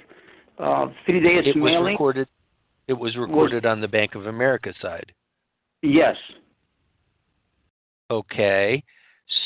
[0.59, 2.27] uh, three days It was recorded.
[2.87, 5.11] It was recorded on the Bank of America side.
[5.81, 6.15] Yes.
[8.11, 8.83] Okay,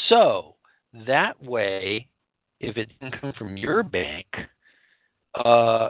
[0.07, 0.55] so
[1.05, 2.07] that way,
[2.61, 4.25] if it didn't come from your bank,
[5.35, 5.89] uh,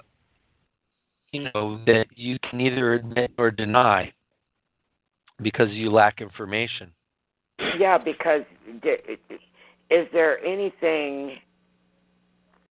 [1.33, 4.13] you know that you can either admit or deny
[5.41, 6.91] because you lack information.
[7.77, 8.43] Yeah, because
[9.89, 11.37] is there anything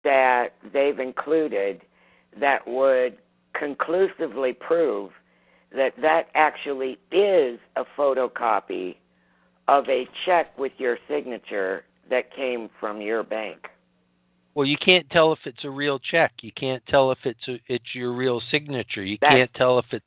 [0.04, 1.82] that they've included
[2.40, 3.18] that would
[3.58, 5.10] conclusively prove
[5.74, 8.96] that that actually is a photocopy
[9.66, 13.66] of a check with your signature that came from your bank?
[14.58, 16.32] Well, you can't tell if it's a real check.
[16.40, 19.04] You can't tell if it's a, it's your real signature.
[19.04, 20.04] You That- can't tell if it's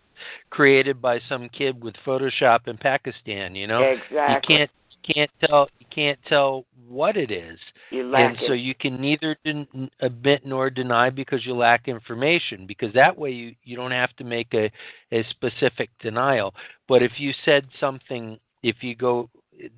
[0.50, 3.56] created by some kid with Photoshop in Pakistan.
[3.56, 4.56] You know, exactly.
[4.56, 4.72] you can't
[5.16, 7.58] can't tell you can't tell what it is,
[7.92, 12.66] You lack and so you can neither den- admit nor deny because you lack information.
[12.68, 14.70] Because that way you you don't have to make a
[15.14, 16.54] a specific denial.
[16.90, 19.30] But if you said something, if you go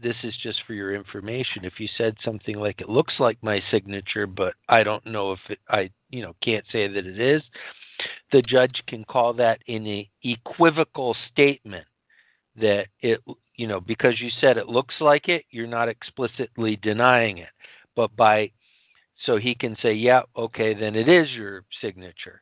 [0.02, 1.66] this is just for your information.
[1.66, 5.40] If you said something like it looks like my signature, but I don't know if
[5.50, 7.42] it, I, you know, can't say that it is,
[8.32, 11.86] the judge can call that an equivocal statement
[12.56, 13.20] that it,
[13.56, 17.50] you know, because you said it looks like it, you're not explicitly denying it.
[17.96, 18.52] But by,
[19.26, 22.42] so he can say, yeah, okay, then it is your signature.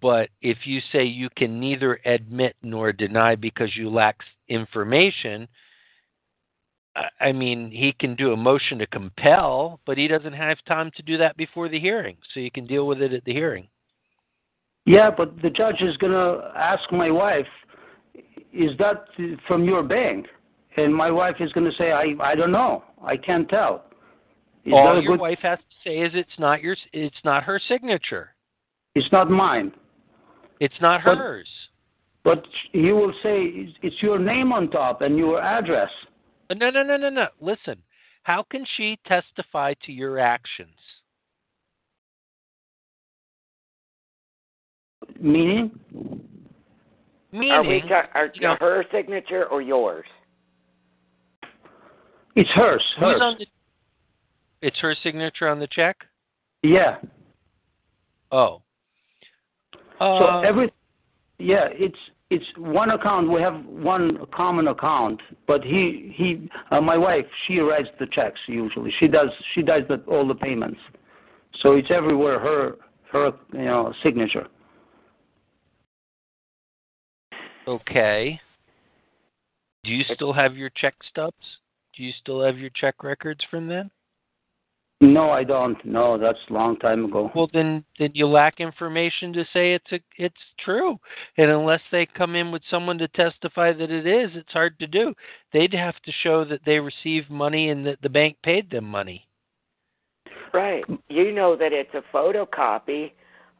[0.00, 4.16] But if you say you can neither admit nor deny because you lack
[4.48, 5.48] information,
[7.20, 11.02] I mean, he can do a motion to compel, but he doesn't have time to
[11.02, 12.16] do that before the hearing.
[12.32, 13.68] So you can deal with it at the hearing.
[14.84, 17.46] Yeah, but the judge is going to ask my wife,
[18.52, 19.04] is that
[19.46, 20.26] from your bank?
[20.76, 22.84] And my wife is going to say, I, I don't know.
[23.02, 23.84] I can't tell.
[24.64, 25.20] Is All your good...
[25.20, 28.34] wife has to say is it's not your it's not her signature.
[28.94, 29.72] It's not mine.
[30.60, 31.48] It's not hers.
[32.24, 35.90] But you will say it's your name on top and your address.
[36.54, 37.26] No, no, no, no, no.
[37.40, 37.76] Listen,
[38.22, 40.70] how can she testify to your actions?
[45.20, 45.70] Meaning?
[47.32, 50.04] Meaning, are we ta- are you know, her signature or yours?
[52.34, 52.82] It's hers.
[52.98, 53.20] hers.
[53.38, 53.46] The,
[54.60, 55.96] it's her signature on the check.
[56.62, 56.98] Yeah.
[58.30, 58.62] Oh.
[60.00, 60.72] Uh, so every,
[61.38, 61.96] yeah, it's
[62.32, 63.30] it's one account.
[63.30, 68.40] We have one common account, but he he uh, my wife she writes the checks
[68.46, 68.92] usually.
[68.98, 70.80] She does she does the, all the payments,
[71.60, 72.76] so it's everywhere her
[73.12, 74.46] her you know signature.
[77.68, 78.40] Okay.
[79.84, 81.36] Do you still have your check stubs?
[81.96, 83.90] Do you still have your check records from then?
[85.02, 85.84] No, I don't.
[85.84, 87.28] No, that's a long time ago.
[87.34, 90.34] Well, then, then you lack information to say it's a, it's
[90.64, 90.96] true,
[91.36, 94.86] and unless they come in with someone to testify that it is, it's hard to
[94.86, 95.12] do.
[95.52, 99.26] They'd have to show that they received money and that the bank paid them money.
[100.54, 100.84] Right.
[101.08, 103.10] You know that it's a photocopy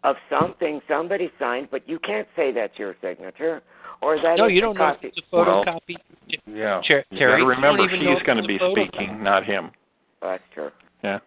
[0.05, 3.63] of something somebody signed, but you can't say that's your signature
[4.01, 5.97] or that no, you don't know if it's a photocopy.
[6.47, 9.73] Well, yeah, Ter- you Terry, got to remember she's going to be speaking, not him.
[10.21, 10.71] That's true.
[11.03, 11.19] Yeah.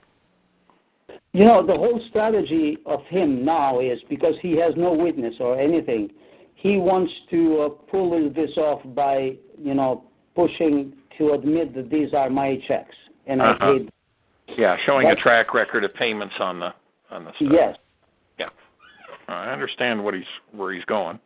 [1.33, 5.59] You know, the whole strategy of him now is because he has no witness or
[5.59, 6.09] anything.
[6.55, 10.05] He wants to uh, pull this off by, you know,
[10.35, 12.95] pushing to admit that these are my checks
[13.27, 13.55] and uh-huh.
[13.59, 13.91] I paid.
[14.57, 16.73] Yeah, showing That's, a track record of payments on the
[17.11, 17.51] on the stuff.
[17.51, 17.75] Yes.
[18.39, 18.49] Yeah.
[19.27, 21.19] I understand what he's where he's going.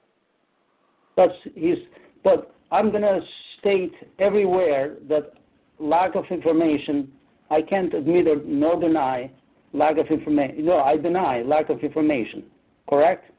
[1.15, 1.77] But he's
[2.23, 3.21] but I'm going to
[3.59, 5.33] state everywhere that
[5.79, 7.11] lack of information
[7.49, 9.31] I can't admit or nor deny
[9.73, 10.65] lack of information.
[10.65, 12.43] No, I deny lack of information.
[12.89, 13.31] Correct?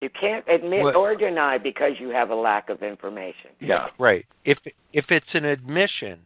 [0.00, 3.50] You can't admit well, or deny because you have a lack of information.
[3.60, 4.26] Yeah, right.
[4.44, 4.58] If
[4.92, 6.18] if it's an admission,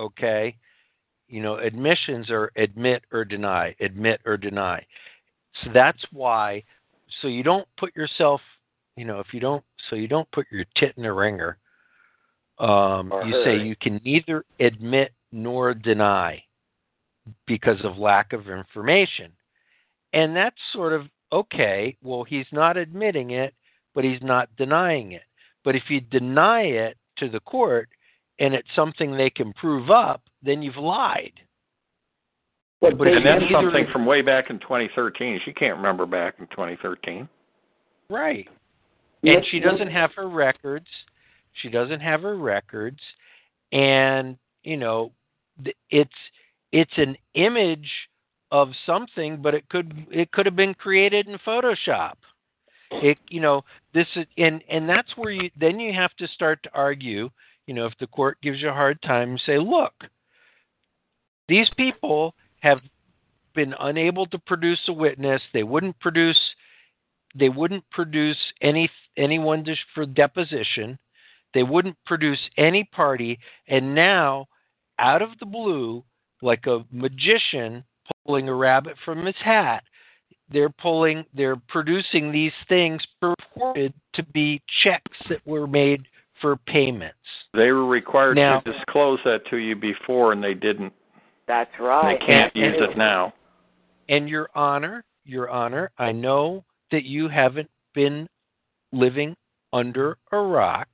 [0.00, 0.56] okay,
[1.28, 4.84] you know, admissions are admit or deny, admit or deny.
[5.62, 6.64] So that's why.
[7.22, 8.40] So you don't put yourself,
[8.96, 11.56] you know, if you don't, so you don't put your tit in a ringer.
[12.58, 16.42] Um, you say you can neither admit nor deny
[17.46, 19.32] because of lack of information.
[20.12, 23.54] And that's sort of okay, well, he's not admitting it,
[23.94, 25.22] but he's not denying it.
[25.64, 27.88] But if you deny it to the court
[28.38, 31.32] and it's something they can prove up, then you've lied.
[32.80, 35.40] But, but and that's something from way back in 2013.
[35.44, 37.28] She can't remember back in 2013.
[38.08, 38.48] Right.
[39.24, 40.86] And she doesn't have her records.
[41.54, 43.00] She doesn't have her records.
[43.72, 45.10] And, you know,
[45.90, 46.10] it's
[46.72, 47.90] it's an image
[48.50, 52.14] of something, but it could it could have been created in Photoshop.
[52.90, 53.62] It you know
[53.94, 57.30] this is and and that's where you then you have to start to argue.
[57.66, 59.92] You know if the court gives you a hard time, say, look,
[61.48, 62.80] these people have
[63.54, 65.42] been unable to produce a witness.
[65.52, 66.38] They wouldn't produce
[67.34, 70.98] they wouldn't produce any anyone to, for deposition.
[71.54, 73.38] They wouldn't produce any party,
[73.68, 74.46] and now
[74.98, 76.04] out of the blue,
[76.42, 77.84] like a magician
[78.26, 79.82] pulling a rabbit from his hat.
[80.50, 86.06] They're pulling, they're producing these things purported to be checks that were made
[86.40, 87.16] for payments.
[87.52, 90.92] They were required now, to disclose that to you before, and they didn't.
[91.46, 92.18] That's right.
[92.18, 93.34] They can't and, use it now.
[94.08, 98.28] And Your Honor, Your Honor, I know that you haven't been
[98.92, 99.34] living
[99.72, 100.88] under a rock,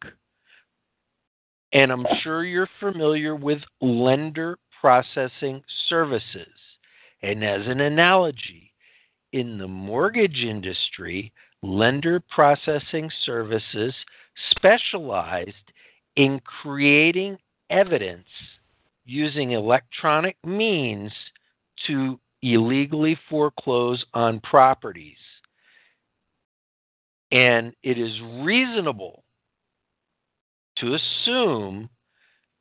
[1.72, 6.52] and I'm sure you're familiar with lender processing services.
[7.22, 8.70] And as an analogy,
[9.32, 11.32] in the mortgage industry,
[11.62, 13.94] lender processing services
[14.50, 15.72] specialized
[16.16, 17.38] in creating
[17.70, 18.26] evidence
[19.06, 21.10] using electronic means
[21.86, 25.16] to illegally foreclose on properties.
[27.32, 28.12] And it is
[28.42, 29.24] reasonable
[30.76, 31.88] to assume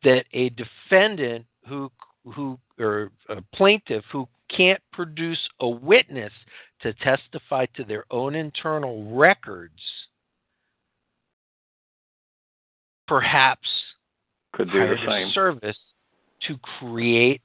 [0.06, 1.92] that a defendant who
[2.36, 6.32] who or a plaintiff who can't produce a witness
[6.82, 9.74] to testify to their own internal records
[13.08, 13.68] perhaps
[14.54, 15.32] Could do the same.
[15.34, 15.78] service
[16.48, 17.42] to create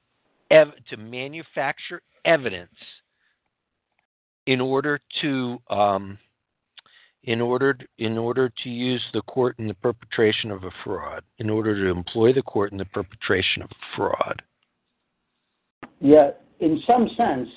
[0.51, 2.71] ev- to manufacture evidence
[4.45, 6.17] in order to um,
[7.23, 11.49] in order in order to use the court in the perpetration of a fraud in
[11.49, 14.41] order to employ the court in the perpetration of fraud
[15.99, 17.47] Yeah, in some sense,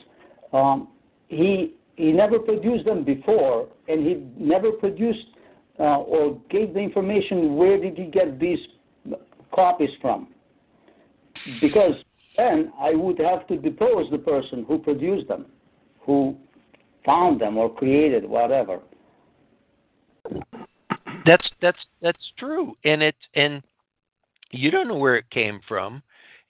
[0.52, 0.88] um,
[1.28, 5.26] he he never produced them before, and he never produced
[5.78, 8.58] uh, or gave the information where did he get these
[9.54, 10.28] copies from.
[11.60, 11.94] Because
[12.36, 15.46] then I would have to depose the person who produced them,
[16.00, 16.36] who
[17.04, 18.80] found them or created whatever.
[21.26, 23.62] that's that's that's true and it and
[24.50, 26.02] you don't know where it came from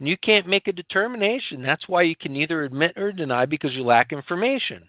[0.03, 3.71] and you can't make a determination that's why you can neither admit or deny because
[3.73, 4.83] you lack information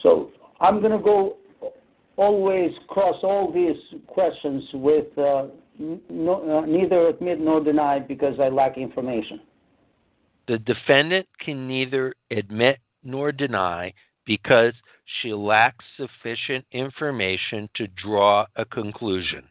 [0.00, 1.36] So I'm going to go
[2.16, 5.46] always cross all these questions with uh,
[5.78, 9.40] no, uh, neither admit nor deny because I lack information.
[10.48, 13.92] the defendant can neither admit nor deny
[14.26, 14.74] because
[15.20, 19.44] she lacks sufficient information to draw a conclusion.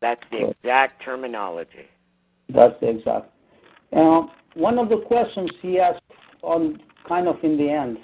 [0.00, 1.88] That's the exact terminology.
[2.54, 3.30] That's the exact.
[3.92, 4.22] Uh,
[4.54, 6.02] one of the questions he asked
[6.42, 6.78] on
[7.08, 7.98] kind of in the end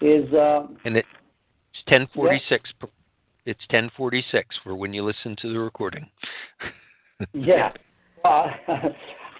[0.00, 1.04] is uh, And it,
[1.72, 2.72] it's 1046.
[2.80, 2.88] per-
[3.46, 6.06] It's 1046 for when you listen to the recording.
[7.32, 7.72] yeah.
[8.24, 8.46] Uh,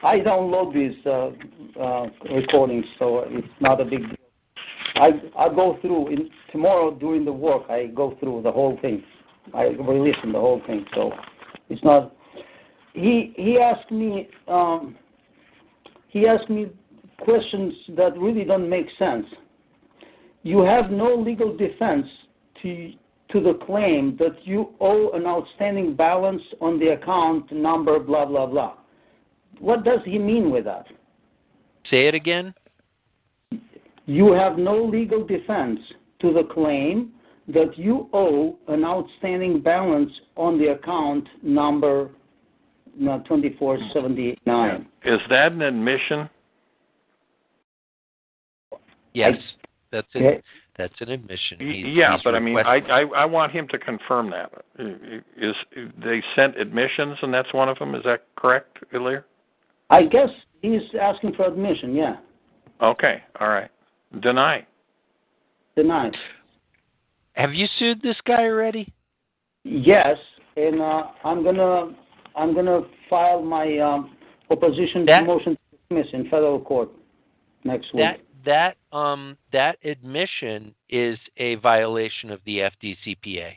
[0.03, 1.31] I download these uh,
[1.79, 4.17] uh, recordings, so it's not a big deal.
[4.97, 7.65] I I go through in, tomorrow during the work.
[7.69, 9.03] I go through the whole thing.
[9.55, 11.13] I re-listen the whole thing, so
[11.69, 12.15] it's not.
[12.93, 14.97] He he asked me um,
[16.09, 16.71] he asked me
[17.21, 19.27] questions that really don't make sense.
[20.43, 22.07] You have no legal defense
[22.63, 22.93] to
[23.33, 28.47] to the claim that you owe an outstanding balance on the account number, blah blah
[28.47, 28.75] blah.
[29.61, 30.87] What does he mean with that?
[31.91, 32.55] Say it again.
[34.07, 35.79] You have no legal defense
[36.21, 37.13] to the claim
[37.49, 42.11] that you owe an outstanding balance on the account number
[42.99, 44.87] no, 2479.
[45.05, 46.29] Is that an admission?
[49.13, 49.35] Yes,
[49.91, 50.19] that's it.
[50.19, 50.43] Okay.
[50.77, 51.59] That's an admission.
[51.59, 54.51] He's- yeah, he's but I mean, I, I I want him to confirm that.
[55.37, 55.55] Is
[56.03, 57.95] they sent admissions, and that's one of them?
[57.95, 59.25] Is that correct, Ilir?
[59.91, 60.29] I guess
[60.63, 62.17] he's asking for admission, yeah.
[62.81, 63.71] Okay, all right.
[64.21, 64.67] Deny.
[65.77, 66.11] Deny.
[67.35, 68.93] Have you sued this guy already?
[69.65, 70.17] Yes,
[70.57, 71.95] and uh, I'm gonna
[72.41, 74.17] I'm gonna file my um,
[74.51, 76.89] opposition That- to motion to dismiss in federal court
[77.65, 78.03] next week.
[78.03, 83.53] That that um that admission is a violation of the FDCPA.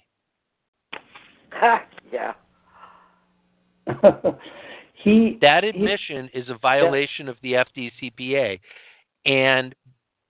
[1.53, 2.33] Ha, yeah.
[4.95, 8.59] he That he- admission is a violation of the FDCPA,
[9.25, 9.73] and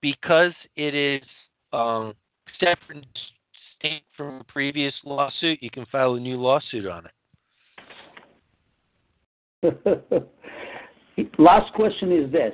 [0.00, 1.22] because it is
[1.72, 2.14] um,
[2.60, 3.06] separate and
[3.80, 7.12] distinct from a previous lawsuit, you can file a new lawsuit on it.
[11.38, 12.52] Last question is this.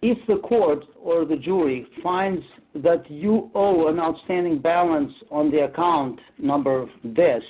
[0.00, 2.42] If the court or the jury finds
[2.74, 7.42] that you owe an outstanding balance on the account number this,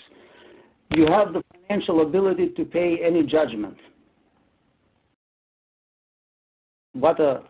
[0.91, 3.77] you have the financial ability to pay any judgment.
[6.93, 7.43] What a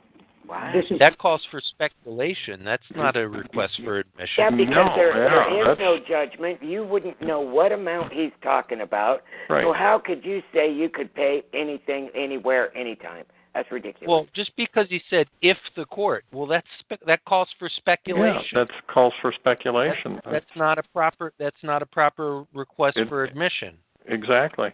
[0.47, 0.73] What?
[0.73, 2.63] this is That calls for speculation.
[2.65, 4.35] That's not a request for admission.
[4.39, 6.63] yeah, because No, there, yeah, there is that's- no judgment.
[6.63, 9.23] You wouldn't know what amount he's talking about.
[9.49, 9.63] Right.
[9.65, 13.25] So how could you say you could pay anything, anywhere, anytime?
[13.55, 14.09] That's ridiculous.
[14.09, 18.25] Well, just because he said if the court, well, that's spe- that calls for speculation.
[18.35, 18.69] Yeah, speculation.
[18.87, 20.15] that calls for speculation.
[20.15, 21.35] That's, that's not a proper.
[21.39, 23.77] That's not a proper request It- for admission,
[24.07, 24.73] exactly.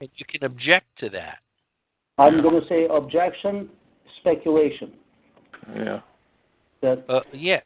[0.00, 1.38] and you can object to that.
[2.18, 2.42] I'm Yeah.
[2.42, 3.68] going to say objection,
[4.18, 4.92] speculation.
[5.76, 6.00] Yeah.
[6.80, 7.60] That Uh, yeah,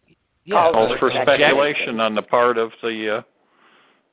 [0.50, 0.70] yeah.
[0.72, 1.22] Calls Calls for objection.
[1.26, 3.22] speculation on the part of the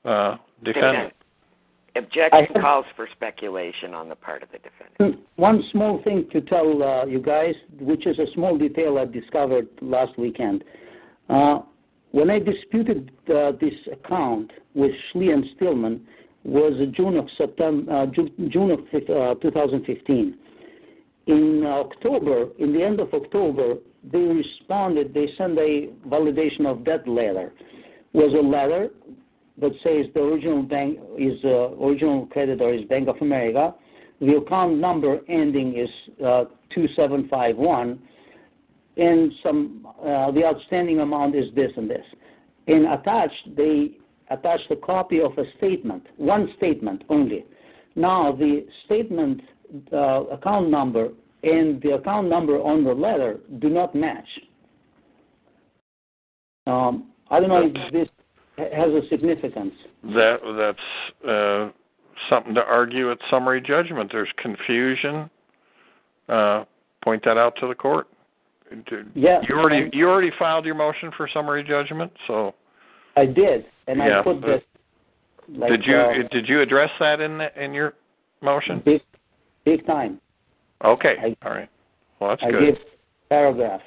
[0.05, 1.14] uh, uh, defendant.
[1.95, 5.26] Objection I- calls for speculation on the part of the defendant.
[5.38, 9.68] One small thing to tell uh, you guys, which is a small detail I discovered
[9.81, 10.64] last weekend.
[11.30, 11.59] Uh,
[12.11, 16.01] when I disputed uh, this account with Schlee and Stillman,
[16.43, 20.38] was June of September, uh, June, June of uh, 2015.
[21.27, 23.75] In October, in the end of October,
[24.11, 25.13] they responded.
[25.13, 27.53] They sent a validation of that letter.
[28.13, 28.89] Was a letter
[29.57, 33.75] that says the original bank is uh, original creditor is Bank of America.
[34.21, 35.89] The account number ending is
[36.25, 37.99] uh, 2751,
[38.95, 42.05] and some uh, the outstanding amount is this and this.
[42.67, 43.97] And attached, they
[44.29, 47.45] attached a copy of a statement, one statement only.
[47.95, 49.41] Now the statement
[50.31, 51.10] account number
[51.44, 54.27] and the account number on the letter do not match.
[56.65, 58.10] Um, I don't know if this
[58.57, 59.73] has a significance.
[60.03, 61.69] That that's uh,
[62.30, 64.10] something to argue at summary judgment.
[64.11, 65.30] There's confusion.
[66.27, 66.65] Uh,
[67.03, 68.07] point that out to the court.
[69.15, 69.39] Yeah.
[69.48, 72.53] You already you already filed your motion for summary judgment, so.
[73.15, 74.61] I did, and yeah, I put this.
[75.49, 77.94] Like, did you uh, did you address that in the, in your
[78.41, 78.81] motion?
[78.84, 79.02] big,
[79.68, 80.22] big time?
[80.84, 81.15] Okay.
[81.22, 81.69] I- All right.
[82.19, 82.76] Well, that's I good.
[82.76, 82.76] give
[83.30, 83.81] paragraph.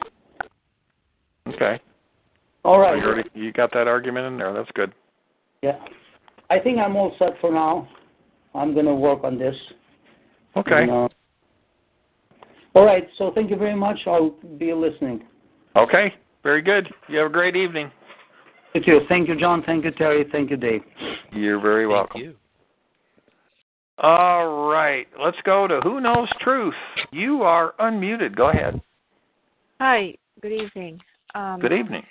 [1.49, 1.81] Okay.
[2.65, 2.91] All right.
[2.91, 3.03] So right.
[3.03, 4.53] You, already, you got that argument in there.
[4.53, 4.93] That's good.
[5.63, 5.79] Yeah.
[6.51, 7.89] I think I'm all set for now.
[8.55, 9.55] I'm going to work on this.
[10.57, 10.83] Okay.
[10.83, 11.09] And, uh,
[12.75, 13.09] all right.
[13.17, 13.99] So thank you very much.
[14.07, 15.23] I'll be listening.
[15.77, 16.13] Okay.
[16.43, 16.89] Very good.
[17.09, 17.91] You have a great evening.
[18.73, 19.01] Thank you.
[19.09, 19.63] Thank you, John.
[19.65, 20.25] Thank you, Terry.
[20.31, 20.83] Thank you, Dave.
[21.33, 22.37] You're very Thank welcome.
[24.03, 25.07] All right.
[25.23, 26.75] Let's go to Who Knows Truth.
[27.13, 28.35] You are unmuted.
[28.35, 28.81] Go ahead.
[29.79, 30.99] Hi, good evening.
[31.35, 32.03] Um, Good evening.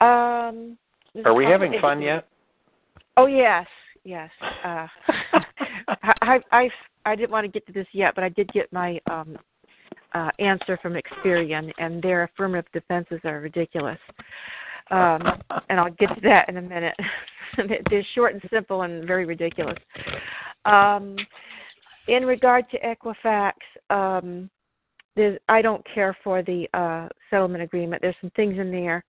[0.00, 0.76] Um,
[1.24, 2.26] Are we having fun yet?
[3.16, 3.66] Oh yes,
[4.04, 4.30] yes.
[4.64, 4.86] Uh,
[5.88, 6.70] I, I I
[7.06, 9.38] I didn't want to get to this yet, but I did get my um,
[10.12, 13.98] uh, answer from Experian, and their affirmative defenses are ridiculous.
[14.90, 15.22] Um,
[15.68, 16.94] and I'll get to that in a minute.
[17.90, 19.78] They're short and simple and very ridiculous.
[20.64, 21.16] Um,
[22.08, 23.52] in regard to Equifax,
[23.90, 24.50] um,
[25.14, 28.02] there's, I don't care for the uh, settlement agreement.
[28.02, 29.04] There's some things in there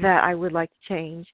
[0.00, 1.26] that I would like to change,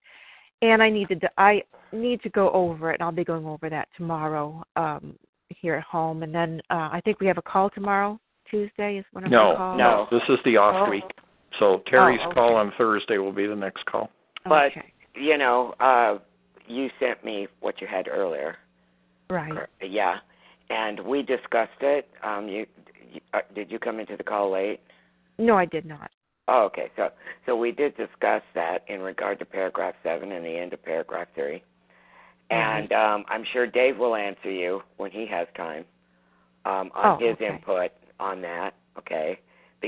[0.62, 1.62] and I need to I
[1.93, 5.14] need to go over it, and I'll be going over that tomorrow um,
[5.48, 6.23] here at home.
[6.23, 8.18] And then uh, I think we have a call tomorrow.
[8.51, 9.78] Tuesday is one of No, the calls.
[9.78, 10.06] no.
[10.10, 10.90] No, this is the off Oh.
[10.90, 11.05] week.
[11.58, 12.34] So Terry's Oh, okay.
[12.34, 14.10] call on Thursday will be the next call.
[14.44, 14.92] But Okay.
[15.14, 16.18] you know, uh,
[16.66, 18.58] you sent me what you had earlier.
[19.30, 19.66] Right.
[19.80, 20.18] Yeah,
[20.70, 22.08] and we discussed it.
[22.22, 22.66] Um, you,
[23.12, 24.80] you uh, did you come into the call late?
[25.38, 26.10] No, I did not.
[26.48, 26.90] Oh, okay.
[26.96, 27.10] So
[27.44, 31.28] so we did discuss that in regard to paragraph seven and the end of paragraph
[31.34, 31.62] three.
[32.50, 35.84] And um, I'm sure Dave will answer you when he has time
[36.64, 37.48] um, on Oh, his okay.
[37.48, 39.40] input on that, okay?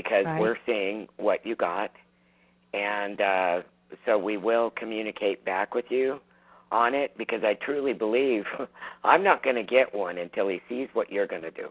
[0.03, 0.39] Because Right.
[0.39, 1.91] we're seeing what you got.
[2.73, 3.61] And uh,
[4.05, 6.19] so we will communicate back with you
[6.71, 8.43] on it because I truly believe
[9.03, 11.69] I'm not going to get one until he sees what you're going to do.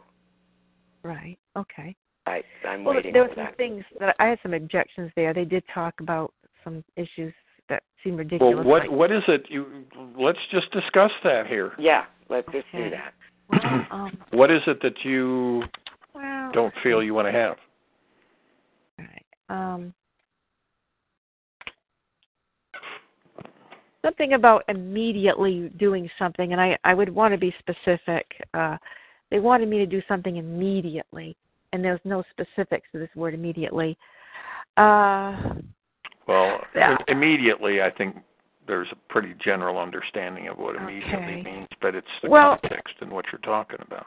[1.02, 1.38] Right.
[1.56, 1.94] Okay.
[2.26, 3.56] I, I'm Well, waiting there were some that.
[3.56, 5.32] things that I had some objections there.
[5.32, 6.34] They did talk about
[6.64, 7.32] some issues
[7.70, 8.56] that seem ridiculous.
[8.56, 9.46] Well, what like, what is it?
[9.48, 9.84] You
[10.18, 11.72] let's just discuss that here.
[11.78, 13.14] Yeah, let's just do that.
[13.48, 15.62] well, um, What is it that you
[16.14, 17.56] well, don't feel you want to have?
[19.48, 19.94] Um,
[24.04, 28.26] something about immediately doing something, and I, I would want to be specific.
[28.54, 28.76] Uh,
[29.30, 31.36] they wanted me to do something immediately,
[31.72, 33.96] and there's no specifics to this word immediately.
[34.76, 35.54] Uh,
[36.26, 36.98] Well, Yeah.
[37.08, 38.16] immediately, I think
[38.66, 41.42] there's a pretty general understanding of what immediately Okay.
[41.42, 44.06] means, but it's the Well- context and what you're talking about.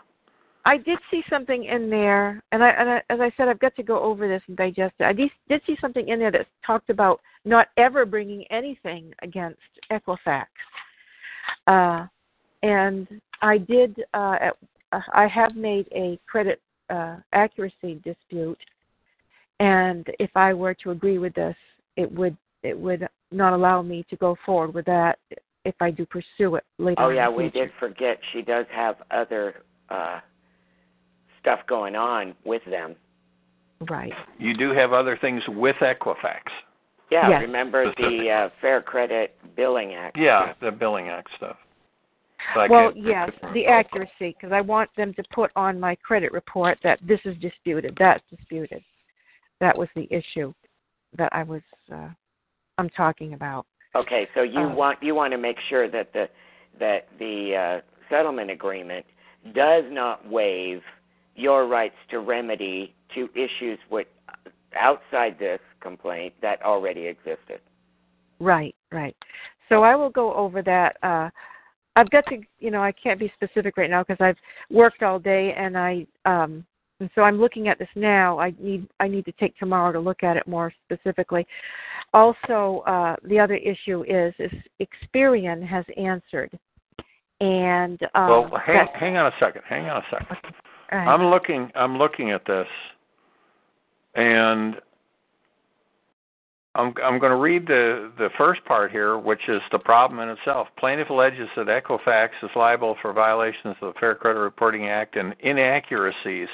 [0.66, 3.76] I did see something in there, and I, and I, as I said, I've got
[3.78, 5.06] to go over this and digest it.
[5.06, 9.60] I did, did see something in there that talked about not ever bringing anything against
[9.92, 10.46] Equifax,
[11.68, 12.06] uh,
[12.62, 13.08] and
[13.42, 14.04] I did.
[14.14, 14.58] Uh, at,
[14.92, 18.60] uh, I have made a credit uh, accuracy dispute,
[19.60, 21.56] and if I were to agree with this,
[21.98, 25.18] it would it would not allow me to go forward with that
[25.66, 27.02] if I do pursue it later.
[27.02, 30.20] Oh yeah, we did forget she does have other uh
[31.42, 32.96] stuff going on with them.
[33.90, 34.14] Right.
[34.38, 36.42] You do have other things with Equifax.
[37.10, 37.42] Yeah, Yes.
[37.42, 40.18] remember the uh, Fair Credit Billing Act?
[40.18, 41.58] Yeah, the Billing Act stuff.
[42.56, 46.32] Like well, it- yes, the accuracy, because I want them to put on my credit
[46.32, 48.84] report that this is disputed, that's disputed.
[49.60, 50.54] That was the issue
[51.18, 51.62] that I was,
[51.92, 52.10] uh,
[52.78, 53.66] I'm talking about.
[53.96, 56.30] Okay, so you Uh, want you want to make sure that the
[56.80, 59.06] that the uh, settlement agreement
[59.54, 60.82] does not waive
[61.36, 64.08] your rights to remedy to issues with
[64.80, 67.60] outside this complaint that already existed.
[68.40, 69.16] Right, right.
[69.70, 70.98] So I will go over that.
[71.04, 71.30] Uh,
[71.96, 74.38] I've got to, you know, I can't be specific right now because I've
[74.70, 76.66] worked all day and I, um,
[77.00, 78.40] and so I'm looking at this now.
[78.40, 81.46] I need, I need to take tomorrow to look at it more specifically.
[82.14, 84.52] Also, uh, the other issue is, is
[84.82, 86.58] Experian has answered,
[87.40, 89.62] and um, well, hang, hang on a second.
[89.68, 90.38] Hang on a second.
[90.92, 91.08] Right.
[91.08, 91.72] I'm looking.
[91.76, 92.68] I'm looking at this,
[94.16, 94.76] and
[96.76, 100.30] I'm I'm going to read the the first part here, which is the problem in
[100.30, 100.68] itself.
[100.78, 105.36] Plaintiff alleges that Equifax is liable for violations of the Fair Credit Reporting Act and
[105.42, 106.48] inaccuracies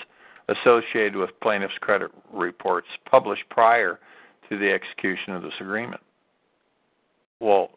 [0.49, 3.99] associated with plaintiff's credit reports published prior
[4.49, 6.01] to the execution of this agreement.
[7.39, 7.71] Well,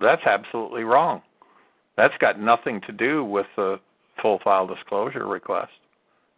[0.00, 1.22] that's absolutely wrong.
[1.96, 3.78] That's got nothing to do with the
[4.20, 5.72] full file disclosure request.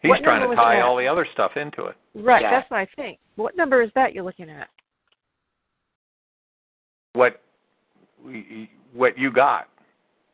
[0.00, 1.96] He's What trying to tie all the other stuff into it.
[2.14, 2.50] right, Yeah.
[2.50, 3.18] that's what I think.
[3.36, 4.68] What number is that you're looking at?
[7.14, 7.40] What
[8.92, 9.68] what you got?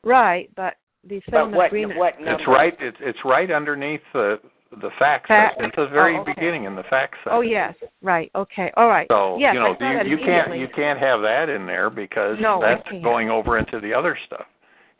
[0.02, 1.98] Right, but the But settlement what agreement.
[1.98, 2.32] what number?
[2.32, 2.76] It's right.
[2.80, 4.40] It's it's right underneath the
[4.80, 5.28] the fact.
[5.28, 6.32] Fact- It's the very oh, okay.
[6.34, 7.32] beginning in the fact oh, section.
[7.32, 8.30] Oh yes, right.
[8.34, 9.06] Okay, all right.
[9.10, 12.60] So yes, you know you, you can't you can't have that in there because No,
[12.60, 14.46] that's going over into the other stuff.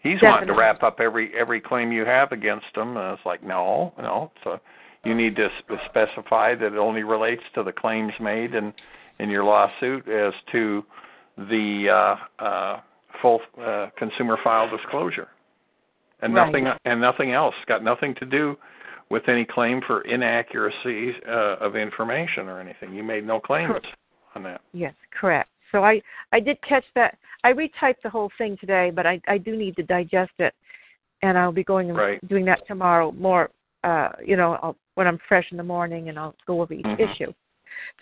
[0.04, 3.42] He's wanting to wrap up every every claim you have against him, and it's like
[3.42, 4.30] no, no.
[4.44, 4.60] So
[5.04, 8.72] you need to sp- specify that it only relates to the claims made in
[9.18, 10.84] in your lawsuit as to
[11.38, 12.80] the uh, uh,
[13.22, 15.28] full uh, consumer file disclosure,
[16.20, 16.46] and Right.
[16.46, 17.54] nothing and nothing else.
[17.66, 18.56] Got nothing to do
[19.08, 22.92] with any claim for inaccuracy uh, of information or anything.
[22.92, 23.86] You made no claims Correct.
[24.34, 24.60] on that.
[24.72, 25.48] Yes, correct.
[25.74, 27.18] So I I did catch that.
[27.42, 30.54] I retyped the whole thing today, but I I do need to digest it,
[31.22, 32.28] and I'll be going and Right.
[32.28, 33.10] doing that tomorrow.
[33.10, 33.50] More,
[33.82, 36.86] uh, you know, I'll, when I'm fresh in the morning, and I'll go over each
[36.86, 37.00] Mhm.
[37.00, 37.34] issue.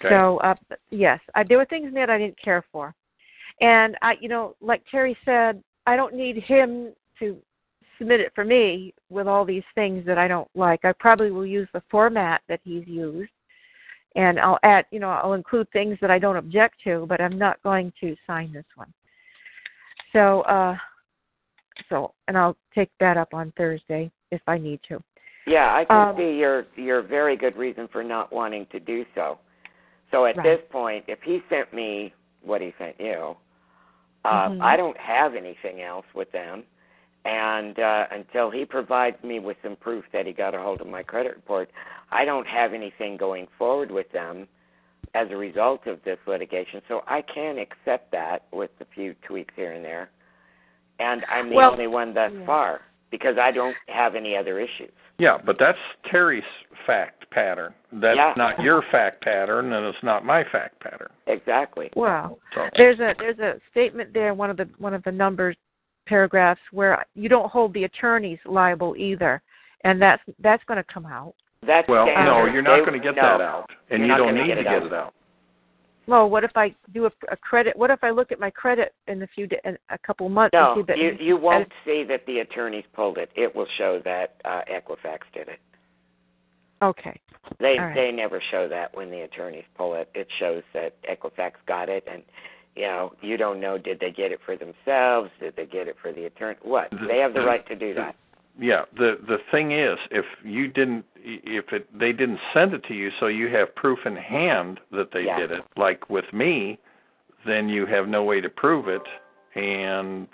[0.00, 0.10] Okay.
[0.10, 0.54] So uh,
[0.90, 2.94] yes, I, there were things in there that I didn't care for,
[3.62, 7.40] and I, you know, like Terry said, I don't need him to
[7.96, 10.84] submit it for me with all these things that I don't like.
[10.84, 13.32] I probably will use the format that he's used,
[14.16, 17.38] and I'll add, you know, I'll include things that I don't object to, but I'm
[17.38, 18.92] not going to sign this one.
[20.12, 20.76] So, uh,
[21.88, 25.02] so, and I'll take that up on Thursday if I need to.
[25.46, 29.04] Yeah, I can Um, see your your very good reason for not wanting to do
[29.14, 29.38] so.
[30.10, 30.44] So at Right.
[30.44, 33.36] this point, if he sent me what he sent you,
[34.24, 34.62] uh, Mhm.
[34.62, 36.64] I don't have anything else with them,
[37.24, 40.86] and uh, until he provides me with some proof that he got a hold of
[40.86, 41.70] my credit report,
[42.10, 44.48] I don't have anything going forward with them
[45.14, 46.80] as a result of this litigation.
[46.88, 50.10] So I can accept that with a few tweaks here and there,
[50.98, 52.46] and I'm the Well, only one thus yeah.
[52.46, 52.80] far
[53.10, 54.90] because I don't have any other issues.
[55.18, 55.78] Yeah, but that's
[56.10, 56.42] Terry's
[56.86, 57.74] fact pattern.
[57.92, 58.32] That's Yeah.
[58.36, 61.10] not your fact pattern, and it's not my fact pattern.
[61.26, 61.90] Exactly.
[61.94, 62.38] Wow.
[62.54, 65.56] So There's a there's a statement there, one of the one of the numbers
[66.06, 69.42] paragraphs where you don't hold the attorneys liable either,
[69.84, 71.34] and that's that's going to come out.
[71.66, 73.22] That's well, no, you're not They- going to get no.
[73.22, 75.14] that out, and You're you don't need get to it get it out.
[76.08, 77.76] Well, what if I do a, a credit?
[77.76, 80.52] What if I look at my credit in a few da- in a couple months
[80.52, 83.30] No, and see that you you won't see that the attorneys pulled it.
[83.36, 85.60] It will show that uh, Equifax did it.
[86.82, 87.20] Okay.
[87.60, 87.94] They All right.
[87.94, 90.08] they never show that when the attorneys pull it.
[90.14, 92.24] It shows that Equifax got it, and
[92.76, 95.30] you know you don't know did they get it for themselves?
[95.40, 96.58] Did they get it for the attorney?
[96.62, 96.90] What?
[96.90, 98.16] The- They have the the- right to do the- that.
[98.58, 102.94] Yeah, the the thing is, if you didn't, if it they didn't send it to
[102.94, 105.38] you, so you have proof in hand that they Yeah.
[105.38, 106.78] did it, like with me,
[107.46, 109.02] then you have no way to prove it,
[109.54, 110.28] and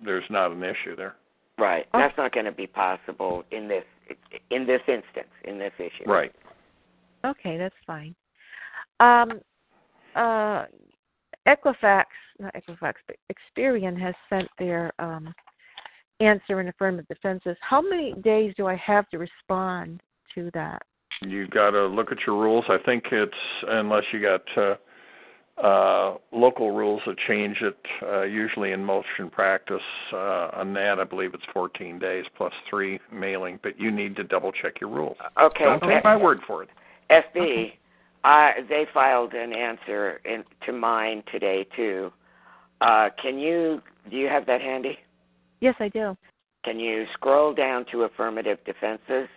[0.00, 1.14] there's not an issue there.
[1.56, 1.86] Right.
[1.94, 1.98] Oh.
[2.00, 3.84] That's not going to be possible in this
[4.50, 6.04] in this instance in this issue.
[6.06, 6.32] Right.
[7.24, 8.14] Okay, that's fine.
[9.00, 9.40] Um,
[10.16, 10.66] uh,
[11.46, 12.04] Equifax,
[12.38, 15.34] not Equifax, but Experian has sent their um,
[16.20, 17.56] answer in affirmative defenses.
[17.60, 20.02] How many days do I have to respond
[20.34, 20.82] to that?
[21.22, 22.64] You've got to look at your rules.
[22.68, 23.32] I think it's
[23.68, 24.74] unless you got uh,
[25.62, 27.76] uh, local rules that change it.
[28.02, 29.76] Uh, usually in motion practice,
[30.12, 33.60] uh, on that I believe it's 14 days plus three mailing.
[33.62, 35.16] But you need to double check your rules.
[35.40, 35.64] Okay.
[35.64, 36.68] Don't take my word for it.
[37.10, 37.72] FB,
[38.24, 42.10] I they filed an answer in, to mine today too.
[42.80, 43.80] Uh, can you
[44.10, 44.98] do you have that handy?
[45.60, 46.16] Yes, I do.
[46.64, 49.28] Can you scroll down to affirmative defenses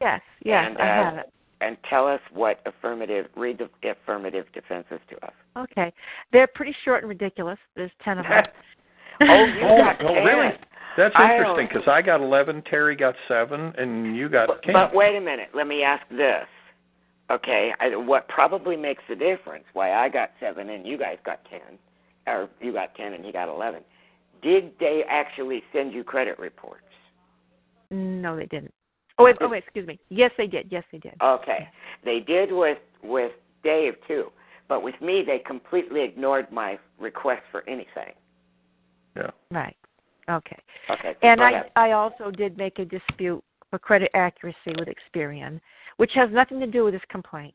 [0.00, 1.32] Yes, yes, And, I uh, have it.
[1.60, 5.32] and tell us what affirmative read the affirmative defenses to us?
[5.56, 5.92] Okay,
[6.32, 7.58] they're pretty short and ridiculous.
[7.76, 8.44] There's ten of them.
[9.22, 10.24] oh, you Oh, got oh, 10.
[10.24, 10.50] really?
[10.96, 14.72] That's interesting because I got 11, Terry got seven, and you got But, 10.
[14.72, 15.48] but wait a minute.
[15.54, 16.46] Let me ask this.
[17.30, 21.40] Okay, I, what probably makes the difference why I got seven and you guys got
[21.48, 21.78] ten,
[22.26, 23.82] or you got ten and he got eleven?
[24.44, 26.82] did they actually send you credit reports?
[27.90, 28.72] No, they didn't.
[29.18, 29.98] Oh wait, oh wait, excuse me.
[30.10, 30.68] Yes, they did.
[30.70, 31.14] Yes, they did.
[31.22, 31.68] Okay,
[32.04, 33.32] they did with with
[33.62, 34.30] Dave too,
[34.68, 38.12] but with me they completely ignored my request for anything.
[39.16, 39.30] Yeah.
[39.50, 39.76] Right.
[40.28, 40.58] Okay.
[40.90, 41.14] Okay.
[41.22, 41.70] And I ahead.
[41.76, 45.60] I also did make a dispute for credit accuracy with Experian,
[45.96, 47.54] which has nothing to do with this complaint.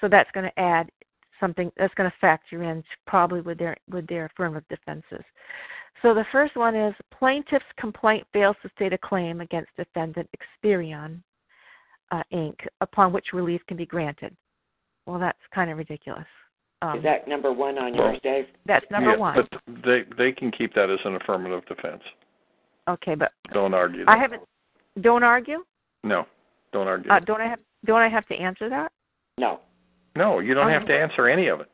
[0.00, 0.90] So that's going to add
[1.38, 5.24] something that's going to factor in probably with their with their affirmative defenses.
[6.02, 10.28] So the first one is plaintiff's complaint fails to state a claim against defendant
[10.64, 11.22] Experian
[12.10, 12.56] uh, Inc.
[12.80, 14.34] upon which relief can be granted.
[15.06, 16.26] Well, that's kind of ridiculous.
[16.82, 18.46] Um, Is that number one on Well, yours, Dave?
[18.64, 19.36] that's number yeah, one.
[19.36, 22.02] But they they can keep that as an affirmative defense.
[22.88, 24.04] okay, but Don't argue.
[24.06, 24.16] That.
[24.16, 24.42] I haven't.
[25.02, 25.64] Don't argue.
[26.02, 26.26] No,
[26.72, 27.10] don't argue.
[27.10, 27.58] Uh, don't I have?
[27.86, 28.92] Don't I have to answer that?
[29.38, 29.60] No.
[30.16, 30.70] no, you don't Oh.
[30.72, 31.68] have to answer any of it.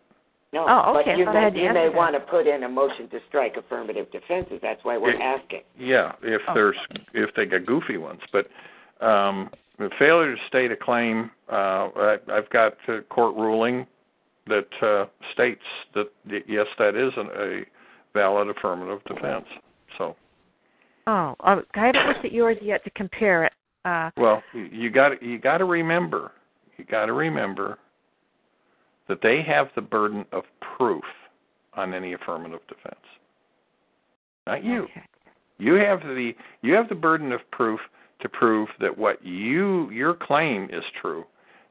[0.52, 0.64] No.
[0.68, 2.68] Oh, okay, But you I thought I may, you may want to put in a
[2.68, 4.60] motion to strike affirmative defenses.
[4.62, 5.62] That's why we're It- asking.
[5.76, 6.54] Yeah, if Oh.
[6.54, 6.76] there's
[7.12, 8.46] if they got goofy ones, but
[9.04, 13.86] um, the failure to state a claim, uh, I, I've got a court ruling
[14.46, 15.64] that uh, states
[15.94, 17.64] that y- yes, that is an, a
[18.14, 19.46] valid affirmative defense.
[19.98, 20.14] So,
[21.08, 23.52] Oh, uh, I haven't looked at yours yet to compare it.
[23.86, 26.32] Uh, well, you- got you got to remember,
[26.76, 27.78] you got to remember
[29.08, 31.04] that they have the burden of proof
[31.74, 33.04] on any affirmative defense,
[34.46, 34.84] not you.
[34.84, 35.04] Okay.
[35.58, 37.80] You have the you have the burden of proof
[38.20, 41.24] to prove that what you your claim is true.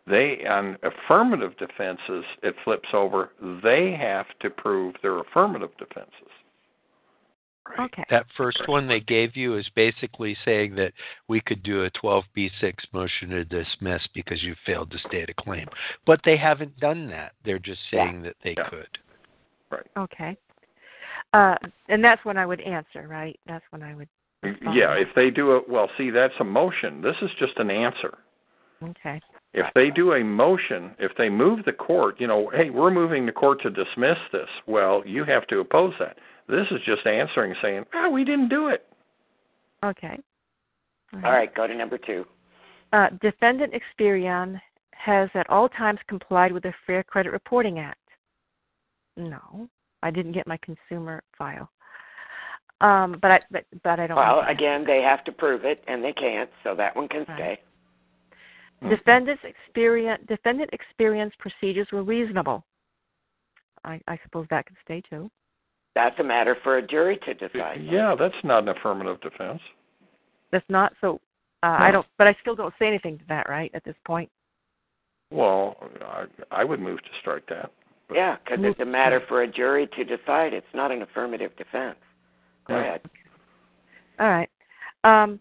[0.08, 3.32] They on affirmative defenses it flips over.
[3.62, 6.32] They have to prove their affirmative defenses.
[7.80, 8.04] Okay.
[8.10, 10.94] That first one they gave you is basically saying that
[11.28, 15.68] we could do a 12b6 motion to dismiss because you failed to state a claim.
[16.06, 17.34] But they haven't done that.
[17.44, 18.70] They're just saying that they Yeah.
[18.70, 18.98] could.
[19.72, 19.88] Right.
[19.98, 20.38] Okay.
[21.34, 21.56] Uh,
[21.90, 23.40] and that's when I would answer, right?
[23.46, 24.08] That's when I would.
[24.44, 24.76] respond.
[24.76, 27.02] Yeah, if they do it well, see that's a motion.
[27.02, 28.16] This is just an answer.
[28.84, 29.20] Okay.
[29.54, 33.26] If they do a motion, if they move the court, you know, hey, we're moving
[33.26, 34.50] the court to dismiss this.
[34.68, 36.18] Well, you have to oppose that.
[36.48, 38.88] This is just answering saying, "Ah, we didn't do it."
[39.84, 40.20] Okay.
[41.14, 42.26] All right, go to number two.
[42.92, 44.60] Uh, defendant Experian
[44.92, 48.00] has at all times complied with the Fair Credit Reporting Act.
[49.18, 49.70] No,
[50.04, 51.70] I didn't get my consumer file.
[52.82, 54.18] Um, but I but but I don't.
[54.18, 57.26] Well, have again, they have to prove it, and they can't, so that one can
[57.30, 57.60] Right.
[58.82, 58.90] stay.
[58.90, 62.66] Defendant's experience, defendant Experian's procedures were reasonable.
[63.84, 65.32] I, I suppose that could stay too.
[65.96, 67.82] That's a matter for a jury to decide.
[67.82, 69.62] Yeah, that's not an affirmative defense.
[70.52, 71.22] That's not so.
[71.64, 71.74] Uh, No.
[71.86, 73.72] I don't, but I still don't say anything to that, right?
[73.74, 74.30] At this point.
[75.32, 77.72] Well, I, I would move to strike that.
[78.14, 80.54] Yeah, because it's a matter for a jury to decide.
[80.54, 81.98] It's not an affirmative defense.
[82.68, 82.82] Go Yeah.
[82.82, 83.02] ahead.
[84.20, 84.50] All right.
[85.04, 85.40] Um,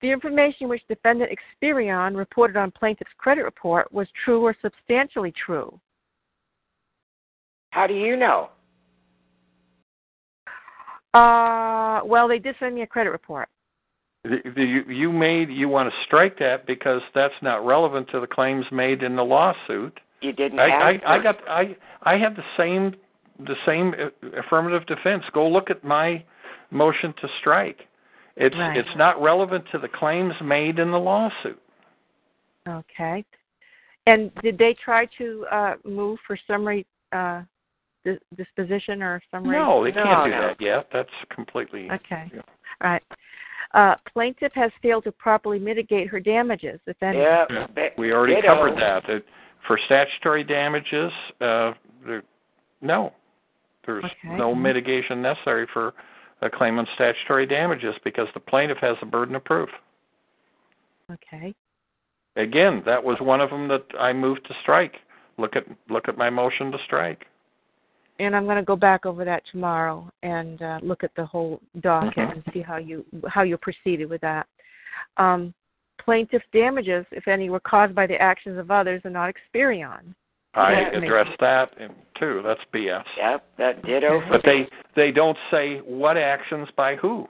[0.00, 5.78] the information which defendant Experian reported on plaintiff's credit report was true or substantially true.
[7.70, 8.50] How do you know?
[11.14, 13.48] Uh, well, they did send me a credit report.
[14.24, 18.20] The, the, you, you made you want to strike that because that's not relevant to
[18.20, 19.98] the claims made in the lawsuit.
[20.20, 21.04] You didn't I, ask.
[21.04, 22.94] I, I got I I have the same
[23.40, 23.94] the same
[24.38, 25.24] affirmative defense.
[25.34, 26.24] Go look at my
[26.70, 27.80] motion to strike.
[28.36, 28.76] It's Right.
[28.76, 31.60] it's not relevant to the claims made in the lawsuit.
[32.66, 33.24] Okay.
[34.06, 37.42] And did they try to uh, move for summary uh,
[38.04, 39.56] dis- disposition or summary?
[39.56, 40.40] No, they can't do no.
[40.48, 40.88] that yet.
[40.92, 42.30] That's completely Okay.
[42.34, 42.40] Yeah.
[42.82, 43.02] All right.
[43.74, 47.18] Uh, plaintiff has failed to properly mitigate her damages, if any.
[47.18, 47.88] Yeah, Yeah.
[47.96, 48.48] We already ditto.
[48.54, 49.06] covered that.
[49.06, 49.22] That
[49.66, 51.10] for statutory damages,
[51.40, 51.72] uh,
[52.04, 52.22] there,
[52.82, 53.12] no,
[53.86, 54.36] there's Okay.
[54.36, 55.94] no mitigation necessary for
[56.42, 59.70] a claim on statutory damages because the plaintiff has the burden of proof.
[61.10, 61.54] Okay.
[62.36, 64.96] Again, that was one of them that I moved to strike.
[65.38, 67.26] Look at look at my motion to strike.
[68.22, 71.60] And I'm going to go back over that tomorrow and uh, look at the whole
[71.80, 72.32] docket Mhm.
[72.32, 74.46] and see how you how you proceeded with that.
[75.16, 75.52] Um,
[75.98, 80.14] plaintiff's damages, if any, were caused by the actions of others and not Experian.
[80.54, 80.88] I Yeah.
[80.98, 82.42] addressed that in, too.
[82.42, 83.04] That's BS.
[83.16, 84.18] Yep, that ditto.
[84.18, 84.28] Okay.
[84.30, 87.28] But they they don't say what actions by who.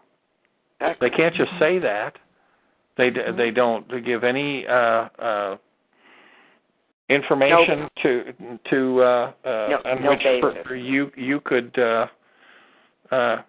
[1.00, 2.18] They can't just say that.
[2.96, 3.36] They d Mhm.
[3.36, 5.56] they don't give any uh, uh,
[7.14, 8.32] information to
[8.70, 12.06] to uh, uh, No- on no which per- you you could uh,
[13.10, 13.42] uh,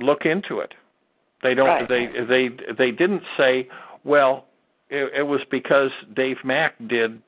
[0.00, 0.74] look into it.
[1.42, 1.66] They don't.
[1.66, 1.88] Right.
[1.88, 3.68] They they they didn't say.
[4.04, 4.46] Well,
[4.90, 7.20] it, it was because Dave Mack did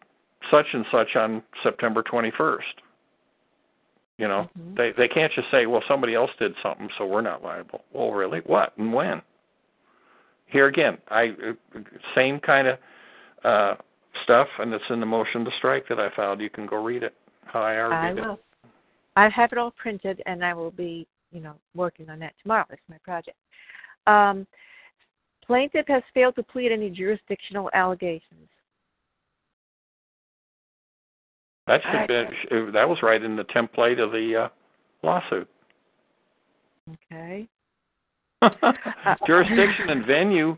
[0.51, 2.61] such and such on September 21st.
[4.17, 4.77] You know, Mhm.
[4.77, 8.11] they they can't just say, "Well, somebody else did something, so we're not liable." Well,
[8.13, 9.23] really, what and when?
[10.47, 11.35] Here again, I
[11.75, 11.79] uh,
[12.15, 12.79] same kind of
[13.45, 13.75] uh
[14.25, 16.41] stuff, and it's in the motion to strike that I filed.
[16.41, 17.15] You can go read it.
[17.45, 18.41] How I argued I will.
[19.17, 22.65] I have it all printed, and I will be, you know, working on that tomorrow.
[22.71, 23.37] That's my project.
[24.07, 24.47] Um,
[25.45, 28.49] plaintiff has failed to plead any jurisdictional allegations.
[31.69, 31.81] it.
[32.09, 34.49] That should be that was right in the template of the uh
[35.03, 35.49] lawsuit.
[37.13, 37.49] Okay.
[39.27, 40.57] Jurisdiction and venue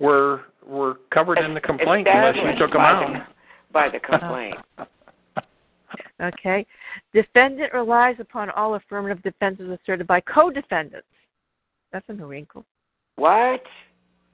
[0.00, 3.12] were were covered in the complaint unless you took them by out.
[3.12, 3.26] the-
[3.72, 4.56] by the complaint.
[6.20, 6.66] Okay.
[7.14, 11.06] Defendant relies upon all affirmative defenses asserted by co-defendants.
[11.92, 12.64] That's a new wrinkle.
[13.16, 13.62] What?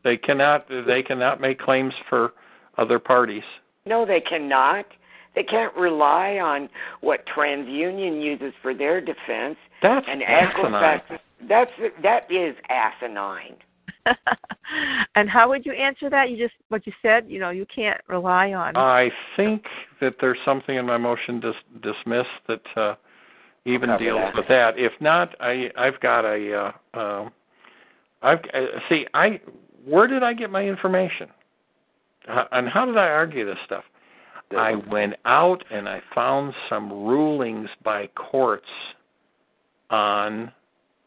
[0.02, 2.32] They cannot they cannot make claims for
[2.78, 3.42] other parties.
[3.86, 4.86] No, they cannot.
[5.34, 6.68] They can't rely on
[7.00, 10.72] what TransUnion uses for their defense That's and asinine.
[10.72, 11.18] Equifax.
[11.48, 11.70] That's
[12.02, 13.56] that is asinine.
[15.14, 16.30] and how would you answer that?
[16.30, 17.26] You just what you said.
[17.28, 18.76] You know, you can't rely on.
[18.76, 19.64] I think
[20.00, 22.94] that there's something in my motion dis- dismiss that uh,
[23.64, 24.34] even Cover deals that.
[24.34, 24.78] with that.
[24.78, 27.32] If not, I I've got a uh, um,
[28.22, 29.40] I've uh, see I
[29.84, 31.28] where did I get my information?
[32.28, 33.84] Uh, and how did I argue this stuff?
[34.56, 38.68] I went out and I found some rulings by courts
[39.90, 40.52] on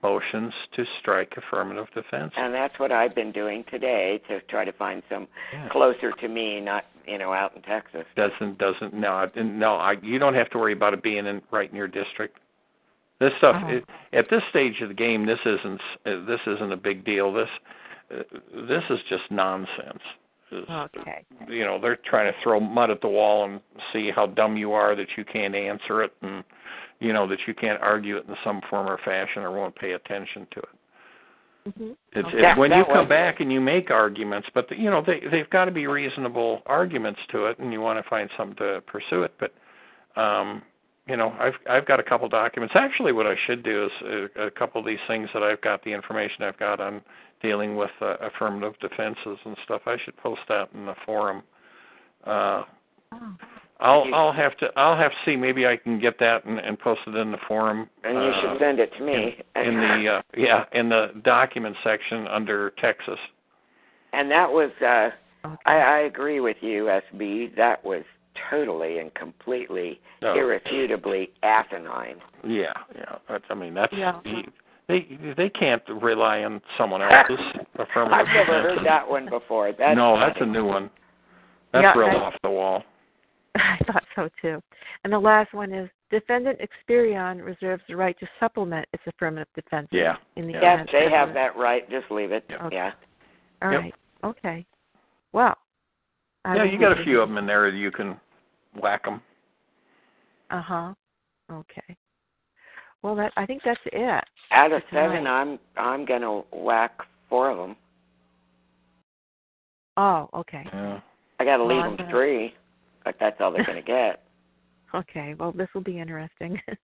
[0.04, 2.32] motions to strike affirmative defense.
[2.38, 5.68] And that's what I've been doing today to try to find some Yeah.
[5.70, 8.06] closer to me, not you know out in Texas.
[8.16, 11.42] doesn't doesn't no I- no I you don't have to worry about it being in
[11.52, 12.38] right in your district.
[13.20, 13.70] This stuff Oh.
[13.70, 17.34] it, at this stage of the game this isn't uh, this isn't a big deal.
[17.34, 17.50] This
[18.12, 20.04] uh, this is just nonsense.
[20.54, 21.24] Okay.
[21.50, 23.60] You know they're trying to throw mud at the wall and
[23.92, 26.44] see how dumb you are that you can't answer it and
[27.00, 29.94] you know that you can't argue it in some form or fashion or won't pay
[29.94, 30.70] attention to it.
[31.78, 32.38] hmm It's, Okay.
[32.44, 35.22] it's when That you come back and you make arguments, but the, you know they
[35.32, 38.82] they've got to be reasonable arguments to it, and you want to find something to
[38.88, 39.34] pursue it.
[39.40, 39.54] But
[40.20, 40.62] um,
[41.08, 42.74] you know, I've I've got a couple documents.
[42.76, 43.92] Actually, what I should do is
[44.36, 47.02] a, a couple of these things that I've got the information I've got on
[47.42, 49.84] dealing with uh, affirmative defenses and stuff.
[49.86, 51.44] I should post that in the forum.
[52.26, 52.64] Uh,
[53.14, 53.38] Oh.
[53.80, 56.60] I'll You- I'll have to I'll have to see maybe I can get that and,
[56.60, 57.90] and post it in the forum.
[58.04, 59.38] And you uh, should send it to me.
[59.56, 63.20] in the uh, yeah in the document section under Texas.
[64.14, 65.10] and that was uh
[65.46, 65.56] Okay.
[65.68, 67.56] I, I agree with you, SB.
[67.56, 68.04] That was
[68.50, 70.34] totally and completely, No.
[70.36, 72.18] irrefutably asinine.
[72.44, 73.38] Yeah, yeah.
[73.50, 74.20] I mean that's Yeah.
[74.88, 77.40] they they can't rely on someone else's
[77.78, 78.28] affirmative.
[78.28, 79.72] I've never heard that one before.
[79.78, 80.90] That's no, that's a new one.
[81.72, 82.84] That's Yeah, real I- off the wall.
[83.88, 84.62] I thought so too.
[85.04, 89.88] And the last one is defendant Experian reserves the right to supplement its affirmative defense
[89.92, 90.18] Yeah.
[90.36, 90.62] in the Yeah.
[90.62, 91.90] Yes, event they have that right.
[91.90, 92.46] Just leave it.
[92.50, 92.66] Yeah.
[92.66, 92.76] Okay.
[92.76, 92.92] Yeah.
[93.62, 93.82] All Yep.
[93.82, 93.96] right.
[94.24, 94.66] Okay.
[95.34, 95.58] Well.
[96.46, 97.68] I yeah, you got a few of them in there.
[97.68, 98.20] You can
[98.76, 99.22] whack them.
[100.50, 100.94] Uh huh.
[101.52, 101.96] Okay.
[103.02, 104.24] Well, that I think that's it.
[104.52, 107.76] Out of seven, I'm I'm gonna whack four of them.
[109.98, 110.64] Oh, okay.
[110.72, 111.00] Yeah.
[111.40, 112.56] I got to Well, leave I'm them gonna- three,
[113.08, 114.24] but that's all they're gonna get.
[114.94, 115.34] Okay.
[115.40, 116.60] Well, this will be interesting.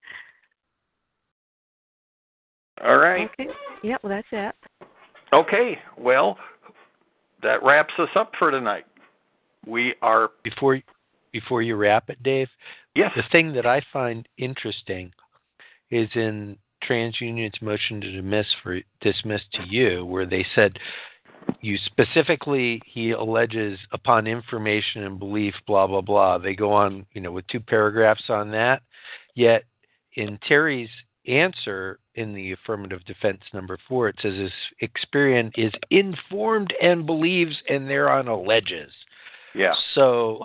[2.84, 3.28] All right.
[3.38, 3.50] okay.
[3.82, 3.96] Yeah.
[4.02, 4.54] Well, that's it.
[5.32, 5.78] Okay.
[5.98, 6.38] Well,
[7.42, 8.84] that wraps us up for tonight.
[9.66, 10.80] We are Before
[11.32, 12.48] before you wrap it, Dave,
[12.94, 13.10] yes.
[13.16, 15.12] the thing that I find interesting
[15.90, 16.56] is in
[16.88, 20.78] TransUnion's motion to dismiss for dismiss to you, where they said
[21.62, 26.38] you specifically he alleges upon information and belief, blah blah blah.
[26.38, 28.82] They go on, you know, with two paragraphs on that.
[29.34, 29.64] Yet
[30.14, 30.90] in Terry's
[31.26, 34.52] answer in the affirmative defense number four, it says his
[34.90, 38.90] Experian is informed and believes, and thereon alleges.
[39.54, 39.72] Yeah.
[39.94, 40.42] So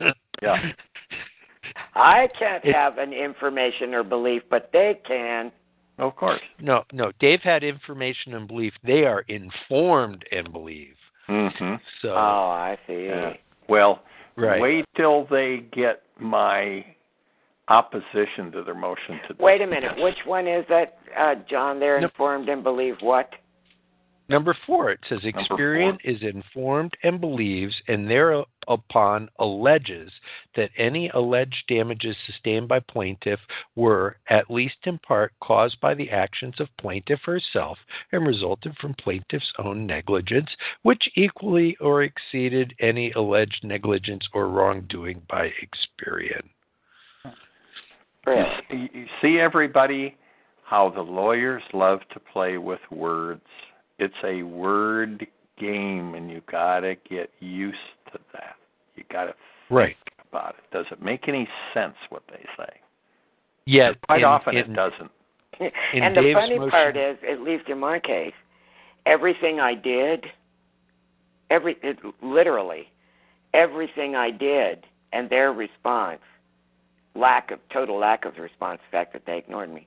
[0.42, 0.56] Yeah.
[1.94, 5.50] I can't It- have an information or belief, but they can.
[5.98, 6.40] Of course.
[6.60, 7.12] No, no.
[7.20, 8.72] Dave had information and belief.
[8.82, 10.96] They are informed and believe.
[11.28, 11.80] Mhm.
[12.02, 13.06] So Oh, I see.
[13.06, 13.34] Yeah.
[13.68, 14.02] Well,
[14.36, 14.60] right.
[14.60, 16.84] wait till they get my
[17.68, 19.96] opposition to their motion to Wait a minute.
[19.98, 21.80] Which one is that, uh, John?
[21.80, 22.10] They're Nope.
[22.10, 23.32] informed and believe what?
[24.26, 30.10] Number four, it says Experian is informed and believes, and thereupon alleges
[30.56, 33.40] that any alleged damages sustained by plaintiff
[33.76, 37.76] were, at least in part, caused by the actions of plaintiff herself
[38.12, 40.48] and resulted from plaintiff's own negligence,
[40.82, 46.48] which equally or exceeded any alleged negligence or wrongdoing by Experian.
[48.70, 50.16] You see, everybody,
[50.64, 53.42] how the lawyers love to play with words.
[53.98, 55.26] It's a word
[55.58, 57.78] game, and you gotta get used
[58.12, 58.56] to that.
[58.96, 59.96] You gotta think Right.
[60.30, 60.70] about it.
[60.72, 62.80] Does it make any sense what they say?
[63.66, 63.92] Yeah.
[64.06, 65.10] Quite in- often in- it doesn't.
[65.60, 65.70] In
[66.02, 68.34] and the Dave's funny motion- part is, at least in my case,
[69.06, 70.30] everything I did,
[71.50, 72.90] every it, literally,
[73.52, 76.20] everything I did, and their response,
[77.14, 79.86] lack of total lack of response, the fact that they ignored me,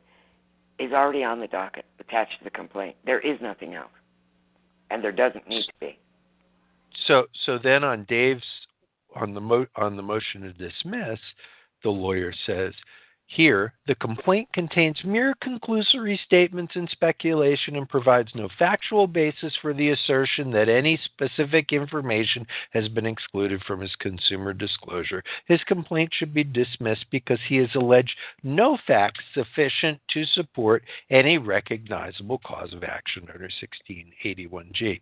[0.79, 2.95] is already on the docket, attached to the complaint.
[3.03, 3.91] There is nothing else,
[4.89, 5.99] and there doesn't need to be.
[7.07, 8.43] So so then on Dave's
[9.15, 11.19] on the mo- on the motion to dismiss,
[11.83, 12.73] the lawyer says,
[13.27, 19.73] here the complaint contains mere conclusory statements and speculation and provides no factual basis for
[19.73, 25.21] the assertion that any specific information has been excluded from his consumer disclosure.
[25.45, 31.37] His complaint should be dismissed because he has alleged no facts sufficient to support any
[31.37, 35.01] recognizable cause of action under 1681G.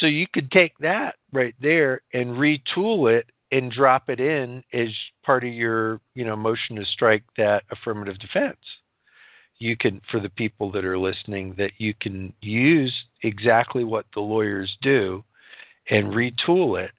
[0.00, 4.88] So you could take that right there and retool it and drop it in as
[5.24, 8.58] part of your, you know, motion to strike that affirmative defense.
[9.58, 12.92] You can, for the people that are listening, that you can use
[13.22, 15.24] exactly what the lawyers do
[15.88, 16.90] and retool it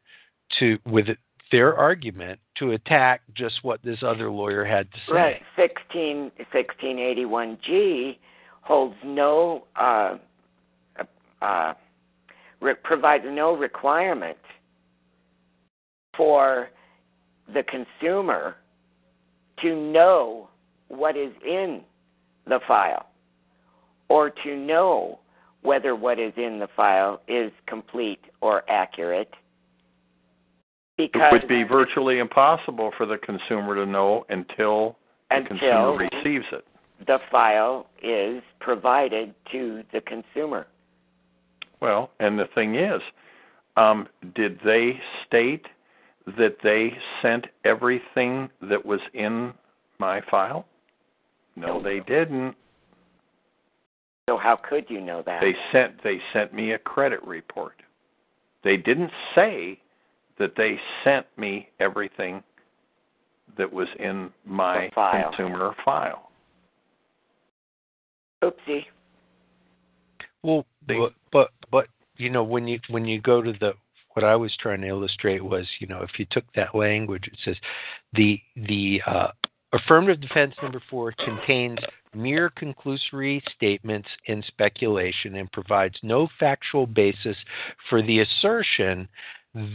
[0.59, 1.17] to with it,
[1.51, 5.13] their argument to attack just what this other lawyer had to say.
[5.13, 5.41] Right.
[5.55, 8.17] 16, 1681G
[8.61, 10.17] holds no, uh,
[11.41, 11.73] uh,
[12.59, 14.37] re- provides no requirement
[16.17, 16.69] for
[17.53, 18.55] the consumer
[19.61, 20.49] to know
[20.89, 21.81] what is in
[22.47, 23.07] the file
[24.09, 25.19] or to know
[25.61, 29.33] whether what is in the file is complete or accurate
[30.97, 34.97] because It would be virtually impossible for the consumer to know until
[35.29, 36.65] the consumer receives it.
[37.05, 40.65] the file is provided to the consumer.
[41.81, 43.01] Well, and the thing is,
[43.75, 45.65] um, did they state
[46.37, 46.91] that they
[47.21, 49.53] sent everything that was in
[49.99, 50.65] my file?
[51.55, 52.55] No, they didn't.
[54.29, 55.41] So how could you know that?
[55.41, 57.81] They sent they sent me a credit report.
[58.63, 59.79] They didn't say
[60.37, 62.43] that they sent me everything
[63.57, 65.31] that was in my file.
[65.31, 66.29] consumer file.
[68.43, 68.85] Oopsie.
[70.43, 71.87] Well, They- but, but but
[72.17, 73.73] you know when you when you go to the
[74.17, 77.37] what I was trying to illustrate was you know if you took that language it
[77.45, 77.55] says
[78.13, 79.27] the the uh,
[79.73, 81.77] affirmative defense number four contains
[82.15, 87.37] mere conclusory statements and speculation and provides no factual basis
[87.91, 89.07] for the assertion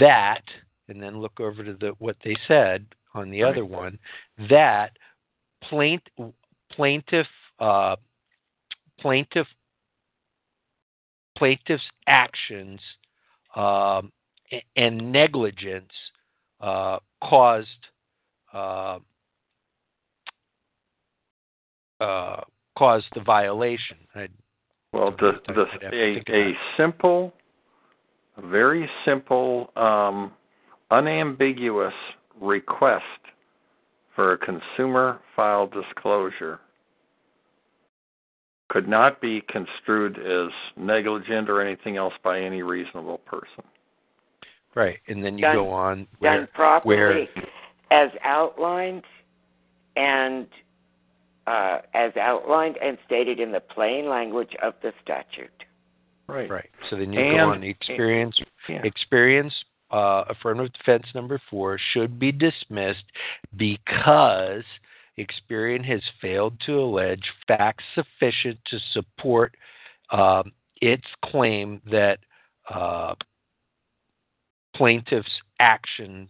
[0.01, 0.43] that
[0.89, 3.97] and then look over to the what they said on the other one
[4.51, 4.91] that
[5.63, 6.03] plaint,
[6.73, 7.29] plaintiff
[7.61, 7.95] uh,
[8.99, 9.47] plaintiff
[11.39, 12.81] plaintiff's actions
[13.55, 14.11] um,
[14.77, 15.93] and negligence
[16.61, 17.69] uh, caused
[18.53, 18.99] uh,
[22.01, 22.41] uh,
[22.77, 23.97] caused the violation.
[24.15, 24.29] I,
[24.93, 27.33] Well, the the a a simple,
[28.51, 30.33] very simple, um,
[30.91, 31.95] unambiguous
[32.41, 33.05] request
[34.15, 36.61] for a consumer file disclosure
[38.69, 43.65] could not be construed as negligent or anything else by any reasonable person.
[44.75, 47.29] Right, and then you Done- go on Done where properly
[47.91, 49.03] as outlined
[49.97, 50.47] and
[51.47, 55.51] uh, as outlined and stated in the plain language of the statute.
[56.29, 56.49] Right.
[56.49, 56.71] right.
[56.89, 58.83] So then you And- go on the Experian's Yeah.
[58.83, 63.05] Experian's uh, affirmative defense number four should be dismissed
[63.57, 64.65] because
[65.19, 69.55] Experian has failed to allege facts sufficient to support
[70.11, 72.21] um, its claim that
[72.71, 73.15] uh,
[74.75, 76.29] plaintiff's actions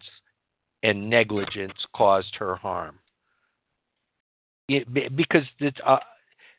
[0.82, 2.98] and negligence caused her harm.
[4.69, 5.98] It, because it's uh,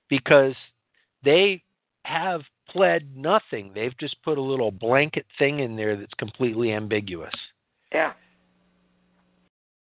[0.10, 0.56] because
[1.24, 1.64] they
[2.06, 3.72] have pled nothing.
[3.74, 7.34] They've just put a little blanket thing in there that's completely ambiguous.
[7.94, 8.14] Yeah.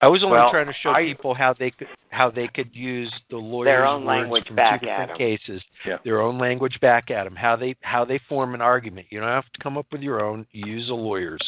[0.05, 2.73] I was only Well, trying to show I- people how they could how they could
[2.75, 5.17] use the lawyer's Their own language from back two at different 'em.
[5.17, 5.97] cases, Yeah.
[6.03, 9.07] their own language back at them, how they how they form an argument.
[9.09, 10.45] You don't have to come up with your own.
[10.51, 11.41] You use a lawyer's.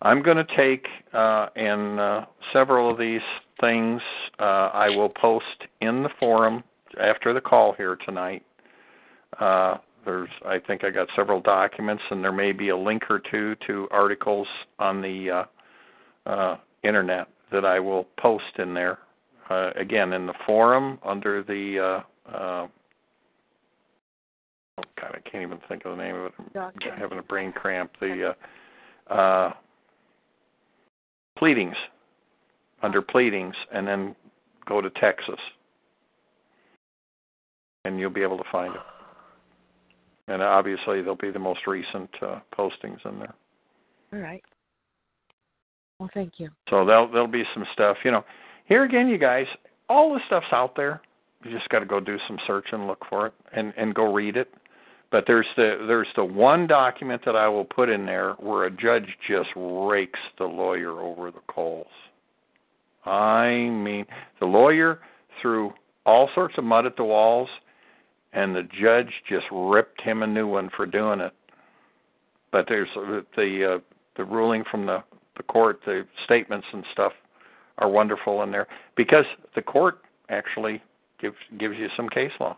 [0.00, 3.20] I'm going to take uh, and uh, several of these
[3.60, 4.00] things
[4.38, 6.64] uh, I will post in the forum
[6.98, 8.42] after the call here tonight.
[9.38, 9.76] Uh,
[10.06, 13.54] there's, I think I got several documents, and there may be a link or two
[13.66, 14.48] to articles
[14.78, 15.44] on the uh,
[16.26, 18.98] uh, internet that I will post in there
[19.50, 21.78] uh, again in the forum under the
[22.28, 22.66] uh, uh,
[24.78, 26.32] oh god I can't even think of the name of it.
[26.56, 27.92] I'm having a brain cramp.
[28.00, 28.34] The
[29.10, 29.52] uh, uh,
[31.36, 31.76] pleadings
[32.82, 34.14] under pleadings, and then
[34.66, 35.40] go to Texas,
[37.84, 38.80] and you'll be able to find it.
[40.28, 43.34] And obviously, there'll be the most recent uh, postings in there.
[44.12, 44.44] All right.
[45.98, 46.50] Well, thank you.
[46.70, 47.96] So there'll there'll be some stuff.
[48.04, 48.24] You know,
[48.66, 49.46] here again, you guys,
[49.88, 51.00] all this stuff's out there.
[51.44, 54.12] You just got to go do some search and look for it, and and go
[54.12, 54.52] read it.
[55.10, 58.70] But there's the there's the one document that I will put in there where a
[58.70, 61.86] judge just rakes the lawyer over the coals.
[63.04, 64.04] I mean,
[64.38, 65.00] the lawyer
[65.40, 65.72] threw
[66.04, 67.48] all sorts of mud at the walls,
[68.34, 71.32] and the judge just ripped him a new one for doing it.
[72.52, 73.78] But there's uh, the uh,
[74.16, 75.02] the ruling from the
[75.38, 77.12] the court, the statements and stuff
[77.78, 78.66] are wonderful in there
[78.96, 79.24] because
[79.54, 80.82] the court actually
[81.18, 82.56] gives gives you some case law,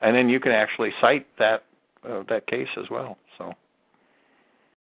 [0.00, 1.62] and then you can actually cite that
[2.08, 3.16] uh, that case as well.
[3.38, 3.54] So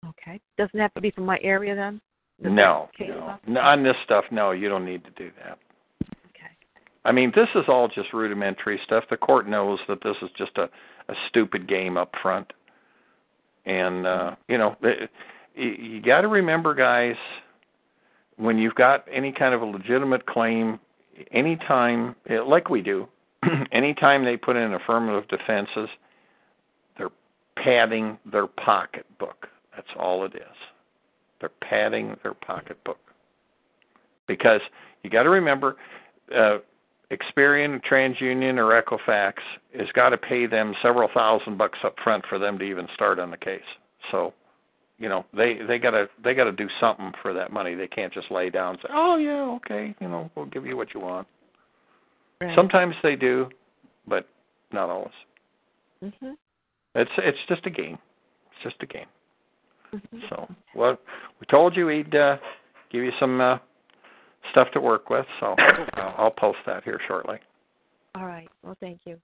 [0.08, 0.40] Okay.
[0.58, 2.00] Doesn't have to be from my area then?
[2.42, 5.56] Does no, no, no, on this stuff, no, you don't need to do that.
[6.02, 6.50] Okay.
[7.04, 9.04] I mean, this is all just rudimentary stuff.
[9.08, 10.68] The court knows that this is just a
[11.08, 12.52] a stupid game up front,
[13.66, 15.10] and uh, you know, it,
[15.54, 17.16] you, got to remember, guys,
[18.36, 20.78] when you've got any kind of a legitimate claim,
[21.30, 23.08] anytime, eh, like we do,
[23.72, 25.88] anytime they put in affirmative defenses,
[26.96, 27.10] they're
[27.56, 29.48] padding their pocketbook.
[29.74, 30.56] That's all it is.
[31.40, 32.98] They're padding their pocketbook
[34.26, 34.60] because
[35.02, 35.76] you got to remember.
[36.34, 36.58] Uh,
[37.10, 39.34] Experian, TransUnion, or Equifax
[39.78, 43.18] has got to pay them several thousand bucks up front for them to even start
[43.18, 43.60] on the case.
[44.10, 44.32] So,
[44.98, 47.74] you know, they they gotta they gotta do something for that money.
[47.74, 50.76] They can't just lay down and say, "Oh yeah, okay, you know, we'll give you
[50.76, 51.26] what you want."
[52.40, 52.54] Right.
[52.54, 53.48] Sometimes they do,
[54.06, 54.28] but
[54.72, 55.12] not always.
[56.02, 56.36] Mhm.
[56.94, 57.98] It's it's just a game.
[58.52, 59.06] It's just a game.
[59.92, 60.28] Mhm.
[60.28, 60.96] So, well,
[61.40, 62.36] we told you we'd uh,
[62.90, 63.58] give you some uh,
[64.50, 65.26] stuff to work with.
[65.40, 65.54] So
[65.96, 67.38] uh, I'll post that here shortly.
[68.14, 68.48] All right.
[68.62, 69.18] Well, thank you.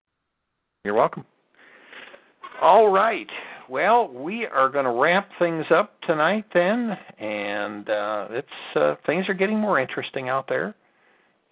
[0.85, 1.25] You're welcome.
[2.61, 3.29] All right.
[3.71, 6.91] Well, we are going to wrap things up tonight then,
[7.21, 10.75] and uh, it's uh, things are getting more interesting out there.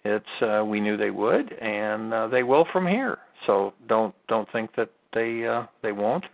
[0.03, 3.19] It's uh, we knew they would, and uh, they will from here.
[3.47, 6.25] So don't don't think that they uh, they won't,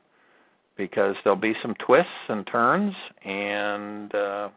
[0.75, 4.49] because there'll be some twists and turns, and uh,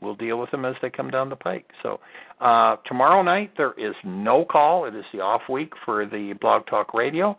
[0.00, 1.70] we'll deal with them as they come down the pike.
[1.84, 2.00] So
[2.40, 4.86] uh, tomorrow night there is no call.
[4.86, 7.38] It is the off week for the Blog Talk Radio,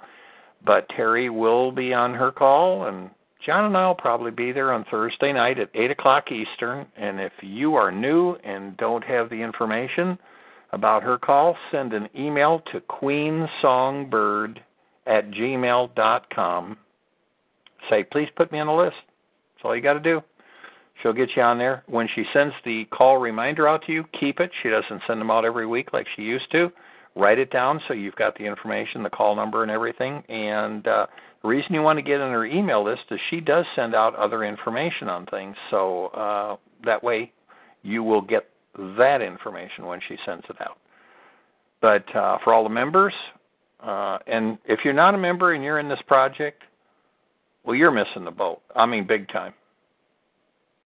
[0.65, 3.10] but Terry will be on her call, and
[3.45, 6.88] John and I will probably be there on Thursday night at eight o'clock Eastern.
[6.95, 10.18] And if you are new and don't have the information
[10.72, 14.57] about her call, send an email to queensongbird
[15.06, 16.78] at gmail dot com.
[17.90, 18.95] Say, please put me on the list.
[19.56, 20.22] That's all you got to do.
[21.02, 21.84] She'll get you on there.
[21.88, 24.52] When she sends the call reminder out to you, keep it.
[24.61, 26.72] She doesn't send them out every week like she used to.
[27.15, 30.23] Write it down so you've got the information, the call number, and everything.
[30.30, 31.06] And uh,
[31.41, 34.15] the reason you want to get on her email list is she does send out
[34.15, 35.56] other information on things.
[35.69, 37.31] So uh, that way
[37.84, 38.49] you will get
[38.98, 40.77] that information when she sends it out.
[41.81, 43.14] But uh, for all the members,
[43.81, 46.64] uh, and if you're not a member and you're in this project,
[47.64, 48.61] well, you're missing the boat.
[48.76, 49.53] I mean, big time.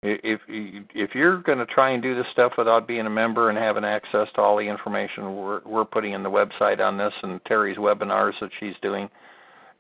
[0.03, 3.57] If if you're going to try and do this stuff without being a member and
[3.57, 7.43] having access to all the information we're we're putting in the website on this and
[7.45, 9.09] Terry's webinars that she's doing,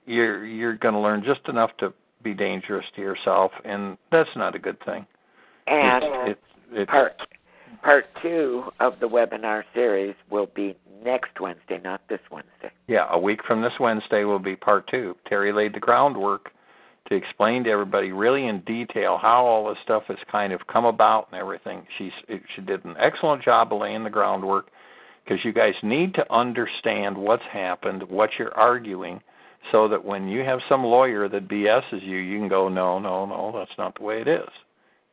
[0.05, 1.93] you're you're going to learn just enough to
[2.23, 5.05] be dangerous to yourself, and that's not a good thing.
[5.67, 6.39] And It's,
[6.71, 7.13] it's, part
[7.83, 12.71] part two of the webinar series will be next Wednesday, not this Wednesday.
[12.87, 15.15] Yeah, a week from this Wednesday will be part two.
[15.27, 16.51] Terry laid the groundwork
[17.09, 20.85] to explain to everybody really in detail how all this stuff has kind of come
[20.85, 21.85] about and everything.
[21.97, 22.11] She's
[22.55, 24.67] she did an excellent job of laying the groundwork
[25.23, 29.21] because you guys need to understand what's happened, what you're arguing,
[29.71, 33.25] so that when you have some lawyer that BSs you, you can go, no, no,
[33.25, 34.49] no, that's not the way it is.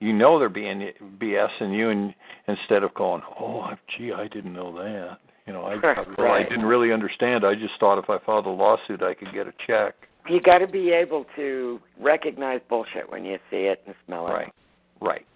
[0.00, 2.14] You know they're being BSing you, and
[2.48, 5.18] instead of going, oh, gee, I didn't know that.
[5.46, 6.18] You know, I, Right.
[6.18, 7.44] well, I didn't really understand.
[7.44, 9.94] I just thought if I filed a lawsuit, I could get a check.
[10.30, 14.30] You got to be able to recognize bullshit when you see it and smell it.
[14.30, 14.52] Right,
[15.00, 15.26] right.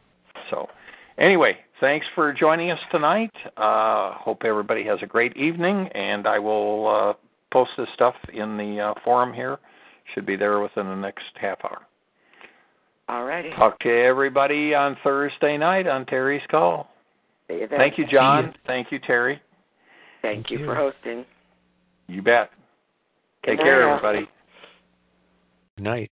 [0.50, 0.68] So,
[1.18, 3.32] anyway, thanks for joining us tonight.
[3.56, 7.12] Uh, hope everybody has a great evening, and I will uh,
[7.52, 9.58] post this stuff in the uh, forum here.
[10.14, 11.82] Should be there within the next half hour.
[13.08, 13.50] All righty.
[13.50, 16.88] Talk to everybody on Thursday night on Terry's call.
[17.48, 17.78] See you then.
[17.78, 18.54] Thank you, John.
[18.66, 19.42] Thank you, Terry.
[20.22, 20.66] Thank, Thank you, you.
[20.66, 21.24] for hosting.
[22.06, 22.50] You bet.
[23.44, 23.96] Good Take care, night, all.
[23.98, 24.30] everybody.
[25.78, 26.14] Night.